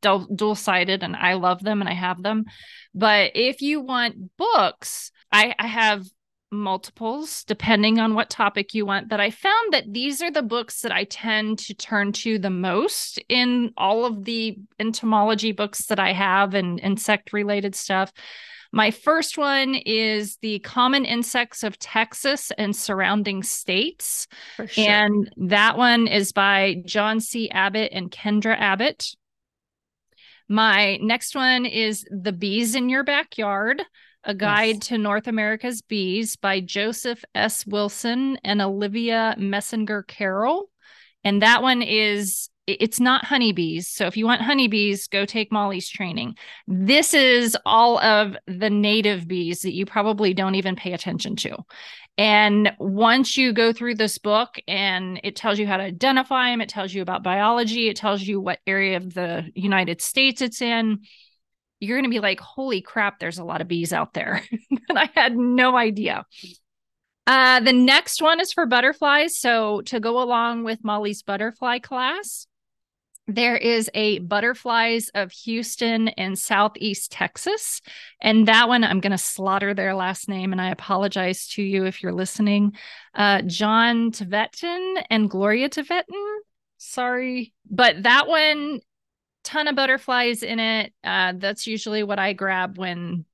dual 0.00 0.54
sided, 0.54 1.02
and 1.02 1.16
I 1.16 1.34
love 1.34 1.62
them 1.62 1.80
and 1.80 1.88
I 1.88 1.94
have 1.94 2.22
them. 2.22 2.44
But 2.94 3.32
if 3.34 3.62
you 3.62 3.80
want 3.80 4.36
books, 4.36 5.10
I, 5.32 5.54
I 5.58 5.66
have 5.66 6.04
multiples 6.52 7.44
depending 7.44 8.00
on 8.00 8.14
what 8.14 8.28
topic 8.28 8.74
you 8.74 8.84
want 8.84 9.08
but 9.08 9.20
i 9.20 9.30
found 9.30 9.72
that 9.72 9.84
these 9.92 10.20
are 10.20 10.32
the 10.32 10.42
books 10.42 10.80
that 10.80 10.90
i 10.90 11.04
tend 11.04 11.58
to 11.58 11.74
turn 11.74 12.10
to 12.10 12.38
the 12.40 12.50
most 12.50 13.20
in 13.28 13.72
all 13.76 14.04
of 14.04 14.24
the 14.24 14.58
entomology 14.80 15.52
books 15.52 15.86
that 15.86 16.00
i 16.00 16.12
have 16.12 16.54
and 16.54 16.80
insect 16.80 17.32
related 17.32 17.74
stuff 17.76 18.12
my 18.72 18.90
first 18.90 19.38
one 19.38 19.74
is 19.74 20.38
the 20.42 20.58
common 20.60 21.04
insects 21.04 21.62
of 21.62 21.78
texas 21.78 22.50
and 22.58 22.74
surrounding 22.74 23.44
states 23.44 24.26
sure. 24.56 24.68
and 24.76 25.32
that 25.36 25.78
one 25.78 26.08
is 26.08 26.32
by 26.32 26.82
john 26.84 27.20
c 27.20 27.48
abbott 27.50 27.92
and 27.92 28.10
kendra 28.10 28.58
abbott 28.58 29.14
my 30.50 30.96
next 30.96 31.36
one 31.36 31.64
is 31.64 32.04
The 32.10 32.32
Bees 32.32 32.74
in 32.74 32.88
Your 32.88 33.04
Backyard, 33.04 33.80
a 34.24 34.34
guide 34.34 34.74
yes. 34.74 34.86
to 34.88 34.98
North 34.98 35.28
America's 35.28 35.80
bees 35.80 36.34
by 36.34 36.58
Joseph 36.58 37.24
S. 37.36 37.64
Wilson 37.68 38.36
and 38.42 38.60
Olivia 38.60 39.36
Messinger 39.38 40.04
Carril. 40.06 40.69
And 41.24 41.42
that 41.42 41.62
one 41.62 41.82
is 41.82 42.48
it's 42.66 43.00
not 43.00 43.24
honeybees. 43.24 43.88
So 43.88 44.06
if 44.06 44.16
you 44.16 44.26
want 44.26 44.42
honeybees, 44.42 45.08
go 45.08 45.24
take 45.24 45.50
Molly's 45.50 45.88
training. 45.88 46.36
This 46.68 47.14
is 47.14 47.56
all 47.66 47.98
of 48.00 48.36
the 48.46 48.70
native 48.70 49.26
bees 49.26 49.62
that 49.62 49.74
you 49.74 49.86
probably 49.86 50.34
don't 50.34 50.54
even 50.54 50.76
pay 50.76 50.92
attention 50.92 51.36
to. 51.36 51.56
And 52.18 52.72
once 52.78 53.36
you 53.36 53.52
go 53.52 53.72
through 53.72 53.94
this 53.94 54.18
book 54.18 54.56
and 54.68 55.20
it 55.24 55.36
tells 55.36 55.58
you 55.58 55.66
how 55.66 55.78
to 55.78 55.84
identify 55.84 56.50
them, 56.50 56.60
it 56.60 56.68
tells 56.68 56.92
you 56.92 57.02
about 57.02 57.22
biology, 57.22 57.88
it 57.88 57.96
tells 57.96 58.22
you 58.22 58.40
what 58.40 58.58
area 58.66 58.96
of 58.98 59.14
the 59.14 59.50
United 59.54 60.02
States 60.02 60.42
it's 60.42 60.60
in, 60.60 61.00
you're 61.80 61.96
going 61.96 62.10
to 62.10 62.14
be 62.14 62.20
like, 62.20 62.40
holy 62.40 62.82
crap, 62.82 63.18
there's 63.18 63.38
a 63.38 63.44
lot 63.44 63.62
of 63.62 63.68
bees 63.68 63.92
out 63.92 64.12
there. 64.12 64.42
and 64.88 64.98
I 64.98 65.08
had 65.14 65.34
no 65.36 65.76
idea. 65.76 66.26
Uh, 67.26 67.60
the 67.60 67.72
next 67.72 68.20
one 68.20 68.40
is 68.40 68.52
for 68.52 68.66
butterflies. 68.66 69.36
So, 69.36 69.82
to 69.82 70.00
go 70.00 70.22
along 70.22 70.64
with 70.64 70.82
Molly's 70.82 71.22
butterfly 71.22 71.78
class, 71.78 72.46
there 73.34 73.56
is 73.56 73.88
a 73.94 74.18
Butterflies 74.18 75.08
of 75.14 75.30
Houston 75.30 76.08
and 76.08 76.38
Southeast 76.38 77.12
Texas. 77.12 77.80
And 78.20 78.48
that 78.48 78.68
one, 78.68 78.82
I'm 78.82 79.00
going 79.00 79.12
to 79.12 79.18
slaughter 79.18 79.72
their 79.72 79.94
last 79.94 80.28
name. 80.28 80.52
And 80.52 80.60
I 80.60 80.70
apologize 80.70 81.46
to 81.50 81.62
you 81.62 81.84
if 81.84 82.02
you're 82.02 82.12
listening. 82.12 82.72
Uh, 83.14 83.42
John 83.42 84.10
Tveten 84.10 85.02
and 85.10 85.30
Gloria 85.30 85.68
Tveten. 85.68 86.38
Sorry. 86.78 87.52
But 87.70 88.02
that 88.02 88.26
one, 88.26 88.80
ton 89.44 89.68
of 89.68 89.76
butterflies 89.76 90.42
in 90.42 90.58
it. 90.58 90.92
Uh, 91.04 91.34
that's 91.36 91.66
usually 91.66 92.02
what 92.02 92.18
I 92.18 92.32
grab 92.32 92.78
when 92.78 93.24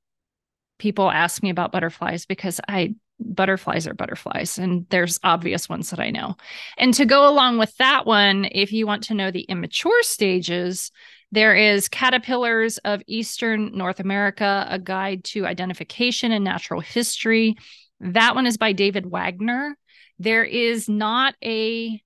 people 0.79 1.11
ask 1.11 1.43
me 1.43 1.49
about 1.51 1.73
butterflies 1.73 2.27
because 2.27 2.61
I 2.69 2.97
butterflies 3.19 3.87
are 3.87 3.95
butterflies 3.95 4.59
and 4.59 4.87
there's 4.91 5.19
obvious 5.23 5.69
ones 5.69 5.91
that 5.91 6.01
I 6.01 6.11
know. 6.11 6.37
And 6.77 6.93
to 6.95 7.05
go 7.05 7.29
along 7.29 7.59
with 7.59 7.77
that 7.79 8.07
one, 8.07 8.49
if 8.51 8.73
you 8.73 8.87
want 8.87 9.05
to 9.05 9.15
know 9.15 9.31
the 9.31 9.43
immature 9.43 10.03
stages, 10.03 10.91
there 11.33 11.55
is 11.55 11.89
Caterpillars 11.89 12.79
of 12.79 13.03
Eastern 13.07 13.77
North 13.77 14.01
America, 14.01 14.67
a 14.69 14.79
guide 14.79 15.25
to 15.25 15.47
identification 15.47 16.31
and 16.31 16.45
natural 16.45 16.81
history. 16.81 17.57
That 18.01 18.35
one 18.35 18.47
is 18.47 18.57
by 18.57 18.73
David 18.73 19.11
Wagner. 19.11 19.77
There 20.19 20.45
is 20.45 20.89
not 20.89 21.35
a 21.43 22.01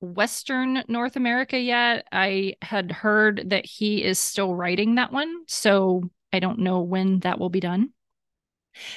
Western 0.00 0.82
North 0.88 1.16
America 1.16 1.58
yet. 1.58 2.06
I 2.12 2.54
had 2.60 2.92
heard 2.92 3.50
that 3.50 3.64
he 3.64 4.02
is 4.02 4.18
still 4.18 4.54
writing 4.54 4.96
that 4.96 5.12
one. 5.12 5.44
So 5.46 6.10
I 6.32 6.40
don't 6.40 6.58
know 6.58 6.80
when 6.80 7.20
that 7.20 7.38
will 7.38 7.50
be 7.50 7.60
done. 7.60 7.90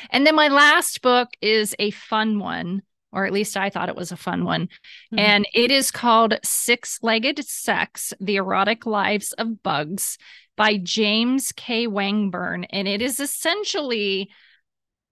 And 0.10 0.26
then 0.26 0.36
my 0.36 0.48
last 0.48 1.02
book 1.02 1.30
is 1.42 1.76
a 1.80 1.92
fun 1.92 2.40
one, 2.40 2.82
or 3.12 3.26
at 3.26 3.34
least 3.34 3.58
I 3.58 3.70
thought 3.70 3.90
it 3.90 3.96
was 3.96 4.12
a 4.12 4.18
fun 4.18 4.46
one. 4.46 4.64
Mm-hmm. 4.64 5.20
And 5.20 5.48
it 5.54 5.72
is 5.72 5.92
called 5.92 6.40
Six 6.44 7.00
Legged 7.02 7.44
Sex 7.46 8.14
The 8.20 8.38
Erotic 8.38 8.86
Lives 8.86 9.34
of 9.34 9.64
Bugs 9.64 10.18
by 10.58 10.78
James 10.78 11.52
K. 11.54 11.88
Wangberg. 11.88 12.66
And 12.70 12.88
it 12.88 13.02
is 13.02 13.20
essentially 13.20 14.30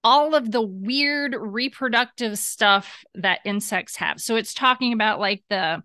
all 0.04 0.36
of 0.36 0.52
the 0.52 0.62
weird 0.62 1.36
reproductive 1.38 2.38
stuff 2.38 3.04
that 3.16 3.40
insects 3.46 3.98
have. 3.98 4.22
So 4.22 4.36
it's 4.36 4.54
talking 4.54 4.94
about 4.94 5.20
like 5.20 5.44
the 5.50 5.84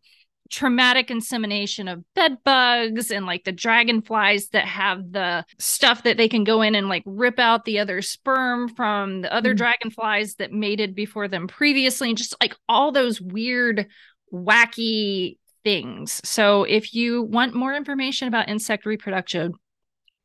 traumatic 0.52 1.10
insemination 1.10 1.88
of 1.88 2.04
bed 2.14 2.36
bugs 2.44 3.10
and 3.10 3.24
like 3.24 3.42
the 3.44 3.52
dragonflies 3.52 4.50
that 4.50 4.66
have 4.66 5.10
the 5.10 5.44
stuff 5.58 6.02
that 6.02 6.18
they 6.18 6.28
can 6.28 6.44
go 6.44 6.60
in 6.60 6.74
and 6.74 6.88
like 6.88 7.02
rip 7.06 7.38
out 7.38 7.64
the 7.64 7.78
other 7.78 8.02
sperm 8.02 8.68
from 8.68 9.22
the 9.22 9.34
other 9.34 9.54
mm. 9.54 9.56
dragonflies 9.56 10.34
that 10.34 10.52
mated 10.52 10.94
before 10.94 11.26
them 11.26 11.48
previously 11.48 12.10
and 12.10 12.18
just 12.18 12.36
like 12.40 12.54
all 12.68 12.92
those 12.92 13.20
weird 13.20 13.86
wacky 14.32 15.38
things. 15.64 16.20
So 16.22 16.64
if 16.64 16.92
you 16.94 17.22
want 17.22 17.54
more 17.54 17.74
information 17.74 18.28
about 18.28 18.50
insect 18.50 18.84
reproduction, 18.84 19.54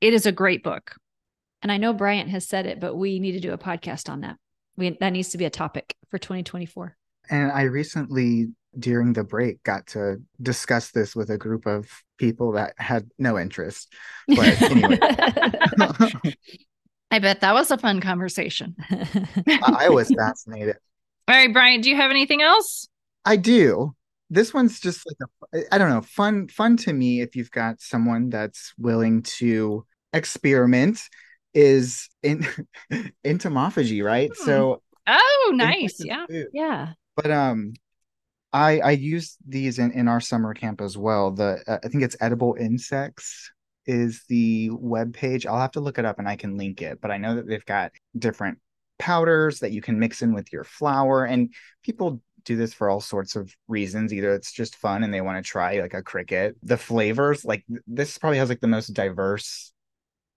it 0.01 0.13
is 0.13 0.25
a 0.25 0.31
great 0.31 0.61
book. 0.61 0.95
And 1.61 1.71
I 1.71 1.77
know 1.77 1.93
Bryant 1.93 2.29
has 2.29 2.47
said 2.47 2.65
it, 2.65 2.81
but 2.81 2.95
we 2.95 3.19
need 3.19 3.31
to 3.31 3.39
do 3.39 3.53
a 3.53 3.57
podcast 3.57 4.09
on 4.09 4.21
that. 4.21 4.35
We 4.75 4.95
that 4.99 5.11
needs 5.11 5.29
to 5.29 5.37
be 5.37 5.45
a 5.45 5.49
topic 5.49 5.95
for 6.11 6.17
2024. 6.17 6.95
And 7.29 7.51
I 7.51 7.63
recently 7.63 8.47
during 8.77 9.13
the 9.13 9.23
break 9.23 9.63
got 9.63 9.87
to 9.87 10.17
discuss 10.41 10.91
this 10.91 11.15
with 11.15 11.29
a 11.29 11.37
group 11.37 11.65
of 11.65 11.89
people 12.17 12.53
that 12.53 12.73
had 12.77 13.09
no 13.17 13.37
interest. 13.37 13.93
But 14.27 14.61
anyway. 14.61 14.99
I 17.09 17.19
bet 17.19 17.41
that 17.41 17.53
was 17.53 17.71
a 17.71 17.77
fun 17.77 18.01
conversation. 18.01 18.75
I 19.63 19.89
was 19.89 20.09
fascinated. 20.17 20.77
All 21.27 21.35
right, 21.35 21.51
Bryant, 21.51 21.83
do 21.83 21.89
you 21.89 21.95
have 21.95 22.11
anything 22.11 22.41
else? 22.41 22.87
I 23.25 23.37
do. 23.37 23.95
This 24.29 24.53
one's 24.53 24.79
just 24.79 25.05
like 25.07 25.17
a 25.63 25.73
I 25.73 25.77
don't 25.77 25.89
know, 25.89 26.01
fun 26.01 26.49
fun 26.49 26.75
to 26.77 26.93
me 26.93 27.21
if 27.21 27.35
you've 27.35 27.51
got 27.51 27.79
someone 27.79 28.29
that's 28.29 28.73
willing 28.77 29.23
to 29.23 29.85
experiment 30.11 31.01
is 31.53 32.09
in 32.23 32.45
entomophagy, 33.25 34.03
right? 34.03 34.29
Hmm. 34.37 34.45
So 34.45 34.81
Oh, 35.07 35.53
nice. 35.55 36.03
Yeah. 36.03 36.25
Food. 36.27 36.47
Yeah. 36.53 36.93
But 37.15 37.31
um 37.31 37.73
I 38.57 38.79
I 38.79 38.91
use 38.91 39.37
these 39.47 39.79
in, 39.79 39.91
in 39.91 40.07
our 40.07 40.19
summer 40.19 40.53
camp 40.53 40.81
as 40.81 40.97
well. 40.97 41.31
The 41.31 41.63
uh, 41.67 41.77
I 41.83 41.87
think 41.87 42.03
it's 42.03 42.17
edible 42.19 42.55
insects 42.59 43.51
is 43.85 44.23
the 44.27 44.69
web 44.71 45.13
page. 45.13 45.45
I'll 45.45 45.59
have 45.59 45.71
to 45.73 45.79
look 45.79 45.99
it 45.99 46.05
up 46.05 46.19
and 46.19 46.27
I 46.27 46.35
can 46.35 46.57
link 46.57 46.81
it. 46.81 46.99
But 46.99 47.11
I 47.11 47.17
know 47.17 47.35
that 47.35 47.47
they've 47.47 47.65
got 47.65 47.91
different 48.17 48.59
powders 48.99 49.59
that 49.59 49.71
you 49.71 49.81
can 49.81 49.99
mix 49.99 50.21
in 50.21 50.33
with 50.33 50.51
your 50.51 50.63
flour, 50.63 51.25
and 51.25 51.53
people 51.83 52.21
do 52.45 52.55
this 52.55 52.73
for 52.73 52.89
all 52.89 53.01
sorts 53.01 53.35
of 53.35 53.53
reasons. 53.67 54.13
Either 54.13 54.33
it's 54.33 54.51
just 54.51 54.75
fun 54.77 55.03
and 55.03 55.13
they 55.13 55.21
want 55.21 55.43
to 55.43 55.47
try 55.47 55.79
like 55.79 55.93
a 55.93 56.01
cricket. 56.01 56.55
The 56.63 56.77
flavors, 56.77 57.45
like 57.45 57.63
this 57.85 58.17
probably 58.17 58.39
has 58.39 58.49
like 58.49 58.61
the 58.61 58.67
most 58.67 58.87
diverse 58.87 59.71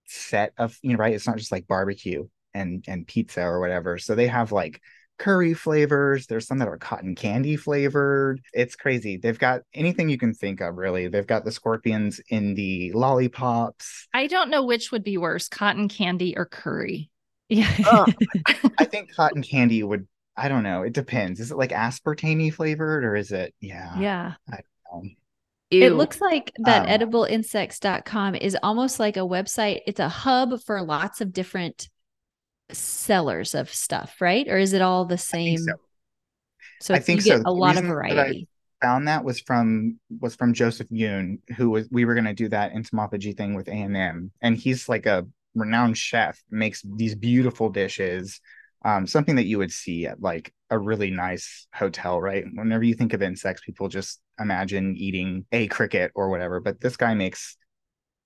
set 0.05 0.53
of, 0.57 0.77
you 0.83 0.91
know, 0.91 0.97
right? 0.97 1.13
It's 1.13 1.27
not 1.27 1.37
just 1.37 1.51
like 1.51 1.67
barbecue 1.67 2.27
and 2.53 2.83
and 2.87 3.07
pizza 3.07 3.41
or 3.41 3.59
whatever. 3.59 3.97
So 3.97 4.13
they 4.13 4.27
have 4.27 4.51
like 4.51 4.81
curry 5.21 5.53
flavors. 5.53 6.25
There's 6.25 6.47
some 6.47 6.57
that 6.57 6.67
are 6.67 6.77
cotton 6.77 7.13
candy 7.13 7.55
flavored. 7.55 8.41
It's 8.53 8.75
crazy. 8.75 9.17
They've 9.17 9.37
got 9.37 9.61
anything 9.71 10.09
you 10.09 10.17
can 10.17 10.33
think 10.33 10.61
of, 10.61 10.77
really. 10.77 11.09
They've 11.09 11.27
got 11.27 11.45
the 11.45 11.51
scorpions 11.51 12.19
in 12.29 12.55
the 12.55 12.91
lollipops. 12.93 14.07
I 14.15 14.25
don't 14.25 14.49
know 14.49 14.65
which 14.65 14.91
would 14.91 15.03
be 15.03 15.17
worse, 15.19 15.47
cotton 15.47 15.87
candy 15.87 16.35
or 16.35 16.45
curry. 16.45 17.09
Yeah. 17.51 17.69
uh, 17.85 18.05
I 18.79 18.85
think 18.85 19.13
cotton 19.13 19.43
candy 19.43 19.83
would, 19.83 20.07
I 20.37 20.47
don't 20.47 20.63
know. 20.63 20.83
It 20.83 20.93
depends. 20.93 21.41
Is 21.41 21.51
it 21.51 21.57
like 21.57 21.71
aspartame 21.71 22.53
flavored 22.53 23.03
or 23.03 23.13
is 23.13 23.33
it, 23.33 23.53
yeah. 23.59 23.99
Yeah. 23.99 24.33
I 24.49 24.59
don't 24.89 25.03
know. 25.03 25.09
It 25.69 25.89
looks 25.89 26.21
like 26.21 26.53
that 26.59 26.83
um, 26.83 26.87
edibleinsects.com 26.87 28.35
is 28.35 28.55
almost 28.63 29.01
like 29.01 29.17
a 29.17 29.27
website. 29.27 29.81
It's 29.85 29.99
a 29.99 30.07
hub 30.07 30.61
for 30.61 30.81
lots 30.81 31.19
of 31.19 31.33
different 31.33 31.89
sellers 32.73 33.55
of 33.55 33.73
stuff, 33.73 34.21
right? 34.21 34.47
Or 34.47 34.57
is 34.57 34.73
it 34.73 34.81
all 34.81 35.05
the 35.05 35.17
same? 35.17 35.57
so. 35.57 35.73
So 36.81 36.95
I 36.95 36.99
think 36.99 37.21
so. 37.21 37.41
a 37.45 37.51
lot 37.51 37.77
of 37.77 37.85
variety. 37.85 38.47
found 38.81 39.07
that 39.07 39.23
was 39.23 39.39
from 39.39 39.99
was 40.19 40.35
from 40.35 40.53
Joseph 40.53 40.89
Yoon, 40.89 41.37
who 41.55 41.69
was 41.69 41.87
we 41.91 42.05
were 42.05 42.15
going 42.15 42.25
to 42.25 42.33
do 42.33 42.49
that 42.49 42.73
entomophagy 42.73 43.37
thing 43.37 43.53
with 43.53 43.67
A 43.67 43.71
and 43.71 43.95
M, 43.95 44.31
and 44.41 44.57
he's 44.57 44.89
like 44.89 45.05
a 45.05 45.27
renowned 45.53 45.97
chef, 45.97 46.41
makes 46.49 46.81
these 46.83 47.15
beautiful 47.15 47.69
dishes. 47.69 48.41
Um, 48.83 49.05
something 49.05 49.35
that 49.35 49.45
you 49.45 49.59
would 49.59 49.71
see 49.71 50.07
at 50.07 50.21
like 50.21 50.51
a 50.71 50.79
really 50.79 51.11
nice 51.11 51.67
hotel, 51.71 52.19
right? 52.19 52.45
Whenever 52.51 52.83
you 52.83 52.95
think 52.95 53.13
of 53.13 53.21
insects, 53.21 53.61
people 53.63 53.87
just 53.89 54.19
imagine 54.39 54.97
eating 54.97 55.45
a 55.51 55.67
cricket 55.67 56.11
or 56.15 56.29
whatever, 56.29 56.59
but 56.59 56.81
this 56.81 56.97
guy 56.97 57.13
makes 57.13 57.57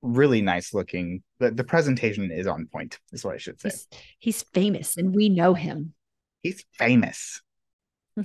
really 0.05 0.41
nice 0.41 0.73
looking. 0.73 1.23
The, 1.39 1.51
the 1.51 1.63
presentation 1.63 2.31
is 2.31 2.47
on 2.47 2.67
point, 2.71 2.99
is 3.11 3.23
what 3.23 3.35
I 3.35 3.37
should 3.37 3.59
say. 3.59 3.69
He's, 3.69 3.87
he's 4.19 4.43
famous 4.53 4.97
and 4.97 5.15
we 5.15 5.29
know 5.29 5.53
him. 5.53 5.93
He's 6.41 6.63
famous. 6.77 7.41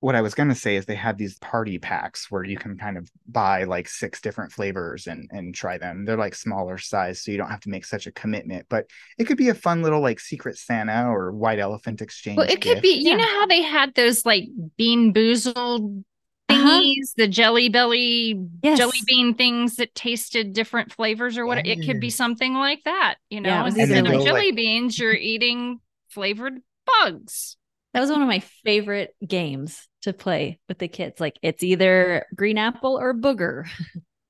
what 0.00 0.14
I 0.14 0.20
was 0.20 0.34
going 0.34 0.48
to 0.50 0.54
say 0.54 0.76
is 0.76 0.86
they 0.86 0.94
have 0.94 1.18
these 1.18 1.38
party 1.38 1.78
packs 1.78 2.30
where 2.30 2.44
you 2.44 2.56
can 2.56 2.78
kind 2.78 2.96
of 2.96 3.10
buy 3.26 3.64
like 3.64 3.88
six 3.88 4.20
different 4.20 4.52
flavors 4.52 5.06
and 5.06 5.28
and 5.32 5.54
try 5.54 5.78
them. 5.78 6.04
They're 6.04 6.16
like 6.16 6.34
smaller 6.34 6.78
size, 6.78 7.22
so 7.22 7.30
you 7.30 7.38
don't 7.38 7.50
have 7.50 7.60
to 7.60 7.70
make 7.70 7.84
such 7.84 8.06
a 8.06 8.12
commitment. 8.12 8.66
But 8.68 8.86
it 9.18 9.24
could 9.24 9.38
be 9.38 9.48
a 9.48 9.54
fun 9.54 9.82
little 9.82 10.00
like 10.00 10.20
secret 10.20 10.58
Santa 10.58 11.10
or 11.10 11.32
white 11.32 11.58
elephant 11.58 12.02
exchange. 12.02 12.36
Well, 12.36 12.46
it 12.46 12.60
gift. 12.60 12.76
could 12.76 12.82
be. 12.82 12.90
You 12.90 13.10
yeah. 13.10 13.16
know 13.16 13.26
how 13.26 13.46
they 13.46 13.62
had 13.62 13.94
those 13.94 14.24
like 14.24 14.44
bean 14.76 15.12
boozled 15.12 16.04
uh-huh. 16.48 16.80
thingies, 16.80 17.14
the 17.16 17.28
jelly 17.28 17.68
belly 17.68 18.40
yes. 18.62 18.78
jelly 18.78 18.98
bean 19.06 19.34
things 19.34 19.76
that 19.76 19.94
tasted 19.94 20.52
different 20.52 20.92
flavors 20.92 21.38
or 21.38 21.46
what 21.46 21.66
it 21.66 21.84
could 21.84 22.00
be 22.00 22.10
something 22.10 22.54
like 22.54 22.84
that. 22.84 23.16
You 23.30 23.40
know, 23.40 23.48
yeah, 23.48 23.66
instead 23.66 24.06
of 24.06 24.24
jelly 24.24 24.46
like... 24.46 24.56
beans, 24.56 24.98
you're 24.98 25.12
eating 25.14 25.80
flavored 26.08 26.60
bugs. 26.86 27.56
That 27.92 28.00
was 28.00 28.10
one 28.10 28.22
of 28.22 28.28
my 28.28 28.40
favorite 28.64 29.14
games 29.26 29.88
to 30.02 30.12
play 30.12 30.58
with 30.68 30.78
the 30.78 30.88
kids. 30.88 31.20
Like 31.20 31.38
it's 31.42 31.62
either 31.62 32.26
green 32.34 32.58
apple 32.58 32.98
or 32.98 33.14
booger. 33.14 33.68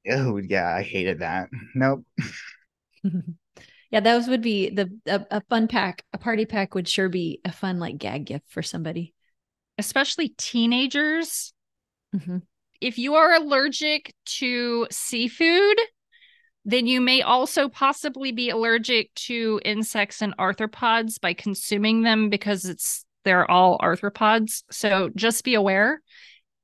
Oh 0.08 0.36
yeah, 0.36 0.72
I 0.72 0.82
hated 0.82 1.18
that. 1.18 1.48
Nope. 1.74 2.04
yeah, 3.90 4.00
those 4.00 4.28
would 4.28 4.42
be 4.42 4.70
the 4.70 4.90
a, 5.06 5.26
a, 5.30 5.40
fun 5.48 5.68
pack. 5.68 6.04
A 6.12 6.18
party 6.18 6.46
pack 6.46 6.74
would 6.74 6.88
sure 6.88 7.08
be 7.08 7.40
a 7.44 7.52
fun 7.52 7.78
like 7.78 7.98
gag 7.98 8.24
gift 8.24 8.44
for 8.48 8.62
somebody, 8.62 9.14
especially 9.78 10.28
teenagers. 10.28 11.52
Mm-hmm. 12.16 12.38
If 12.80 12.98
you 12.98 13.14
are 13.14 13.34
allergic 13.34 14.14
to 14.38 14.86
seafood, 14.90 15.78
then 16.64 16.86
you 16.86 17.00
may 17.00 17.22
also 17.22 17.68
possibly 17.68 18.32
be 18.32 18.50
allergic 18.50 19.14
to 19.14 19.60
insects 19.64 20.20
and 20.20 20.36
arthropods 20.36 21.20
by 21.20 21.32
consuming 21.32 22.02
them 22.02 22.28
because 22.28 22.64
it's 22.64 23.04
they're 23.24 23.50
all 23.50 23.78
arthropods. 23.78 24.62
So 24.70 25.10
just 25.14 25.44
be 25.44 25.54
aware. 25.54 26.00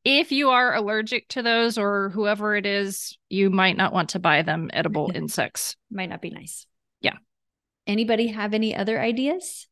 If 0.04 0.32
you 0.32 0.50
are 0.50 0.74
allergic 0.74 1.28
to 1.28 1.42
those 1.42 1.78
or 1.78 2.10
whoever 2.10 2.56
it 2.56 2.66
is, 2.66 3.16
you 3.28 3.50
might 3.50 3.76
not 3.76 3.92
want 3.92 4.10
to 4.10 4.18
buy 4.18 4.42
them 4.42 4.70
edible 4.72 5.10
insects. 5.14 5.76
Might 5.90 6.08
not 6.08 6.20
be 6.20 6.30
nice. 6.30 6.66
Yeah. 7.00 7.16
Anybody 7.86 8.28
have 8.28 8.54
any 8.54 8.74
other 8.74 9.00
ideas? 9.00 9.68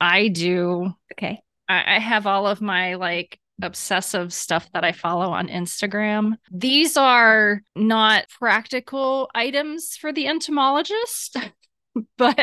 I 0.00 0.28
do. 0.28 0.92
Okay. 1.12 1.40
I, 1.68 1.96
I 1.96 1.98
have 1.98 2.26
all 2.26 2.46
of 2.46 2.60
my 2.60 2.94
like 2.94 3.38
obsessive 3.62 4.32
stuff 4.32 4.68
that 4.72 4.84
I 4.84 4.92
follow 4.92 5.30
on 5.30 5.48
Instagram. 5.48 6.34
These 6.50 6.96
are 6.96 7.62
not 7.76 8.28
practical 8.28 9.30
items 9.34 9.96
for 9.96 10.12
the 10.12 10.26
entomologist. 10.26 11.36
but 12.16 12.38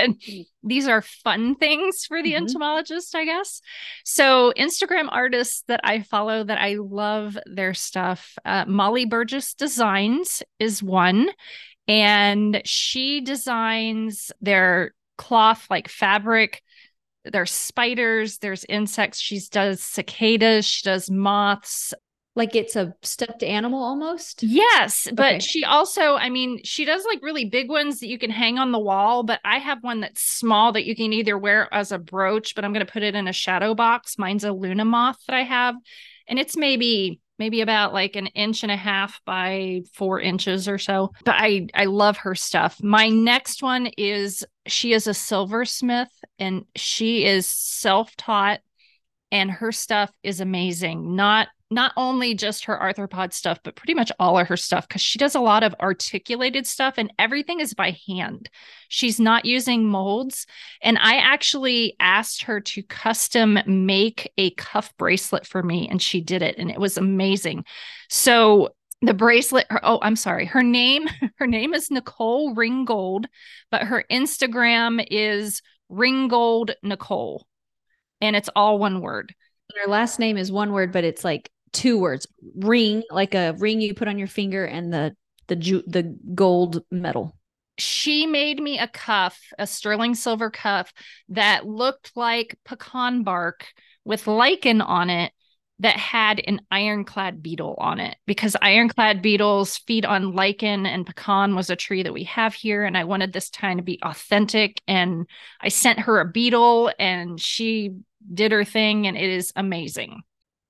these 0.63 0.87
are 0.87 1.01
fun 1.01 1.55
things 1.55 2.05
for 2.05 2.21
the 2.21 2.33
mm-hmm. 2.33 2.43
entomologist, 2.43 3.15
I 3.15 3.25
guess. 3.25 3.61
So, 4.03 4.53
Instagram 4.57 5.07
artists 5.09 5.63
that 5.67 5.81
I 5.83 6.01
follow 6.01 6.43
that 6.43 6.59
I 6.59 6.75
love 6.79 7.37
their 7.45 7.73
stuff, 7.73 8.33
uh, 8.45 8.65
Molly 8.67 9.05
Burgess 9.05 9.53
Designs 9.53 10.43
is 10.59 10.83
one, 10.83 11.29
and 11.87 12.61
she 12.65 13.21
designs 13.21 14.31
their 14.41 14.93
cloth 15.17 15.65
like 15.69 15.87
fabric 15.87 16.61
there's 17.31 17.51
spiders, 17.51 18.37
there's 18.39 18.65
insects. 18.69 19.19
She 19.19 19.39
does 19.51 19.81
cicadas, 19.81 20.65
she 20.65 20.83
does 20.83 21.09
moths. 21.09 21.93
Like 22.35 22.55
it's 22.55 22.75
a 22.75 22.93
stuffed 23.01 23.41
animal 23.41 23.83
almost? 23.83 24.43
Yes. 24.43 25.07
But 25.11 25.35
okay. 25.35 25.39
she 25.39 25.63
also, 25.63 26.15
I 26.15 26.29
mean, 26.29 26.61
she 26.63 26.85
does 26.85 27.03
like 27.03 27.23
really 27.23 27.45
big 27.45 27.67
ones 27.67 27.99
that 27.99 28.09
you 28.09 28.19
can 28.19 28.29
hang 28.29 28.59
on 28.59 28.71
the 28.71 28.79
wall. 28.79 29.23
But 29.23 29.39
I 29.43 29.57
have 29.57 29.79
one 29.81 30.01
that's 30.01 30.21
small 30.21 30.71
that 30.73 30.85
you 30.85 30.95
can 30.95 31.13
either 31.13 31.35
wear 31.35 31.67
as 31.73 31.91
a 31.91 31.97
brooch, 31.97 32.53
but 32.53 32.63
I'm 32.63 32.73
going 32.73 32.85
to 32.85 32.91
put 32.91 33.01
it 33.01 33.15
in 33.15 33.27
a 33.27 33.33
shadow 33.33 33.73
box. 33.73 34.19
Mine's 34.19 34.43
a 34.43 34.51
Luna 34.53 34.85
moth 34.85 35.17
that 35.27 35.35
I 35.35 35.43
have. 35.43 35.75
And 36.27 36.37
it's 36.37 36.55
maybe 36.55 37.19
maybe 37.39 37.61
about 37.61 37.93
like 37.93 38.15
an 38.15 38.27
inch 38.27 38.63
and 38.63 38.71
a 38.71 38.77
half 38.77 39.21
by 39.25 39.81
four 39.93 40.19
inches 40.19 40.67
or 40.67 40.77
so. 40.77 41.13
But 41.23 41.35
I 41.37 41.67
I 41.73 41.85
love 41.85 42.17
her 42.17 42.35
stuff. 42.35 42.81
My 42.81 43.09
next 43.09 43.63
one 43.63 43.87
is 43.97 44.45
she 44.67 44.93
is 44.93 45.07
a 45.07 45.13
silversmith 45.13 46.11
and 46.39 46.65
she 46.75 47.25
is 47.25 47.47
self-taught 47.47 48.61
and 49.31 49.51
her 49.51 49.71
stuff 49.71 50.11
is 50.23 50.39
amazing. 50.39 51.15
Not 51.15 51.49
not 51.69 51.91
only 51.97 52.33
just 52.33 52.65
her 52.65 52.77
arthropod 52.77 53.33
stuff, 53.33 53.59
but 53.63 53.75
pretty 53.75 53.93
much 53.93 54.11
all 54.19 54.37
of 54.37 54.47
her 54.47 54.55
stuff 54.55 54.87
because 54.87 55.01
she 55.01 55.19
does 55.19 55.35
a 55.35 55.39
lot 55.39 55.63
of 55.63 55.75
articulated 55.81 56.65
stuff 56.65 56.93
and 56.97 57.11
everything 57.19 57.59
is 57.59 57.73
by 57.73 57.97
hand. 58.07 58.49
She's 58.87 59.19
not 59.19 59.43
using 59.43 59.85
molds. 59.85 60.45
And 60.81 60.97
I 60.97 61.17
actually 61.17 61.95
asked 61.99 62.43
her 62.43 62.61
to 62.61 62.83
custom 62.83 63.59
make 63.65 64.31
a 64.37 64.51
cuff 64.51 64.95
bracelet 64.97 65.45
for 65.45 65.61
me, 65.61 65.89
and 65.89 66.01
she 66.01 66.21
did 66.21 66.41
it, 66.41 66.57
and 66.57 66.71
it 66.71 66.79
was 66.79 66.97
amazing. 66.97 67.65
So 68.09 68.69
the 69.01 69.13
bracelet 69.13 69.67
her, 69.69 69.79
oh 69.83 69.99
i'm 70.01 70.15
sorry 70.15 70.45
her 70.45 70.63
name 70.63 71.07
her 71.37 71.47
name 71.47 71.73
is 71.73 71.91
nicole 71.91 72.53
ringgold 72.55 73.27
but 73.69 73.83
her 73.83 74.03
instagram 74.11 75.05
is 75.11 75.61
ringgold 75.89 76.71
nicole 76.83 77.47
and 78.21 78.35
it's 78.35 78.49
all 78.55 78.79
one 78.79 79.01
word. 79.01 79.33
Her 79.75 79.89
last 79.89 80.19
name 80.19 80.37
is 80.37 80.51
one 80.51 80.71
word 80.71 80.91
but 80.91 81.03
it's 81.03 81.23
like 81.23 81.51
two 81.73 81.99
words 81.99 82.25
ring 82.55 83.03
like 83.11 83.35
a 83.35 83.53
ring 83.59 83.81
you 83.81 83.93
put 83.93 84.07
on 84.07 84.17
your 84.17 84.27
finger 84.27 84.65
and 84.65 84.91
the 84.91 85.15
the 85.47 85.55
ju- 85.55 85.83
the 85.85 86.17
gold 86.33 86.83
metal 86.89 87.37
she 87.77 88.25
made 88.25 88.59
me 88.59 88.79
a 88.79 88.87
cuff 88.87 89.39
a 89.59 89.67
sterling 89.67 90.15
silver 90.15 90.49
cuff 90.49 90.93
that 91.29 91.67
looked 91.67 92.13
like 92.15 92.57
pecan 92.63 93.23
bark 93.23 93.67
with 94.05 94.25
lichen 94.25 94.81
on 94.81 95.09
it 95.09 95.33
that 95.79 95.97
had 95.97 96.41
an 96.47 96.59
ironclad 96.71 97.43
beetle 97.43 97.75
on 97.77 97.99
it 97.99 98.15
because 98.25 98.55
ironclad 98.61 99.21
beetles 99.21 99.77
feed 99.77 100.05
on 100.05 100.33
lichen 100.33 100.85
and 100.85 101.05
pecan 101.05 101.55
was 101.55 101.69
a 101.69 101.75
tree 101.75 102.03
that 102.03 102.13
we 102.13 102.23
have 102.23 102.53
here 102.53 102.83
and 102.83 102.97
i 102.97 103.03
wanted 103.03 103.33
this 103.33 103.49
time 103.49 103.77
to 103.77 103.83
be 103.83 103.99
authentic 104.03 104.81
and 104.87 105.27
i 105.61 105.67
sent 105.67 105.99
her 105.99 106.19
a 106.19 106.25
beetle 106.25 106.91
and 106.97 107.39
she 107.39 107.95
did 108.33 108.51
her 108.51 108.63
thing 108.63 109.07
and 109.07 109.17
it 109.17 109.29
is 109.29 109.53
amazing 109.55 110.21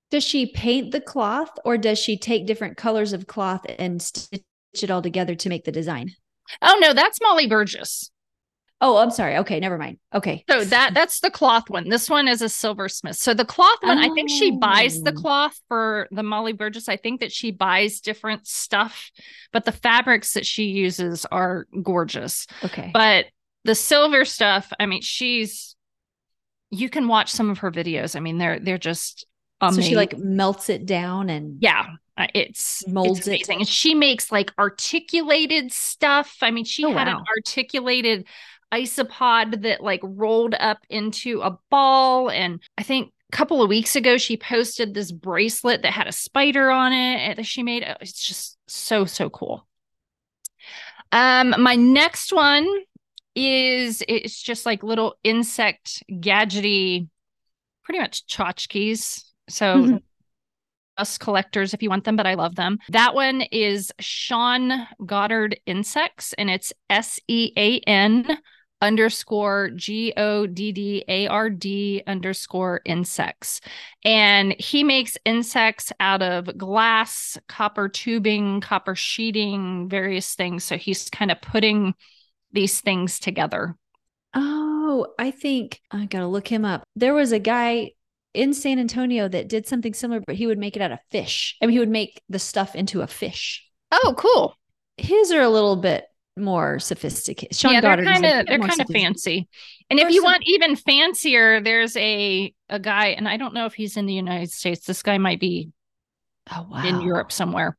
does 0.09 0.23
she 0.23 0.45
paint 0.45 0.91
the 0.91 1.01
cloth 1.01 1.51
or 1.65 1.77
does 1.77 1.99
she 1.99 2.17
take 2.17 2.45
different 2.45 2.77
colors 2.77 3.11
of 3.11 3.27
cloth 3.27 3.65
and 3.77 4.01
stitch 4.01 4.43
it 4.81 4.91
all 4.91 5.01
together 5.01 5.35
to 5.35 5.49
make 5.49 5.65
the 5.65 5.71
design? 5.71 6.11
Oh 6.61 6.77
no, 6.79 6.93
that's 6.93 7.19
Molly 7.21 7.47
Burgess. 7.47 8.09
Oh, 8.80 8.97
I'm 8.97 9.09
sorry. 9.09 9.38
Okay, 9.38 9.59
never 9.59 9.78
mind. 9.78 9.97
Okay. 10.13 10.43
So 10.47 10.63
that 10.63 10.93
that's 10.93 11.19
the 11.19 11.32
cloth 11.32 11.67
one. 11.67 11.89
This 11.89 12.09
one 12.09 12.28
is 12.28 12.43
a 12.43 12.49
silversmith. 12.49 13.15
So 13.15 13.34
the 13.34 13.45
cloth 13.45 13.80
one, 13.82 13.97
oh. 13.97 14.01
I 14.01 14.09
think 14.13 14.30
she 14.30 14.51
buys 14.51 15.01
the 15.01 15.13
oh. 15.13 15.19
cloth 15.19 15.59
for 15.67 16.07
the 16.11 16.21
Molly 16.21 16.53
Burgess. 16.53 16.88
I 16.88 16.97
think 16.97 17.21
that 17.21 17.32
she 17.32 17.49
buys 17.49 18.01
different 18.01 18.45
stuff, 18.45 19.11
but 19.51 19.65
the 19.65 19.71
fabrics 19.71 20.34
that 20.34 20.45
she 20.45 20.65
uses 20.65 21.25
are 21.25 21.65
gorgeous. 21.82 22.45
Okay. 22.63 22.91
But 22.93 23.25
the 23.63 23.73
silver 23.73 24.25
stuff, 24.25 24.71
I 24.80 24.86
mean, 24.86 25.01
she's 25.01 25.75
you 26.69 26.89
can 26.89 27.07
watch 27.07 27.32
some 27.32 27.49
of 27.49 27.59
her 27.59 27.71
videos. 27.71 28.15
I 28.15 28.19
mean, 28.19 28.38
they're 28.38 28.59
they're 28.59 28.78
just 28.78 29.25
amazing. 29.59 29.84
So 29.84 29.89
she 29.89 29.95
like 29.95 30.17
melts 30.19 30.69
it 30.69 30.86
down 30.86 31.32
and 31.32 31.57
yeah, 31.61 31.88
uh, 32.17 32.28
it's 32.34 32.88
molds 32.88 33.19
it's 33.19 33.28
amazing. 33.28 33.55
It. 33.55 33.59
And 33.61 33.67
she 33.67 33.95
makes 33.95 34.32
like 34.32 34.51
articulated 34.59 35.71
stuff. 35.71 36.38
I 36.41 36.51
mean, 36.51 36.65
she 36.65 36.86
oh, 36.86 36.93
had 36.93 37.07
wow. 37.07 37.19
an 37.19 37.25
articulated 37.36 38.28
isopod 38.74 39.61
that 39.63 39.82
like 39.82 40.01
rolled 40.03 40.55
up 40.55 40.80
into 40.89 41.41
a 41.41 41.57
ball. 41.70 42.30
And 42.30 42.59
I 42.78 42.84
think 42.84 43.13
a 43.32 43.36
couple 43.36 43.61
of 43.61 43.70
weeks 43.70 43.95
ago, 43.95 44.18
she 44.18 44.38
posted 44.38 44.93
this 44.93 45.11
bracelet 45.11 45.82
that 45.82 45.93
had 45.93 46.07
a 46.07 46.11
spider 46.11 46.70
on 46.72 46.93
it 46.93 47.38
that 47.38 47.45
she 47.45 47.63
made. 47.63 47.84
It's 48.01 48.26
just 48.26 48.57
so, 48.68 49.05
so 49.05 49.30
cool. 49.30 49.68
Um, 51.11 51.55
my 51.57 51.76
next 51.76 52.34
one 52.34 52.68
is 53.36 54.03
it's 54.07 54.41
just 54.41 54.65
like 54.65 54.84
little 54.84 55.15
insect 55.24 56.03
gadgety, 56.09 57.07
pretty 57.84 57.99
much 57.99 58.26
tchotchkes. 58.28 59.24
So 59.47 59.65
mm-hmm. 59.78 59.97
us 60.97 61.18
collectors 61.18 61.74
if 61.74 61.82
you 61.82 61.89
want 61.89 62.03
them, 62.03 62.15
but 62.15 62.28
I 62.28 62.34
love 62.34 62.55
them. 62.55 62.80
That 62.89 63.13
one 63.13 63.41
is 63.41 63.91
Sean 63.99 64.88
Goddard 65.05 65.59
Insects, 65.65 66.34
and 66.34 66.49
it's 66.49 66.74
S 66.89 67.20
E 67.28 67.53
A 67.55 67.80
N 67.82 68.38
underscore 68.82 69.71
G 69.71 70.13
O 70.17 70.45
D 70.45 70.71
D 70.71 71.03
A 71.07 71.28
R 71.28 71.49
D 71.49 72.03
underscore 72.05 72.82
insects. 72.86 73.61
And 74.03 74.55
he 74.59 74.84
makes 74.84 75.17
insects 75.25 75.91
out 75.99 76.21
of 76.21 76.57
glass, 76.57 77.38
copper 77.47 77.89
tubing, 77.89 78.61
copper 78.61 78.95
sheeting, 78.95 79.89
various 79.89 80.36
things. 80.36 80.63
So 80.63 80.78
he's 80.78 81.09
kind 81.09 81.32
of 81.32 81.41
putting 81.41 81.95
these 82.51 82.82
things 82.82 83.19
together. 83.19 83.75
Oh, 84.34 85.07
I 85.17 85.32
think 85.32 85.82
I 85.91 86.05
got 86.05 86.19
to 86.19 86.28
look 86.28 86.47
him 86.47 86.65
up. 86.65 86.84
There 86.95 87.13
was 87.13 87.32
a 87.32 87.39
guy 87.39 87.91
in 88.34 88.53
San 88.53 88.78
Antonio 88.78 89.28
that 89.28 89.49
did 89.49 89.65
something 89.65 89.93
similar, 89.93 90.21
but 90.25 90.36
he 90.36 90.45
would 90.45 90.59
make 90.59 90.75
it 90.75 90.82
out 90.82 90.91
of 90.91 90.99
fish. 91.09 91.57
I 91.61 91.65
mean, 91.65 91.73
he 91.73 91.80
would 91.80 91.89
make 91.89 92.21
the 92.30 92.39
stuff 92.39 92.75
into 92.75 93.01
a 93.01 93.07
fish. 93.07 93.65
Oh, 93.91 94.13
cool. 94.17 94.55
His 94.97 95.32
are 95.32 95.41
a 95.41 95.49
little 95.49 95.75
bit 95.75 96.05
more 96.38 96.79
sophisticated. 96.79 97.55
Sean 97.55 97.73
yeah, 97.73 97.81
Goddard 97.81 98.05
they're 98.05 98.13
kind 98.13 98.25
of 98.25 98.45
they're 98.47 98.59
kind 98.59 98.81
of 98.81 98.88
fancy. 98.88 99.47
And 99.89 99.99
if 99.99 100.11
you 100.11 100.23
want 100.23 100.43
even 100.45 100.75
fancier, 100.75 101.61
there's 101.61 101.95
a 101.97 102.53
a 102.69 102.79
guy, 102.79 103.07
and 103.07 103.27
I 103.27 103.38
don't 103.38 103.53
know 103.53 103.65
if 103.65 103.73
he's 103.73 103.97
in 103.97 104.05
the 104.05 104.13
United 104.13 104.51
States. 104.51 104.85
This 104.85 105.03
guy 105.03 105.17
might 105.17 105.39
be 105.39 105.71
oh, 106.51 106.67
wow. 106.69 106.85
in 106.85 107.01
Europe 107.01 107.31
somewhere. 107.31 107.77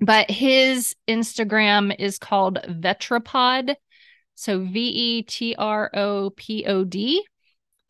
But 0.00 0.30
his 0.30 0.96
Instagram 1.08 1.94
is 1.98 2.18
called 2.18 2.58
Vetropod. 2.68 3.76
So 4.34 4.64
V 4.64 4.80
E 4.80 5.22
T 5.22 5.54
R 5.56 5.90
O 5.94 6.30
P 6.30 6.64
O 6.66 6.84
D. 6.84 7.24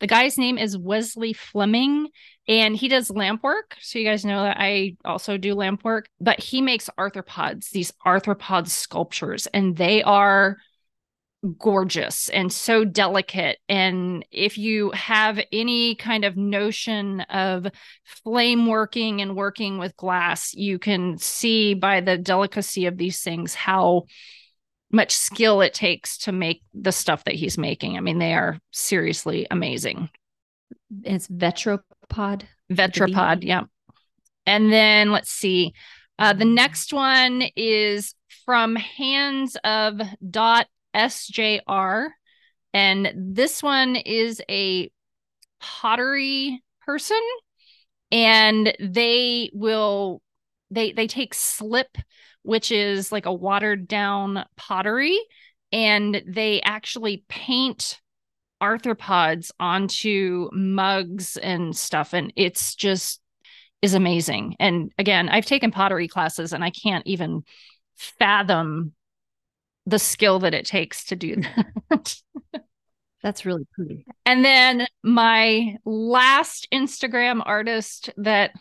The 0.03 0.07
guy's 0.07 0.37
name 0.37 0.57
is 0.57 0.77
Wesley 0.77 1.31
Fleming 1.31 2.09
and 2.45 2.75
he 2.75 2.89
does 2.89 3.09
lamp 3.09 3.41
work. 3.41 3.77
So 3.79 3.99
you 3.99 4.03
guys 4.03 4.25
know 4.25 4.43
that 4.43 4.57
I 4.59 4.97
also 5.05 5.37
do 5.37 5.55
lamp 5.55 5.85
work, 5.85 6.09
but 6.19 6.41
he 6.41 6.61
makes 6.61 6.89
arthropods, 6.99 7.69
these 7.69 7.93
arthropod 8.05 8.67
sculptures, 8.67 9.47
and 9.53 9.77
they 9.77 10.03
are 10.03 10.57
gorgeous 11.57 12.27
and 12.27 12.51
so 12.51 12.83
delicate. 12.83 13.59
And 13.69 14.25
if 14.29 14.57
you 14.57 14.91
have 14.91 15.39
any 15.53 15.95
kind 15.95 16.25
of 16.25 16.35
notion 16.35 17.21
of 17.21 17.67
flame 18.03 18.67
working 18.67 19.21
and 19.21 19.37
working 19.37 19.77
with 19.77 19.95
glass, 19.95 20.53
you 20.53 20.79
can 20.79 21.17
see 21.17 21.75
by 21.75 22.01
the 22.01 22.17
delicacy 22.17 22.87
of 22.87 22.97
these 22.97 23.21
things 23.21 23.55
how 23.55 24.03
much 24.93 25.13
skill 25.13 25.61
it 25.61 25.73
takes 25.73 26.19
to 26.19 26.31
make 26.31 26.61
the 26.73 26.91
stuff 26.91 27.23
that 27.25 27.33
he's 27.33 27.57
making. 27.57 27.97
I 27.97 27.99
mean, 27.99 28.19
they 28.19 28.33
are 28.33 28.59
seriously 28.71 29.47
amazing. 29.49 30.09
It's 31.03 31.27
Vetropod. 31.27 32.43
Vetropod, 32.71 33.43
yeah. 33.43 33.63
And 34.45 34.71
then 34.71 35.11
let's 35.11 35.31
see. 35.31 35.73
Uh, 36.19 36.33
the 36.33 36.45
next 36.45 36.93
one 36.93 37.43
is 37.55 38.13
from 38.45 38.75
Hands 38.75 39.57
of 39.63 39.99
Dot 40.29 40.67
SJR. 40.95 42.09
And 42.73 43.13
this 43.15 43.63
one 43.63 43.95
is 43.95 44.41
a 44.49 44.91
pottery 45.59 46.61
person. 46.85 47.21
And 48.11 48.75
they 48.79 49.49
will 49.53 50.21
they 50.69 50.91
they 50.91 51.07
take 51.07 51.33
slip 51.33 51.97
which 52.43 52.71
is 52.71 53.11
like 53.11 53.25
a 53.25 53.33
watered 53.33 53.87
down 53.87 54.45
pottery. 54.55 55.19
And 55.71 56.21
they 56.27 56.61
actually 56.61 57.25
paint 57.27 57.99
arthropods 58.61 59.51
onto 59.59 60.49
mugs 60.53 61.35
and 61.37 61.75
stuff. 61.75 62.13
And 62.13 62.31
it's 62.35 62.75
just 62.75 63.19
is 63.81 63.93
amazing. 63.93 64.55
And 64.59 64.93
again, 64.97 65.27
I've 65.27 65.45
taken 65.45 65.69
pottery 65.69 66.07
classes 66.07 66.53
and 66.53 66.63
I 66.63 66.69
can't 66.69 67.05
even 67.05 67.43
fathom 67.97 68.93
the 69.85 69.99
skill 69.99 70.39
that 70.39 70.53
it 70.53 70.65
takes 70.65 71.05
to 71.05 71.17
do 71.17 71.35
that. 71.89 72.15
That's 73.21 73.45
really 73.45 73.65
pretty. 73.73 74.05
And 74.25 74.43
then 74.43 74.87
my 75.03 75.77
last 75.85 76.67
Instagram 76.73 77.41
artist 77.45 78.09
that 78.17 78.51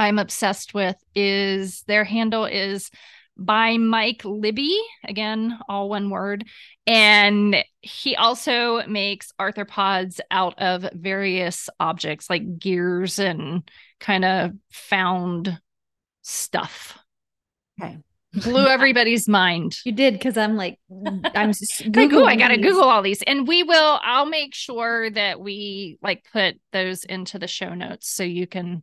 I'm 0.00 0.18
obsessed 0.18 0.72
with 0.72 0.96
is 1.14 1.82
their 1.82 2.04
handle 2.04 2.46
is 2.46 2.90
by 3.36 3.76
Mike 3.76 4.22
Libby, 4.24 4.74
again, 5.04 5.58
all 5.68 5.90
one 5.90 6.08
word. 6.08 6.46
And 6.86 7.56
he 7.82 8.16
also 8.16 8.86
makes 8.86 9.30
arthropods 9.38 10.18
out 10.30 10.58
of 10.58 10.88
various 10.94 11.68
objects 11.78 12.30
like 12.30 12.58
gears 12.58 13.18
and 13.18 13.70
kind 14.00 14.24
of 14.24 14.52
found 14.70 15.60
stuff. 16.22 16.98
Okay. 17.78 17.98
Blew 18.32 18.66
everybody's 18.68 19.28
mind. 19.28 19.76
You 19.84 19.92
did 19.92 20.14
because 20.14 20.38
I'm 20.38 20.56
like, 20.56 20.78
I'm 20.90 21.52
oh, 21.96 22.24
I 22.24 22.36
gotta 22.36 22.56
Google 22.56 22.84
all 22.84 23.02
these, 23.02 23.22
and 23.22 23.46
we 23.46 23.64
will. 23.64 24.00
I'll 24.02 24.26
make 24.26 24.54
sure 24.54 25.10
that 25.10 25.40
we 25.40 25.98
like 26.00 26.24
put 26.32 26.58
those 26.72 27.04
into 27.04 27.38
the 27.38 27.48
show 27.48 27.74
notes 27.74 28.08
so 28.08 28.22
you 28.22 28.46
can 28.46 28.82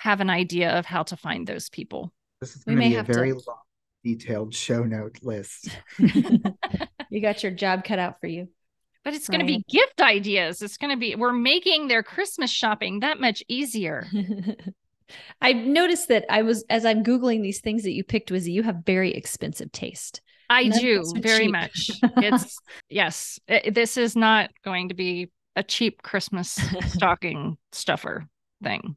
have 0.00 0.22
an 0.22 0.30
idea 0.30 0.70
of 0.70 0.86
how 0.86 1.02
to 1.02 1.14
find 1.14 1.46
those 1.46 1.68
people. 1.68 2.10
This 2.40 2.56
is 2.56 2.64
going 2.64 2.78
to 2.78 2.88
be 2.88 2.96
a 2.96 3.02
very 3.02 3.32
to... 3.32 3.42
long, 3.46 3.58
detailed 4.02 4.54
show 4.54 4.82
note 4.82 5.18
list. 5.20 5.68
you 5.98 7.20
got 7.20 7.42
your 7.42 7.52
job 7.52 7.84
cut 7.84 7.98
out 7.98 8.18
for 8.18 8.26
you. 8.26 8.48
But 9.04 9.12
it's 9.12 9.28
going 9.28 9.40
to 9.40 9.46
be 9.46 9.62
gift 9.68 10.00
ideas. 10.00 10.62
It's 10.62 10.78
going 10.78 10.90
to 10.90 10.96
be, 10.96 11.16
we're 11.16 11.34
making 11.34 11.88
their 11.88 12.02
Christmas 12.02 12.50
shopping 12.50 13.00
that 13.00 13.20
much 13.20 13.42
easier. 13.46 14.06
I 15.42 15.52
noticed 15.52 16.08
that 16.08 16.24
I 16.30 16.42
was, 16.42 16.64
as 16.70 16.86
I'm 16.86 17.04
Googling 17.04 17.42
these 17.42 17.60
things 17.60 17.82
that 17.82 17.92
you 17.92 18.02
picked, 18.02 18.30
was 18.30 18.48
you 18.48 18.62
have 18.62 18.76
very 18.86 19.12
expensive 19.12 19.70
taste. 19.70 20.22
I 20.48 20.68
do 20.68 21.04
very 21.16 21.44
cheap. 21.44 21.52
much. 21.52 21.90
It's, 22.16 22.58
yes, 22.88 23.38
it, 23.46 23.74
this 23.74 23.98
is 23.98 24.16
not 24.16 24.50
going 24.64 24.88
to 24.88 24.94
be 24.94 25.30
a 25.56 25.62
cheap 25.62 26.02
Christmas 26.02 26.58
stocking 26.86 27.58
stuffer 27.72 28.26
thing. 28.62 28.96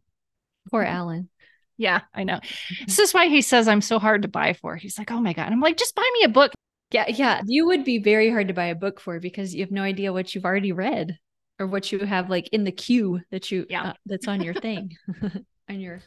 Poor 0.74 0.82
Alan. 0.82 1.30
Yeah, 1.78 2.02
I 2.16 2.24
know. 2.24 2.38
Mm-hmm. 2.38 2.86
This 2.88 2.98
is 2.98 3.14
why 3.14 3.28
he 3.28 3.44
says 3.44 3.68
I'm 3.68 3.82
so 3.82 4.00
hard 4.00 4.24
to 4.24 4.28
buy 4.28 4.54
for. 4.54 4.76
He's 4.76 4.98
like, 4.98 5.12
oh 5.12 5.20
my 5.20 5.34
God. 5.34 5.52
I'm 5.52 5.60
like, 5.60 5.78
just 5.78 5.94
buy 5.94 6.10
me 6.16 6.24
a 6.24 6.30
book. 6.30 6.52
Yeah, 6.90 7.06
yeah. 7.08 7.42
You 7.46 7.68
would 7.68 7.84
be 7.84 8.00
very 8.00 8.32
hard 8.32 8.48
to 8.48 8.56
buy 8.56 8.66
a 8.66 8.76
book 8.76 9.00
for 9.00 9.20
because 9.20 9.54
you 9.54 9.62
have 9.62 9.70
no 9.70 9.84
idea 9.84 10.12
what 10.12 10.34
you've 10.34 10.46
already 10.46 10.72
read 10.72 11.20
or 11.60 11.68
what 11.68 11.92
you 11.92 12.00
have 12.00 12.32
like 12.32 12.48
in 12.50 12.64
the 12.64 12.72
queue 12.72 13.22
that 13.30 13.52
you 13.52 13.68
yeah 13.70 13.90
uh, 13.90 13.94
that's 14.08 14.28
on 14.28 14.42
your 14.42 14.56
thing 14.56 14.98
on 15.70 15.80
your 15.80 16.02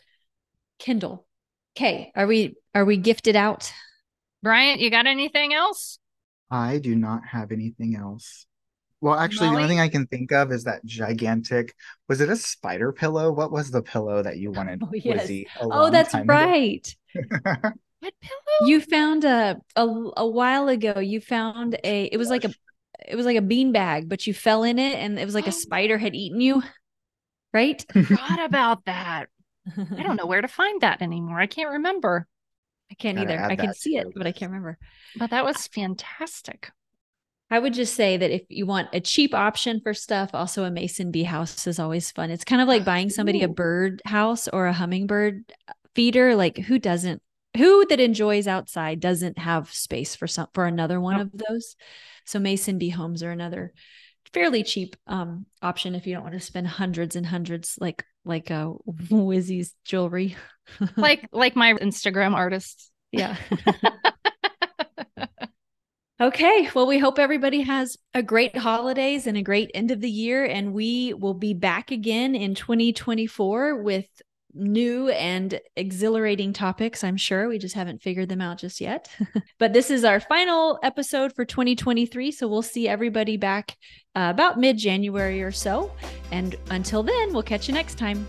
Kindle. 0.80 1.28
Okay, 1.76 2.10
are 2.16 2.26
we 2.26 2.56
are 2.74 2.84
we 2.84 2.96
gifted 2.96 3.36
out? 3.36 3.72
Bryant, 4.42 4.80
you 4.80 4.90
got 4.90 5.06
anything 5.06 5.54
else? 5.54 6.00
I 6.50 6.78
do 6.78 6.96
not 6.96 7.24
have 7.24 7.52
anything 7.52 7.94
else. 7.94 8.46
Well, 9.00 9.14
actually, 9.14 9.48
Molly? 9.48 9.56
the 9.56 9.62
only 9.62 9.74
thing 9.74 9.80
I 9.80 9.88
can 9.88 10.06
think 10.06 10.32
of 10.32 10.50
is 10.52 10.64
that 10.64 10.84
gigantic. 10.84 11.74
Was 12.08 12.20
it 12.20 12.30
a 12.30 12.36
spider 12.36 12.92
pillow? 12.92 13.30
What 13.30 13.52
was 13.52 13.70
the 13.70 13.82
pillow 13.82 14.22
that 14.22 14.38
you 14.38 14.50
wanted? 14.50 14.82
Oh, 14.82 14.90
yes. 14.92 15.30
oh 15.60 15.90
that's 15.90 16.14
right. 16.24 16.96
what 17.12 17.74
pillow? 18.00 18.66
You 18.66 18.80
found 18.80 19.24
a, 19.24 19.58
a 19.76 19.86
a 20.16 20.26
while 20.26 20.68
ago. 20.68 20.98
You 20.98 21.20
found 21.20 21.78
a. 21.84 22.04
It 22.04 22.16
was 22.16 22.30
like 22.30 22.44
a. 22.44 22.54
It 23.06 23.16
was 23.16 23.26
like 23.26 23.36
a 23.36 23.42
bean 23.42 23.72
bag, 23.72 24.08
but 24.08 24.26
you 24.26 24.32
fell 24.32 24.62
in 24.62 24.78
it, 24.78 24.96
and 24.96 25.18
it 25.18 25.24
was 25.26 25.34
like 25.34 25.46
a 25.46 25.48
oh. 25.48 25.52
spider 25.52 25.98
had 25.98 26.14
eaten 26.14 26.40
you. 26.40 26.62
Right? 27.52 27.84
Forgot 27.92 28.44
about 28.44 28.86
that. 28.86 29.26
I 29.76 30.02
don't 30.02 30.16
know 30.20 30.26
where 30.26 30.42
to 30.42 30.48
find 30.48 30.80
that 30.80 31.02
anymore. 31.02 31.38
I 31.38 31.46
can't 31.46 31.72
remember. 31.72 32.26
I 32.90 32.94
can't 32.94 33.18
either. 33.18 33.38
I 33.40 33.56
can 33.56 33.74
see 33.74 33.96
it, 33.96 34.06
but 34.14 34.26
I 34.26 34.32
can't 34.32 34.50
remember. 34.50 34.78
But 35.16 35.30
that 35.30 35.44
was 35.44 35.66
fantastic. 35.66 36.70
I 37.50 37.58
would 37.60 37.74
just 37.74 37.94
say 37.94 38.16
that 38.16 38.30
if 38.30 38.42
you 38.48 38.66
want 38.66 38.88
a 38.92 39.00
cheap 39.00 39.32
option 39.32 39.80
for 39.80 39.94
stuff, 39.94 40.30
also 40.34 40.64
a 40.64 40.70
mason 40.70 41.12
bee 41.12 41.22
house 41.22 41.66
is 41.66 41.78
always 41.78 42.10
fun. 42.10 42.30
It's 42.30 42.44
kind 42.44 42.60
of 42.60 42.66
like 42.66 42.84
buying 42.84 43.08
somebody 43.08 43.42
a 43.42 43.48
bird 43.48 44.02
house 44.04 44.48
or 44.48 44.66
a 44.66 44.72
hummingbird 44.72 45.44
feeder. 45.94 46.34
Like 46.34 46.58
who 46.58 46.78
doesn't 46.78 47.22
who 47.56 47.86
that 47.86 48.00
enjoys 48.00 48.48
outside 48.48 49.00
doesn't 49.00 49.38
have 49.38 49.72
space 49.72 50.16
for 50.16 50.26
some 50.26 50.48
for 50.54 50.66
another 50.66 51.00
one 51.00 51.20
of 51.20 51.30
those. 51.32 51.76
So 52.24 52.40
mason 52.40 52.78
bee 52.78 52.90
homes 52.90 53.22
are 53.22 53.30
another 53.30 53.72
fairly 54.32 54.64
cheap 54.64 54.96
um, 55.06 55.46
option 55.62 55.94
if 55.94 56.06
you 56.06 56.14
don't 56.14 56.24
want 56.24 56.34
to 56.34 56.40
spend 56.40 56.66
hundreds 56.66 57.16
and 57.16 57.24
hundreds 57.24 57.78
like 57.80 58.04
like 58.24 58.50
a 58.50 58.72
Wizzie's 59.10 59.72
jewelry. 59.84 60.36
like 60.96 61.28
like 61.32 61.54
my 61.54 61.74
Instagram 61.74 62.34
artists. 62.34 62.90
Yeah. 63.12 63.36
okay. 66.20 66.68
Well, 66.74 66.86
we 66.86 66.98
hope 66.98 67.18
everybody 67.18 67.62
has 67.62 67.96
a 68.14 68.22
great 68.22 68.56
holidays 68.56 69.26
and 69.26 69.36
a 69.36 69.42
great 69.42 69.70
end 69.74 69.90
of 69.90 70.00
the 70.00 70.10
year. 70.10 70.44
And 70.44 70.72
we 70.72 71.14
will 71.14 71.34
be 71.34 71.54
back 71.54 71.90
again 71.90 72.34
in 72.34 72.54
2024 72.54 73.82
with 73.82 74.06
new 74.56 75.08
and 75.10 75.60
exhilarating 75.76 76.52
topics, 76.52 77.04
I'm 77.04 77.16
sure. 77.16 77.48
We 77.48 77.58
just 77.58 77.74
haven't 77.74 78.02
figured 78.02 78.28
them 78.28 78.40
out 78.40 78.58
just 78.58 78.80
yet. 78.80 79.08
but 79.58 79.72
this 79.72 79.90
is 79.90 80.04
our 80.04 80.20
final 80.20 80.78
episode 80.82 81.34
for 81.34 81.44
2023. 81.44 82.32
So 82.32 82.48
we'll 82.48 82.62
see 82.62 82.88
everybody 82.88 83.36
back 83.36 83.76
uh, 84.14 84.30
about 84.32 84.58
mid 84.58 84.78
January 84.78 85.42
or 85.42 85.52
so. 85.52 85.92
And 86.32 86.56
until 86.70 87.02
then, 87.02 87.32
we'll 87.32 87.42
catch 87.42 87.68
you 87.68 87.74
next 87.74 87.98
time. 87.98 88.26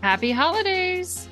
Happy 0.00 0.30
holidays. 0.30 1.28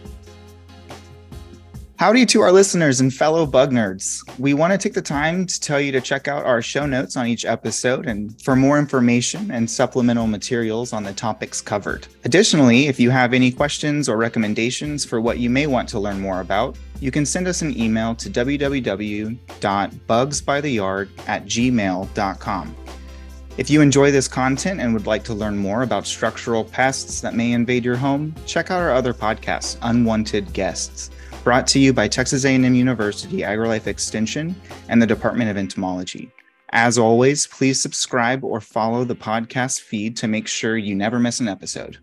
Howdy 1.99 2.27
to 2.27 2.43
our 2.43 2.53
listeners 2.53 3.01
and 3.01 3.11
fellow 3.13 3.45
bug 3.47 3.73
nerds. 3.73 4.23
We 4.39 4.53
want 4.53 4.75
to 4.75 4.79
take 4.79 4.93
the 4.93 5.01
time 5.01 5.47
to 5.47 5.59
tell 5.59 5.81
you 5.81 5.91
to 5.93 6.01
check 6.03 6.29
out 6.29 6.45
our 6.45 6.61
show 6.61 6.85
notes 6.85 7.17
on 7.17 7.27
each 7.27 7.47
episode 7.47 8.05
and 8.05 8.39
for 8.43 8.55
more 8.55 8.79
information 8.79 9.51
and 9.51 9.71
supplemental 9.71 10.27
materials 10.27 10.93
on 10.93 11.05
the 11.05 11.15
topics 11.15 11.63
covered. 11.63 12.07
Additionally, 12.25 12.89
if 12.89 13.01
you 13.01 13.09
have 13.09 13.33
any 13.33 13.51
questions 13.51 14.11
or 14.11 14.19
recommendations 14.19 15.07
for 15.07 15.23
what 15.23 15.39
you 15.39 15.49
may 15.49 15.67
want 15.67 15.89
to 15.89 15.99
learn 15.99 16.21
more 16.21 16.43
about, 16.43 16.77
you 17.01 17.11
can 17.11 17.25
send 17.25 17.49
us 17.49 17.63
an 17.63 17.75
email 17.81 18.15
to 18.15 18.29
www.bugsbytheyard 18.29 21.09
at 21.29 21.47
gmail.com. 21.47 22.77
If 23.57 23.71
you 23.71 23.81
enjoy 23.81 24.11
this 24.11 24.29
content 24.29 24.83
and 24.83 24.93
would 24.93 25.07
like 25.07 25.25
to 25.25 25.33
learn 25.33 25.57
more 25.57 25.83
about 25.83 26.07
structural 26.07 26.63
pests 26.63 27.23
that 27.23 27.35
may 27.35 27.53
invade 27.53 27.87
your 27.87 27.97
home, 27.97 28.35
check 28.45 28.71
out 28.71 28.83
our 28.83 28.93
other 28.93 29.15
podcast, 29.15 29.79
Unwanted 29.81 30.53
Guests 30.53 31.09
brought 31.47 31.69
to 31.69 31.79
you 31.79 31.93
by 31.93 32.09
Texas 32.09 32.45
A&M 32.45 32.75
University 32.75 33.43
AgriLife 33.43 33.87
Extension 33.87 34.53
and 34.89 35.01
the 35.01 35.07
Department 35.07 35.49
of 35.49 35.57
Entomology. 35.57 36.29
As 36.71 36.99
always, 36.99 37.47
please 37.47 37.81
subscribe 37.81 38.43
or 38.43 38.61
follow 38.61 39.05
the 39.05 39.15
podcast 39.15 39.83
feed 39.83 40.17
to 40.17 40.27
make 40.27 40.49
sure 40.49 40.77
you 40.77 40.97
never 40.97 41.21
miss 41.21 41.39
an 41.39 41.47
episode. 41.47 41.99